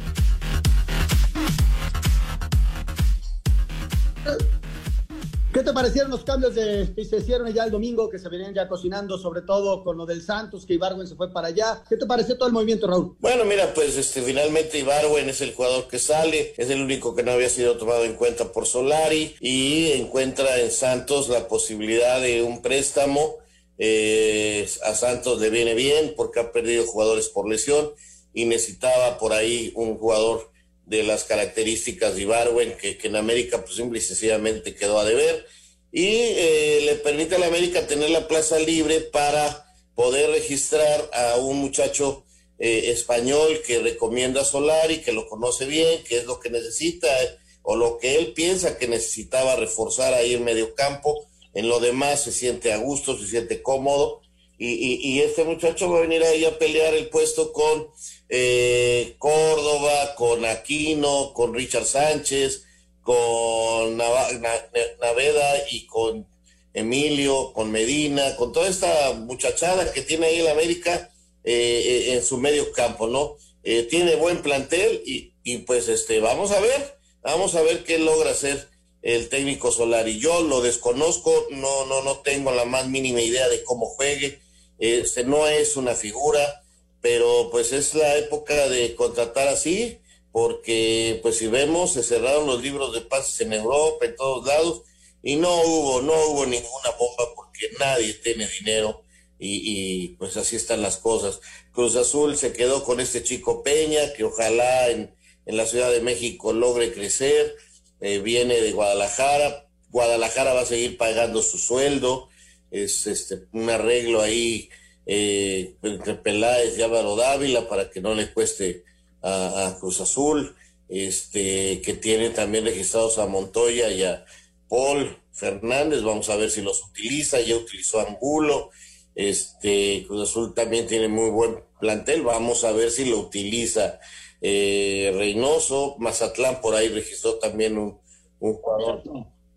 ¿Qué 5.57 5.63
te 5.63 5.73
parecieron 5.73 6.11
los 6.11 6.23
cambios 6.23 6.55
de, 6.55 6.93
que 6.95 7.03
se 7.07 7.17
hicieron 7.17 7.51
ya 7.51 7.65
el 7.65 7.71
domingo, 7.71 8.11
que 8.11 8.19
se 8.19 8.29
venían 8.29 8.53
ya 8.53 8.69
cocinando, 8.69 9.17
sobre 9.17 9.41
todo 9.41 9.83
con 9.83 9.97
lo 9.97 10.05
del 10.05 10.21
Santos, 10.21 10.67
que 10.67 10.75
Ibarwen 10.75 11.07
se 11.07 11.15
fue 11.15 11.33
para 11.33 11.49
allá? 11.49 11.83
¿Qué 11.89 11.97
te 11.97 12.05
pareció 12.05 12.37
todo 12.37 12.49
el 12.49 12.53
movimiento, 12.53 12.87
Raúl? 12.87 13.17
Bueno, 13.21 13.47
mira, 13.47 13.73
pues 13.73 13.97
este, 13.97 14.21
finalmente 14.21 14.79
Ibarwen 14.79 15.31
es 15.31 15.41
el 15.41 15.55
jugador 15.55 15.89
que 15.89 15.99
sale, 15.99 16.53
es 16.59 16.69
el 16.69 16.83
único 16.83 17.15
que 17.15 17.23
no 17.23 17.31
había 17.31 17.49
sido 17.49 17.79
tomado 17.79 18.05
en 18.05 18.17
cuenta 18.17 18.53
por 18.53 18.67
Solari 18.67 19.35
y 19.41 19.93
encuentra 19.93 20.61
en 20.61 20.71
Santos 20.71 21.31
la 21.31 21.49
posibilidad 21.49 22.21
de 22.21 22.43
un 22.43 22.61
préstamo. 22.61 23.37
Eh, 23.79 24.69
a 24.85 24.93
Santos 24.93 25.41
le 25.41 25.49
viene 25.49 25.73
bien 25.73 26.13
porque 26.19 26.41
ha 26.41 26.53
perdido 26.53 26.85
jugadores 26.85 27.31
por 27.31 27.49
lesión 27.49 27.93
y 28.35 28.45
necesitaba 28.45 29.17
por 29.17 29.33
ahí 29.33 29.73
un 29.75 29.97
jugador 29.97 30.51
de 30.87 31.03
las 31.03 31.25
características 31.25 32.15
de 32.15 32.23
Ibarwen, 32.23 32.77
que, 32.77 32.99
en 33.03 33.17
América 33.17 33.63
pues 33.63 33.77
simple 33.77 33.99
y 33.99 34.03
sencillamente 34.03 34.75
quedó 34.75 34.99
a 34.99 35.05
deber, 35.05 35.47
y 35.93 36.07
eh, 36.07 36.81
le 36.85 36.95
permite 36.97 37.35
a 37.35 37.39
la 37.39 37.47
América 37.47 37.87
tener 37.87 38.11
la 38.11 38.29
plaza 38.29 38.59
libre 38.59 39.01
para 39.01 39.67
poder 39.95 40.31
registrar 40.31 41.11
a 41.13 41.37
un 41.37 41.59
muchacho 41.59 42.25
eh, 42.59 42.91
español 42.91 43.61
que 43.67 43.81
recomienda 43.81 44.41
a 44.41 44.45
Solari, 44.45 45.03
que 45.03 45.13
lo 45.13 45.29
conoce 45.29 45.67
bien, 45.67 46.03
que 46.05 46.19
es 46.19 46.25
lo 46.25 46.41
que 46.41 46.51
necesita 46.51 47.09
eh, 47.23 47.39
o 47.63 47.77
lo 47.77 47.99
que 47.99 48.17
él 48.17 48.33
piensa 48.33 48.79
que 48.79 48.89
necesitaba 48.89 49.57
reforzar 49.57 50.15
ahí 50.15 50.35
en 50.35 50.45
medio 50.45 50.75
campo. 50.75 51.27
En 51.53 51.69
lo 51.69 51.81
demás 51.81 52.23
se 52.23 52.33
siente 52.33 52.73
a 52.73 52.77
gusto, 52.77 53.19
se 53.19 53.27
siente 53.27 53.61
cómodo. 53.61 54.21
Y, 54.59 55.21
este 55.21 55.45
muchacho 55.45 55.91
va 55.91 55.99
a 55.99 56.03
venir 56.03 56.23
ahí 56.23 56.47
a 56.47 56.59
pelear 56.59 56.95
el 56.95 57.11
puesto 57.11 57.53
con 57.53 57.89
eh, 58.29 59.17
Córdoba, 59.19 60.15
con 60.17 60.45
Aquino, 60.45 61.33
con 61.33 61.55
Richard 61.55 61.87
Sánchez, 61.87 62.65
con 63.03 63.97
Naveda 63.97 65.55
y 65.71 65.87
con 65.87 66.27
Emilio, 66.75 67.53
con 67.53 67.71
Medina, 67.71 68.37
con 68.37 68.53
toda 68.53 68.69
esta 68.69 69.13
muchachada 69.13 69.93
que 69.93 70.03
tiene 70.03 70.27
ahí 70.27 70.41
en 70.41 70.49
América 70.49 71.11
eh, 71.45 72.15
en 72.15 72.23
su 72.25 72.39
medio 72.39 72.73
campo, 72.73 73.07
¿no? 73.07 73.37
Eh, 73.63 73.85
tiene 73.85 74.17
buen 74.17 74.43
plantel 74.43 75.03
y, 75.07 75.35
y, 75.43 75.59
pues 75.59 75.89
este, 75.89 76.21
vamos 76.21 76.51
a 76.51 76.61
ver, 76.61 76.99
vamos 77.23 77.55
a 77.55 77.63
ver 77.63 77.85
qué 77.85 77.99
logra 77.99 78.31
hacer 78.31 78.69
el 79.03 79.29
técnico 79.29 79.71
Solar. 79.71 80.09
Y 80.09 80.19
yo 80.19 80.43
lo 80.43 80.61
desconozco, 80.61 81.47
no, 81.51 81.87
no, 81.87 82.03
no 82.03 82.19
tengo 82.19 82.53
la 82.53 82.65
más 82.65 82.89
mínima 82.89 83.21
idea 83.21 83.49
de 83.49 83.63
cómo 83.63 83.87
juegue, 83.87 84.41
este 84.79 85.25
no 85.25 85.47
es 85.47 85.77
una 85.77 85.95
figura, 85.95 86.63
pero 87.07 87.51
pues 87.53 87.73
es 87.73 87.95
la 87.95 88.19
época 88.19 88.69
de 88.69 88.97
contratar 88.97 89.47
así, 89.47 90.01
porque 90.33 91.21
pues 91.23 91.39
si 91.39 91.47
vemos, 91.47 91.93
se 91.93 92.03
cerraron 92.03 92.49
los 92.49 92.61
libros 92.61 92.93
de 92.93 93.01
pases 93.01 93.43
en 93.43 93.53
Europa, 93.53 94.07
en 94.07 94.17
todos 94.17 94.45
lados, 94.45 94.83
y 95.23 95.37
no 95.37 95.55
hubo, 95.63 96.03
no 96.03 96.13
hubo 96.27 96.47
ninguna 96.47 96.91
bomba 96.99 97.33
porque 97.37 97.71
nadie 97.79 98.13
tiene 98.15 98.49
dinero 98.49 99.05
y, 99.39 100.17
pues 100.19 100.37
así 100.37 100.57
están 100.57 100.83
las 100.83 100.97
cosas. 100.97 101.39
Cruz 101.71 101.95
Azul 101.95 102.37
se 102.37 102.53
quedó 102.53 102.83
con 102.83 102.99
este 102.99 103.23
chico 103.23 103.63
Peña, 103.63 104.13
que 104.15 104.25
ojalá 104.25 104.89
en, 104.89 105.15
en 105.47 105.57
la 105.57 105.67
Ciudad 105.67 105.93
de 105.93 106.01
México 106.01 106.53
logre 106.53 106.93
crecer, 106.93 107.55
eh, 108.01 108.19
viene 108.19 108.61
de 108.61 108.73
Guadalajara, 108.73 109.69
Guadalajara 109.91 110.55
va 110.55 110.63
a 110.63 110.67
seguir 110.67 110.97
pagando 110.97 111.41
su 111.41 111.57
sueldo, 111.57 112.31
es 112.73 113.07
este 113.07 113.47
un 113.53 113.71
arreglo 113.71 114.23
ahí 114.23 114.71
eh, 115.07 115.77
entre 115.83 116.15
Peláez 116.15 116.77
y 116.79 116.83
Álvaro 116.83 117.17
Dávila 117.17 117.69
para 117.69 117.91
que 117.91 118.01
no 118.01 118.15
le 118.15 118.33
cueste 118.33 118.85
a, 119.23 119.69
a, 119.69 119.79
Cruz 119.79 120.01
Azul, 120.01 120.55
este 120.89 121.81
que 121.81 121.95
tiene 121.95 122.31
también 122.31 122.65
registrados 122.65 123.19
a 123.19 123.27
Montoya 123.27 123.91
y 123.91 124.03
a 124.03 124.25
Paul 124.69 125.17
Fernández, 125.33 126.03
vamos 126.03 126.31
a 126.31 126.37
ver 126.37 126.51
si 126.51 126.63
los 126.63 126.83
utiliza, 126.85 127.41
ya 127.41 127.57
utilizó 127.57 128.01
a 128.01 128.05
Angulo, 128.05 128.71
este, 129.15 130.05
Cruz 130.07 130.31
Azul 130.31 130.55
también 130.55 130.87
tiene 130.87 131.09
muy 131.09 131.31
buen 131.31 131.57
plantel, 131.81 132.23
vamos 132.23 132.65
a 132.65 132.73
ver 132.73 132.91
si 132.91 133.05
lo 133.05 133.19
utiliza 133.19 133.99
eh, 134.41 135.13
Reynoso, 135.15 135.97
Mazatlán 135.99 136.61
por 136.61 136.75
ahí 136.75 136.89
registró 136.89 137.37
también 137.37 137.79
un, 137.79 137.99
jugador 138.39 139.03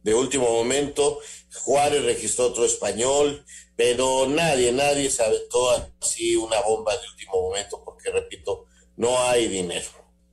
de 0.03 0.13
último 0.13 0.49
momento, 0.49 1.19
Juárez 1.53 2.03
registró 2.03 2.47
otro 2.47 2.65
español, 2.65 3.45
pero 3.79 4.27
nadie, 4.27 4.73
nadie 4.73 5.09
sabe 5.09 5.37
todo 5.49 5.69
así 6.01 6.35
una 6.35 6.59
bomba 6.67 6.91
de 6.91 7.07
último 7.13 7.43
momento, 7.43 7.81
porque 7.85 8.11
repito, 8.11 8.65
no 8.97 9.17
hay 9.21 9.47
dinero. 9.47 9.87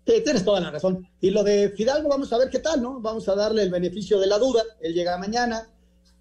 tienes 0.04 0.44
toda 0.44 0.58
la 0.58 0.72
razón. 0.72 1.08
Y 1.20 1.30
lo 1.30 1.44
de 1.44 1.68
Fidalgo, 1.68 2.08
vamos 2.08 2.32
a 2.32 2.38
ver 2.38 2.50
qué 2.50 2.58
tal, 2.58 2.82
¿no? 2.82 3.00
Vamos 3.00 3.28
a 3.28 3.36
darle 3.36 3.62
el 3.62 3.70
beneficio 3.70 4.18
de 4.18 4.26
la 4.26 4.38
duda. 4.38 4.64
Él 4.80 4.94
llega 4.94 5.16
mañana, 5.16 5.70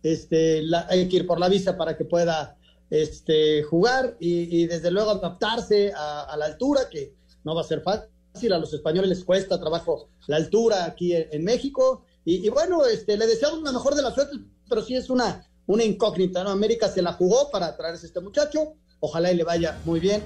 este, 0.04 0.62
hay 0.88 1.10
que 1.10 1.16
ir 1.16 1.26
por 1.26 1.40
la 1.40 1.50
visa 1.50 1.76
para 1.76 1.98
que 1.98 2.06
pueda 2.06 2.60
este, 2.92 3.64
jugar 3.64 4.18
y, 4.20 4.68
desde 4.68 4.92
luego 4.92 5.10
adaptarse 5.10 5.94
a, 5.98 6.36
la 6.38 6.46
altura, 6.46 6.90
que 6.92 7.16
no 7.44 7.56
va 7.56 7.62
a 7.62 7.64
ser 7.64 7.82
fácil, 7.82 8.54
a 8.54 8.60
los 8.60 8.72
españoles 8.72 9.10
les 9.10 9.24
cuesta 9.26 9.60
trabajo 9.60 10.10
la 10.28 10.36
altura 10.36 10.86
aquí 10.86 11.16
en, 11.16 11.44
México. 11.44 12.06
Y, 12.24 12.48
bueno, 12.50 12.86
este, 12.86 13.18
le 13.18 13.26
deseamos 13.26 13.64
la 13.64 13.72
mejor 13.72 13.96
de 13.96 14.04
las 14.04 14.14
suertes, 14.14 14.42
pero 14.70 14.84
sí 14.84 14.96
es 14.96 15.10
una, 15.10 15.44
una 15.68 15.84
incógnita, 15.84 16.44
¿no? 16.44 16.52
América 16.52 16.90
se 16.90 17.02
la 17.02 17.14
jugó 17.14 17.50
para 17.52 17.76
traerse 17.76 18.06
a 18.06 18.08
este 18.08 18.20
muchacho, 18.22 18.74
ojalá 19.00 19.32
y 19.32 19.36
le 19.36 19.44
vaya 19.44 19.80
muy 19.86 20.00
bien, 20.00 20.24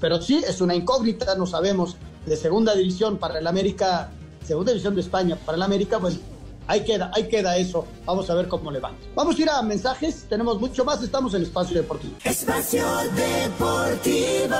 pero 0.00 0.20
sí 0.20 0.42
es 0.46 0.60
una 0.60 0.74
incógnita, 0.74 1.34
no 1.34 1.46
sabemos, 1.46 1.96
de 2.26 2.36
segunda 2.36 2.74
división 2.74 3.18
para 3.18 3.38
el 3.38 3.46
América, 3.46 4.10
segunda 4.46 4.72
división 4.72 4.94
de 4.94 5.00
España 5.00 5.36
para 5.36 5.56
el 5.56 5.62
América, 5.62 5.98
bueno, 5.98 6.18
ahí 6.66 6.84
queda, 6.84 7.10
ahí 7.14 7.28
queda 7.28 7.56
eso. 7.56 7.86
Vamos 8.04 8.28
a 8.30 8.34
ver 8.34 8.48
cómo 8.48 8.70
le 8.70 8.78
va. 8.78 8.92
Vamos 9.14 9.38
a 9.38 9.42
ir 9.42 9.50
a 9.50 9.62
mensajes, 9.62 10.26
tenemos 10.28 10.60
mucho 10.60 10.84
más, 10.84 11.02
estamos 11.02 11.34
en 11.34 11.42
Espacio 11.42 11.76
Deportivo. 11.76 12.14
Espacio 12.24 12.84
Deportivo. 13.14 14.56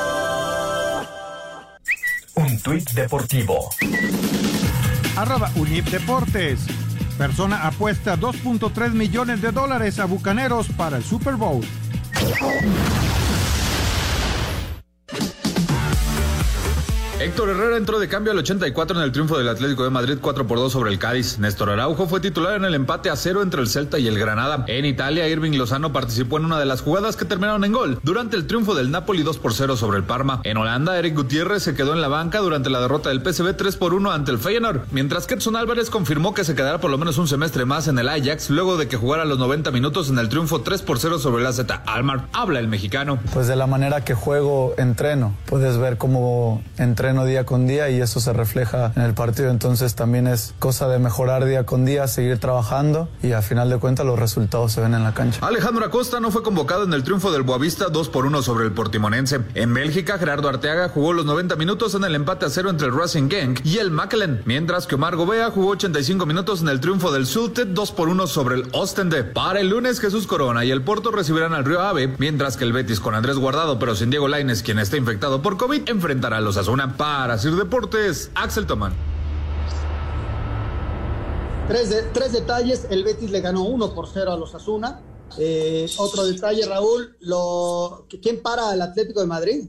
Un 2.37 2.59
tuit 2.62 2.91
deportivo. 2.93 3.70
Arroba 5.16 5.51
Unip 5.57 5.87
Deportes. 5.89 6.61
Persona 7.21 7.66
apuesta 7.66 8.16
2.3 8.16 8.93
millones 8.93 9.43
de 9.43 9.53
dólares 9.53 9.99
a 9.99 10.07
Bucaneros 10.07 10.68
para 10.71 10.97
el 10.97 11.05
Super 11.05 11.35
Bowl. 11.35 11.61
Héctor 17.21 17.51
Herrera 17.51 17.77
entró 17.77 17.99
de 17.99 18.09
cambio 18.09 18.33
al 18.33 18.39
84 18.39 18.97
en 18.97 19.05
el 19.05 19.12
triunfo 19.12 19.37
del 19.37 19.51
Atlético 19.51 19.85
de 19.85 19.91
Madrid 19.91 20.16
4 20.23 20.47
por 20.47 20.57
2 20.57 20.73
sobre 20.73 20.91
el 20.91 20.99
Cádiz. 20.99 21.39
Néstor 21.39 21.68
Araujo 21.68 22.07
fue 22.07 22.18
titular 22.18 22.55
en 22.55 22.64
el 22.64 22.75
empate 22.75 23.11
a 23.11 23.16
cero 23.16 23.43
entre 23.43 23.61
el 23.61 23.68
Celta 23.68 23.99
y 23.99 24.09
el 24.09 24.18
Granada. 24.18 24.64
En 24.68 24.87
Italia, 24.87 25.29
Irving 25.29 25.59
Lozano 25.59 25.93
participó 25.93 26.39
en 26.39 26.47
una 26.47 26.59
de 26.59 26.64
las 26.64 26.81
jugadas 26.81 27.16
que 27.18 27.27
terminaron 27.27 27.62
en 27.64 27.73
gol 27.73 28.01
durante 28.03 28.37
el 28.37 28.47
triunfo 28.47 28.75
del 28.75 28.91
Napoli 28.91 29.23
2 29.23 29.37
por 29.37 29.53
0 29.53 29.77
sobre 29.77 29.99
el 29.99 30.05
Parma. 30.05 30.41
En 30.45 30.57
Holanda, 30.57 30.99
Eric 30.99 31.14
Gutiérrez 31.14 31.62
se 31.62 31.75
quedó 31.75 31.93
en 31.93 32.01
la 32.01 32.09
banca 32.09 32.39
durante 32.39 32.71
la 32.71 32.81
derrota 32.81 33.11
del 33.11 33.21
PSV 33.21 33.55
3 33.55 33.77
por 33.77 33.93
1 33.93 34.11
ante 34.12 34.31
el 34.31 34.39
Feyenoord, 34.39 34.85
mientras 34.91 35.27
que 35.27 35.35
Edson 35.35 35.57
Álvarez 35.57 35.91
confirmó 35.91 36.33
que 36.33 36.45
se 36.45 36.55
quedará 36.55 36.81
por 36.81 36.91
lo 36.91 36.97
menos 36.97 37.18
un 37.18 37.29
semestre 37.29 37.66
más 37.66 37.87
en 37.87 37.99
el 37.99 38.09
Ajax 38.09 38.49
luego 38.49 38.79
de 38.79 38.89
que 38.89 38.97
jugara 38.97 39.27
los 39.27 39.39
90 39.39 39.71
minutos 39.73 40.09
en 40.09 40.18
el 40.18 40.31
triunfo 40.31 40.62
3 40.62 40.81
por 40.81 40.99
0 40.99 41.18
sobre 41.18 41.43
el 41.43 41.49
AZ 41.49 41.61
Almar. 41.85 42.29
Habla 42.33 42.61
el 42.61 42.68
mexicano. 42.68 43.18
Pues 43.35 43.47
de 43.47 43.57
la 43.57 43.66
manera 43.66 44.07
que 44.07 44.14
juego, 44.14 44.73
entreno. 44.79 45.35
Puedes 45.45 45.77
ver 45.77 45.99
cómo 45.99 46.62
entreno 46.79 47.10
día 47.19 47.45
con 47.45 47.67
día 47.67 47.91
y 47.91 48.01
eso 48.01 48.21
se 48.21 48.33
refleja 48.33 48.93
en 48.97 49.03
el 49.03 49.15
partido. 49.15 49.51
Entonces 49.51 49.95
también 49.95 50.27
es 50.27 50.55
cosa 50.59 50.89
de 50.89 50.99
mejorar 50.99 51.45
día 51.45 51.67
con 51.67 51.85
día, 51.85 52.07
seguir 52.09 52.39
trabajando 52.39 53.09
y 53.23 53.33
a 53.33 53.43
final 53.43 53.69
de 53.71 53.79
cuentas 53.79 54.07
los 54.07 54.19
resultados 54.19 54.73
se 54.73 54.81
ven 54.81 54.95
en 54.95 55.03
la 55.03 55.15
cancha. 55.15 55.45
Alejandro 55.47 55.85
Acosta 55.85 56.21
no 56.21 56.31
fue 56.31 56.43
convocado 56.43 56.85
en 56.85 56.93
el 56.93 57.03
triunfo 57.03 57.33
del 57.33 57.43
Boavista 57.43 57.89
2 57.89 58.09
por 58.09 58.27
1 58.27 58.43
sobre 58.43 58.65
el 58.65 58.73
Portimonense. 58.73 59.41
En 59.55 59.75
Bélgica, 59.75 60.19
Gerardo 60.19 60.49
Arteaga 60.49 60.89
jugó 60.89 61.13
los 61.13 61.27
90 61.27 61.57
minutos 61.57 61.95
en 61.95 62.05
el 62.05 62.15
empate 62.15 62.47
a 62.47 62.51
cero 62.51 62.71
entre 62.71 62.87
el 62.87 62.95
Racing 62.95 63.29
Gang 63.29 63.59
y 63.65 63.79
el 63.79 63.91
Mackelen, 63.91 64.43
mientras 64.45 64.87
que 64.87 64.95
Omar 64.95 65.17
Gobea 65.17 65.51
jugó 65.51 65.71
85 65.71 66.27
minutos 66.27 66.63
en 66.63 66.69
el 66.69 66.81
triunfo 66.81 67.13
del 67.13 67.27
Sultet 67.27 67.69
2 67.69 67.93
por 67.93 68.09
1 68.09 68.27
sobre 68.27 68.57
el 68.57 68.69
Ostende. 68.73 69.25
Para 69.25 69.61
el 69.61 69.69
lunes, 69.69 70.01
Jesús 70.01 70.27
Corona 70.27 70.65
y 70.65 70.71
el 70.71 70.83
Porto 70.83 71.11
recibirán 71.11 71.55
al 71.55 71.65
Río 71.65 71.81
Ave, 71.81 72.15
mientras 72.19 72.57
que 72.57 72.65
el 72.65 72.73
Betis 72.73 73.01
con 73.01 73.15
Andrés 73.15 73.37
Guardado 73.37 73.79
pero 73.79 73.95
sin 73.95 74.11
Diego 74.11 74.29
Laines, 74.29 74.63
quien 74.63 74.79
está 74.79 74.97
infectado 74.97 75.43
por 75.43 75.57
COVID, 75.57 75.89
enfrentará 75.89 76.39
a 76.39 76.41
los 76.41 76.57
Azuna. 76.57 76.97
Para 77.01 77.39
Sir 77.39 77.57
Deportes, 77.57 78.31
Axel 78.35 78.67
Tomán. 78.67 78.93
Tres, 81.67 81.89
detalles, 82.31 82.87
el 82.91 83.05
Betis 83.05 83.31
le 83.31 83.41
ganó 83.41 83.63
1 83.63 83.95
por 83.95 84.07
0 84.13 84.31
a 84.33 84.37
los 84.37 84.55
Asuna. 84.55 85.01
Eh, 85.39 85.89
otro 85.97 86.27
detalle, 86.27 86.67
Raúl, 86.67 87.17
lo, 87.21 88.07
¿quién 88.21 88.43
para 88.43 88.69
al 88.69 88.83
Atlético 88.83 89.21
de 89.21 89.27
Madrid? 89.27 89.65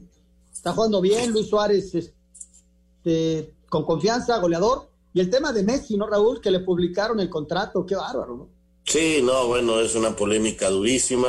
Está 0.52 0.74
jugando 0.74 1.00
bien, 1.00 1.32
Luis 1.32 1.48
Suárez 1.48 1.94
este, 1.94 3.54
con 3.70 3.86
confianza, 3.86 4.36
goleador. 4.36 4.90
Y 5.14 5.20
el 5.20 5.30
tema 5.30 5.54
de 5.54 5.62
Messi, 5.62 5.96
¿no, 5.96 6.06
Raúl? 6.06 6.38
Que 6.38 6.50
le 6.50 6.60
publicaron 6.60 7.18
el 7.18 7.30
contrato, 7.30 7.86
qué 7.86 7.94
bárbaro, 7.94 8.36
¿no? 8.36 8.48
Sí, 8.84 9.20
no, 9.22 9.46
bueno, 9.46 9.80
es 9.80 9.94
una 9.94 10.14
polémica 10.14 10.68
durísima. 10.68 11.28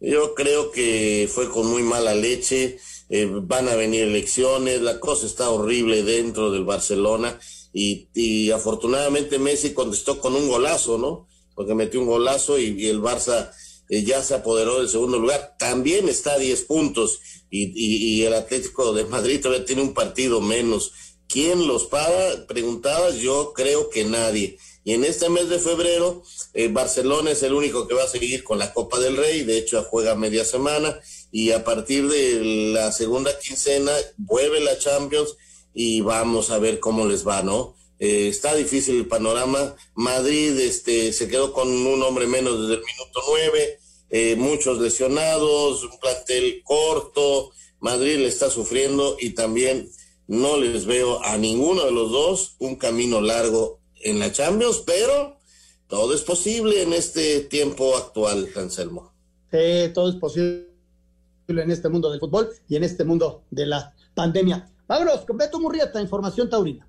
Yo 0.00 0.32
creo 0.36 0.70
que 0.70 1.28
fue 1.28 1.50
con 1.50 1.66
muy 1.66 1.82
mala 1.82 2.14
leche. 2.14 2.78
Eh, 3.12 3.28
van 3.28 3.68
a 3.68 3.74
venir 3.74 4.04
elecciones, 4.04 4.80
la 4.82 5.00
cosa 5.00 5.26
está 5.26 5.50
horrible 5.50 6.04
dentro 6.04 6.52
del 6.52 6.64
Barcelona 6.64 7.40
y, 7.72 8.50
afortunadamente 8.52 9.40
Messi 9.40 9.74
contestó 9.74 10.20
con 10.20 10.36
un 10.36 10.48
golazo, 10.48 10.96
¿no? 10.96 11.26
Porque 11.56 11.74
metió 11.74 11.98
un 12.00 12.06
golazo 12.06 12.56
y, 12.56 12.86
el 12.86 13.00
Barça 13.00 13.50
eh, 13.88 14.04
ya 14.04 14.22
se 14.22 14.34
apoderó 14.34 14.78
del 14.78 14.88
segundo 14.88 15.18
lugar. 15.18 15.56
También 15.58 16.08
está 16.08 16.34
a 16.34 16.38
10 16.38 16.62
puntos 16.62 17.20
y, 17.50 18.22
el 18.22 18.32
Atlético 18.32 18.92
de 18.92 19.04
Madrid 19.04 19.40
todavía 19.40 19.66
tiene 19.66 19.82
un 19.82 19.92
partido 19.92 20.40
menos. 20.40 20.92
¿Quién 21.28 21.66
los 21.66 21.86
paga? 21.86 22.46
Preguntabas, 22.46 23.16
yo 23.16 23.52
creo 23.54 23.90
que 23.90 24.04
nadie. 24.04 24.56
Y 24.84 24.94
en 24.94 25.04
este 25.04 25.28
mes 25.28 25.48
de 25.48 25.58
febrero, 25.58 26.22
eh, 26.54 26.68
Barcelona 26.68 27.32
es 27.32 27.42
el 27.42 27.54
único 27.54 27.86
que 27.86 27.94
va 27.94 28.04
a 28.04 28.08
seguir 28.08 28.44
con 28.44 28.58
la 28.58 28.72
Copa 28.72 28.98
del 28.98 29.16
Rey, 29.16 29.42
de 29.42 29.58
hecho 29.58 29.84
juega 29.84 30.14
media 30.14 30.44
semana, 30.44 30.98
y 31.32 31.52
a 31.52 31.64
partir 31.64 32.08
de 32.08 32.72
la 32.72 32.92
segunda 32.92 33.38
quincena 33.38 33.92
vuelve 34.16 34.60
la 34.60 34.78
Champions 34.78 35.36
y 35.72 36.00
vamos 36.00 36.50
a 36.50 36.58
ver 36.58 36.80
cómo 36.80 37.06
les 37.06 37.26
va, 37.26 37.42
¿no? 37.42 37.76
Eh, 37.98 38.28
está 38.28 38.54
difícil 38.54 38.96
el 38.96 39.06
panorama. 39.06 39.76
Madrid 39.94 40.58
este, 40.58 41.12
se 41.12 41.28
quedó 41.28 41.52
con 41.52 41.68
un 41.68 42.02
hombre 42.02 42.26
menos 42.26 42.60
desde 42.60 42.74
el 42.74 42.84
minuto 42.84 43.20
nueve, 43.28 43.78
eh, 44.08 44.34
muchos 44.36 44.80
lesionados, 44.80 45.84
un 45.84 46.00
plantel 46.00 46.62
corto, 46.64 47.52
Madrid 47.78 48.16
le 48.16 48.28
está 48.28 48.50
sufriendo 48.50 49.16
y 49.20 49.30
también 49.30 49.90
no 50.26 50.56
les 50.56 50.86
veo 50.86 51.22
a 51.24 51.36
ninguno 51.36 51.84
de 51.84 51.92
los 51.92 52.10
dos 52.10 52.56
un 52.58 52.76
camino 52.76 53.20
largo 53.20 53.80
en 54.02 54.18
la 54.18 54.32
Champions, 54.32 54.82
pero 54.84 55.38
todo 55.86 56.14
es 56.14 56.22
posible 56.22 56.82
en 56.82 56.92
este 56.92 57.40
tiempo 57.40 57.96
actual, 57.96 58.48
Anselmo. 58.56 59.12
Sí, 59.50 59.90
todo 59.92 60.08
es 60.08 60.16
posible 60.16 60.69
en 61.58 61.70
este 61.70 61.88
mundo 61.88 62.10
del 62.10 62.20
fútbol 62.20 62.48
y 62.68 62.76
en 62.76 62.84
este 62.84 63.04
mundo 63.04 63.42
de 63.50 63.66
la 63.66 63.94
pandemia. 64.14 64.68
Vámonos 64.86 65.24
con 65.26 65.36
Beto 65.36 65.58
Murrieta, 65.60 66.00
Información 66.00 66.48
Taurina. 66.48 66.86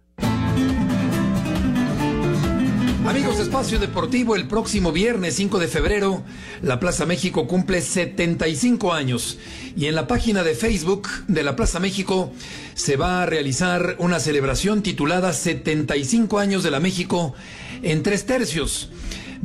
Amigos 3.08 3.40
Espacio 3.40 3.80
Deportivo, 3.80 4.36
el 4.36 4.48
próximo 4.48 4.92
viernes 4.92 5.36
5 5.36 5.60
de 5.60 5.68
febrero, 5.68 6.24
la 6.62 6.80
Plaza 6.80 7.06
México 7.06 7.48
cumple 7.48 7.82
75 7.82 8.94
años 8.94 9.38
y 9.76 9.88
en 9.88 9.96
la 9.96 10.08
página 10.08 10.44
de 10.44 10.54
Facebook 10.54 11.10
de 11.28 11.44
la 11.44 11.56
Plaza 11.56 11.80
México 11.80 12.32
se 12.76 12.98
va 12.98 13.24
a 13.24 13.26
realizar 13.26 13.96
una 13.98 14.20
celebración 14.20 14.84
titulada 14.84 15.34
75 15.34 16.40
años 16.40 16.64
de 16.64 16.72
la 16.72 16.80
México 16.80 17.34
en 17.82 18.04
tres 18.04 18.26
tercios. 18.26 18.90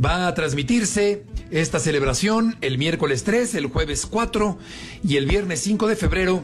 Va 0.02 0.28
a 0.28 0.34
transmitirse 0.34 1.24
esta 1.50 1.78
celebración 1.78 2.56
el 2.60 2.78
miércoles 2.78 3.24
3, 3.24 3.54
el 3.54 3.66
jueves 3.66 4.06
4 4.06 4.58
y 5.04 5.16
el 5.16 5.26
viernes 5.26 5.60
5 5.60 5.86
de 5.86 5.96
febrero 5.96 6.42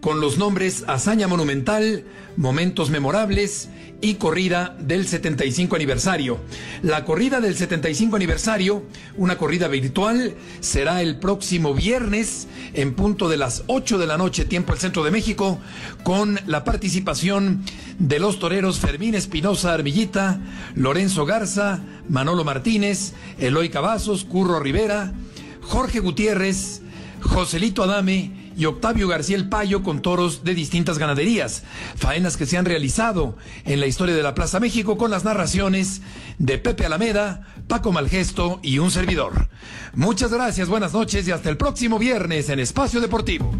con 0.00 0.20
los 0.20 0.38
nombres 0.38 0.84
Hazaña 0.88 1.28
Monumental, 1.28 2.04
Momentos 2.36 2.90
Memorables 2.90 3.68
y 4.00 4.14
Corrida 4.14 4.76
del 4.80 5.06
75 5.06 5.76
aniversario. 5.76 6.38
La 6.82 7.04
corrida 7.04 7.40
del 7.40 7.54
75 7.54 8.16
aniversario, 8.16 8.82
una 9.16 9.36
corrida 9.36 9.68
virtual, 9.68 10.34
será 10.60 11.02
el 11.02 11.18
próximo 11.18 11.74
viernes 11.74 12.48
en 12.72 12.94
punto 12.94 13.28
de 13.28 13.36
las 13.36 13.64
8 13.66 13.98
de 13.98 14.06
la 14.06 14.16
noche, 14.16 14.46
tiempo 14.46 14.72
del 14.72 14.80
centro 14.80 15.04
de 15.04 15.10
México, 15.10 15.60
con 16.02 16.40
la 16.46 16.64
participación 16.64 17.62
de 17.98 18.18
los 18.18 18.38
toreros 18.38 18.78
Fermín 18.78 19.14
Espinosa 19.14 19.74
Armillita, 19.74 20.40
Lorenzo 20.74 21.26
Garza, 21.26 21.80
Manolo 22.10 22.44
Martínez, 22.44 23.14
Eloy 23.38 23.70
Cavazos, 23.70 24.24
Curro 24.24 24.60
Rivera, 24.60 25.14
Jorge 25.62 26.00
Gutiérrez, 26.00 26.82
Joselito 27.22 27.84
Adame, 27.84 28.40
y 28.60 28.66
Octavio 28.66 29.08
García 29.08 29.36
el 29.36 29.48
Payo 29.48 29.82
con 29.82 30.02
toros 30.02 30.44
de 30.44 30.54
distintas 30.54 30.98
ganaderías. 30.98 31.62
Faenas 31.96 32.36
que 32.36 32.44
se 32.44 32.58
han 32.58 32.66
realizado 32.66 33.36
en 33.64 33.80
la 33.80 33.86
historia 33.86 34.14
de 34.14 34.22
la 34.22 34.34
Plaza 34.34 34.60
México 34.60 34.98
con 34.98 35.10
las 35.10 35.24
narraciones 35.24 36.02
de 36.38 36.58
Pepe 36.58 36.84
Alameda, 36.84 37.46
Paco 37.68 37.90
Malgesto 37.90 38.60
y 38.62 38.78
un 38.78 38.90
servidor. 38.90 39.48
Muchas 39.94 40.30
gracias, 40.30 40.68
buenas 40.68 40.92
noches 40.92 41.26
y 41.26 41.30
hasta 41.30 41.48
el 41.48 41.56
próximo 41.56 41.98
viernes 41.98 42.50
en 42.50 42.60
Espacio 42.60 43.00
Deportivo. 43.00 43.50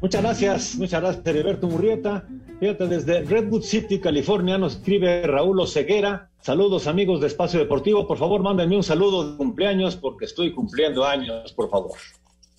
Muchas 0.00 0.22
gracias, 0.22 0.74
muchas 0.76 1.00
gracias, 1.00 1.26
Heriberto 1.26 1.68
Murrieta. 1.68 2.24
Fíjate, 2.58 2.86
desde 2.88 3.22
Redwood 3.22 3.62
City, 3.62 4.00
California, 4.00 4.56
nos 4.56 4.76
escribe 4.76 5.26
Raúl 5.26 5.60
Oseguera. 5.60 6.30
Saludos, 6.40 6.86
amigos 6.86 7.20
de 7.20 7.26
Espacio 7.26 7.60
Deportivo. 7.60 8.06
Por 8.06 8.16
favor, 8.16 8.42
mándenme 8.42 8.76
un 8.76 8.82
saludo 8.82 9.30
de 9.30 9.36
cumpleaños 9.36 9.96
porque 9.96 10.24
estoy 10.24 10.52
cumpliendo 10.54 11.04
años, 11.04 11.52
por 11.52 11.68
favor. 11.68 11.92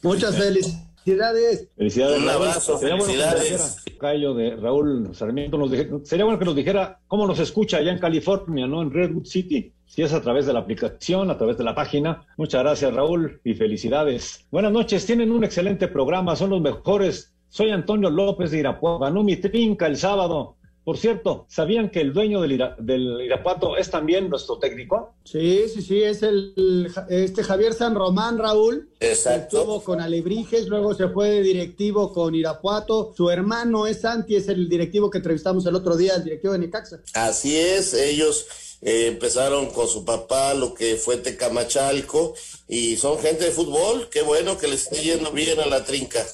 Muchas 0.04 0.38
felicidades. 0.38 1.68
Felicidades. 1.76 2.22
Un 2.22 2.30
abrazo, 2.30 2.78
Sería 2.78 2.96
bueno 2.96 3.12
que 3.12 3.18
nos 3.18 3.26
felicidades. 3.34 3.76
dijera, 3.86 4.00
Cayo 4.00 4.34
de 4.36 4.56
Raúl 4.58 5.16
Sarmiento, 5.16 5.58
nos 5.58 5.72
sería 6.08 6.26
bueno 6.26 6.38
que 6.38 6.46
nos 6.46 6.56
dijera 6.56 7.00
cómo 7.08 7.26
nos 7.26 7.40
escucha 7.40 7.78
allá 7.78 7.92
en 7.92 8.00
California, 8.00 8.68
¿no? 8.68 8.84
En 8.84 8.92
Redwood 8.92 9.26
City. 9.26 9.74
Si 9.88 10.04
es 10.04 10.14
a 10.14 10.22
través 10.22 10.46
de 10.46 10.54
la 10.54 10.60
aplicación, 10.60 11.32
a 11.32 11.38
través 11.38 11.58
de 11.58 11.64
la 11.64 11.74
página. 11.74 12.24
Muchas 12.38 12.62
gracias, 12.62 12.94
Raúl, 12.94 13.42
y 13.44 13.56
felicidades. 13.56 14.46
Buenas 14.52 14.72
noches, 14.72 15.08
tienen 15.08 15.32
un 15.32 15.44
excelente 15.44 15.88
programa, 15.88 16.36
son 16.36 16.52
los 16.52 16.62
mejores. 16.62 17.34
Soy 17.50 17.72
Antonio 17.72 18.10
López 18.10 18.52
de 18.52 18.60
Irapuato. 18.60 19.00
Ganó 19.00 19.24
mi 19.24 19.38
trinca 19.38 19.88
el 19.88 19.98
sábado. 19.98 20.56
Por 20.84 20.98
cierto, 20.98 21.46
¿sabían 21.50 21.90
que 21.90 22.00
el 22.00 22.14
dueño 22.14 22.40
del, 22.40 22.54
Ira- 22.54 22.76
del 22.80 23.20
Irapuato 23.20 23.76
es 23.76 23.92
también 23.92 24.30
nuestro 24.30 24.58
técnico? 24.58 25.16
Sí, 25.26 25.64
sí, 25.68 25.82
sí, 25.82 26.02
es 26.02 26.24
el 26.24 26.90
este 27.10 27.44
Javier 27.44 27.74
San 27.74 27.94
Román, 27.94 28.38
Raúl. 28.38 28.90
Exacto. 29.02 29.58
Estuvo 29.58 29.84
con 29.84 30.00
Alebrijes, 30.00 30.68
luego 30.68 30.94
se 30.94 31.10
fue 31.10 31.30
de 31.30 31.42
directivo 31.44 32.14
con 32.14 32.36
Irapuato. 32.36 33.14
Su 33.18 33.30
hermano 33.30 33.86
es 33.86 34.00
Santi, 34.00 34.38
es 34.38 34.48
el 34.48 34.70
directivo 34.70 35.10
que 35.10 35.18
entrevistamos 35.18 35.66
el 35.66 35.76
otro 35.76 35.98
día, 35.98 36.16
el 36.16 36.24
directivo 36.24 36.54
de 36.54 36.60
Necaxa. 36.60 37.02
Así 37.14 37.58
es, 37.58 37.94
ellos 37.94 38.46
eh, 38.82 39.08
empezaron 39.08 39.66
con 39.72 39.90
su 39.90 40.06
papá, 40.06 40.54
lo 40.54 40.74
que 40.74 40.96
fue 40.96 41.18
Tecamachalco, 41.18 42.34
y 42.70 42.96
son 42.96 43.20
gente 43.20 43.44
de 43.44 43.52
fútbol. 43.52 44.08
Qué 44.10 44.22
bueno 44.22 44.58
que 44.58 44.70
les 44.70 44.84
esté 44.84 45.02
yendo 45.04 45.32
bien 45.32 45.60
a 45.60 45.66
la 45.66 45.84
trinca. 45.84 46.26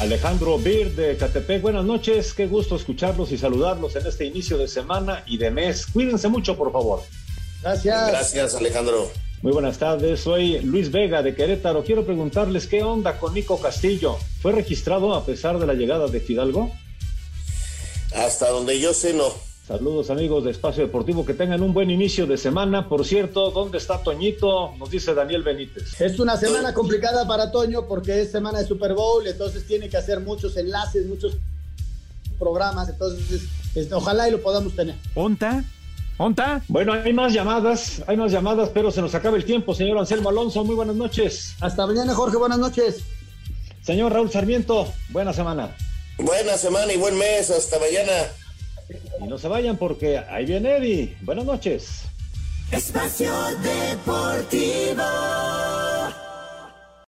Alejandro 0.00 0.58
Bir 0.58 0.94
de 0.94 1.16
Catepec, 1.16 1.60
buenas 1.60 1.84
noches, 1.84 2.32
qué 2.32 2.46
gusto 2.46 2.76
escucharlos 2.76 3.32
y 3.32 3.38
saludarlos 3.38 3.96
en 3.96 4.06
este 4.06 4.24
inicio 4.24 4.56
de 4.56 4.68
semana 4.68 5.24
y 5.26 5.38
de 5.38 5.50
mes. 5.50 5.86
Cuídense 5.86 6.28
mucho, 6.28 6.56
por 6.56 6.72
favor. 6.72 7.02
Gracias. 7.62 8.08
Gracias, 8.08 8.54
Alejandro. 8.54 9.10
Muy 9.42 9.52
buenas 9.52 9.78
tardes, 9.78 10.20
soy 10.20 10.60
Luis 10.60 10.90
Vega 10.90 11.22
de 11.22 11.34
Querétaro. 11.34 11.84
Quiero 11.84 12.04
preguntarles 12.04 12.66
qué 12.66 12.82
onda 12.82 13.18
con 13.18 13.34
Nico 13.34 13.60
Castillo. 13.60 14.16
¿Fue 14.40 14.52
registrado 14.52 15.14
a 15.14 15.24
pesar 15.24 15.58
de 15.58 15.66
la 15.66 15.74
llegada 15.74 16.06
de 16.06 16.20
Fidalgo? 16.20 16.72
Hasta 18.14 18.50
donde 18.50 18.80
yo 18.80 18.94
sé, 18.94 19.14
no. 19.14 19.47
Saludos 19.68 20.08
amigos 20.08 20.44
de 20.44 20.50
Espacio 20.50 20.82
Deportivo, 20.82 21.26
que 21.26 21.34
tengan 21.34 21.62
un 21.62 21.74
buen 21.74 21.90
inicio 21.90 22.26
de 22.26 22.38
semana. 22.38 22.88
Por 22.88 23.04
cierto, 23.04 23.50
¿dónde 23.50 23.76
está 23.76 24.02
Toñito? 24.02 24.74
Nos 24.78 24.90
dice 24.90 25.12
Daniel 25.12 25.42
Benítez. 25.42 26.00
Es 26.00 26.18
una 26.18 26.38
semana 26.38 26.72
complicada 26.72 27.28
para 27.28 27.52
Toño 27.52 27.86
porque 27.86 28.22
es 28.22 28.30
semana 28.30 28.60
de 28.60 28.66
Super 28.66 28.94
Bowl, 28.94 29.26
entonces 29.26 29.66
tiene 29.66 29.90
que 29.90 29.98
hacer 29.98 30.20
muchos 30.20 30.56
enlaces, 30.56 31.04
muchos 31.04 31.36
programas, 32.38 32.88
entonces 32.88 33.42
este, 33.74 33.94
ojalá 33.94 34.26
y 34.26 34.30
lo 34.30 34.40
podamos 34.40 34.74
tener. 34.74 34.94
¿Onta? 35.14 35.62
¿Onta? 36.16 36.62
Bueno, 36.68 36.94
hay 36.94 37.12
más 37.12 37.34
llamadas, 37.34 38.02
hay 38.06 38.16
más 38.16 38.32
llamadas, 38.32 38.70
pero 38.72 38.90
se 38.90 39.02
nos 39.02 39.14
acaba 39.14 39.36
el 39.36 39.44
tiempo. 39.44 39.74
Señor 39.74 39.98
Anselmo 39.98 40.30
Alonso, 40.30 40.64
muy 40.64 40.76
buenas 40.76 40.96
noches. 40.96 41.56
Hasta 41.60 41.86
mañana, 41.86 42.14
Jorge, 42.14 42.38
buenas 42.38 42.58
noches. 42.58 43.04
Señor 43.82 44.14
Raúl 44.14 44.30
Sarmiento, 44.30 44.88
buena 45.10 45.34
semana. 45.34 45.76
Buena 46.16 46.56
semana 46.56 46.90
y 46.90 46.96
buen 46.96 47.18
mes. 47.18 47.50
Hasta 47.50 47.78
mañana. 47.78 48.14
Y 49.20 49.26
no 49.26 49.38
se 49.38 49.48
vayan 49.48 49.76
porque 49.76 50.18
ahí 50.18 50.46
viene 50.46 50.76
Eddie. 50.76 51.16
Buenas 51.22 51.44
noches. 51.44 52.02
Espacio 52.70 53.32
Deportivo. 53.62 55.02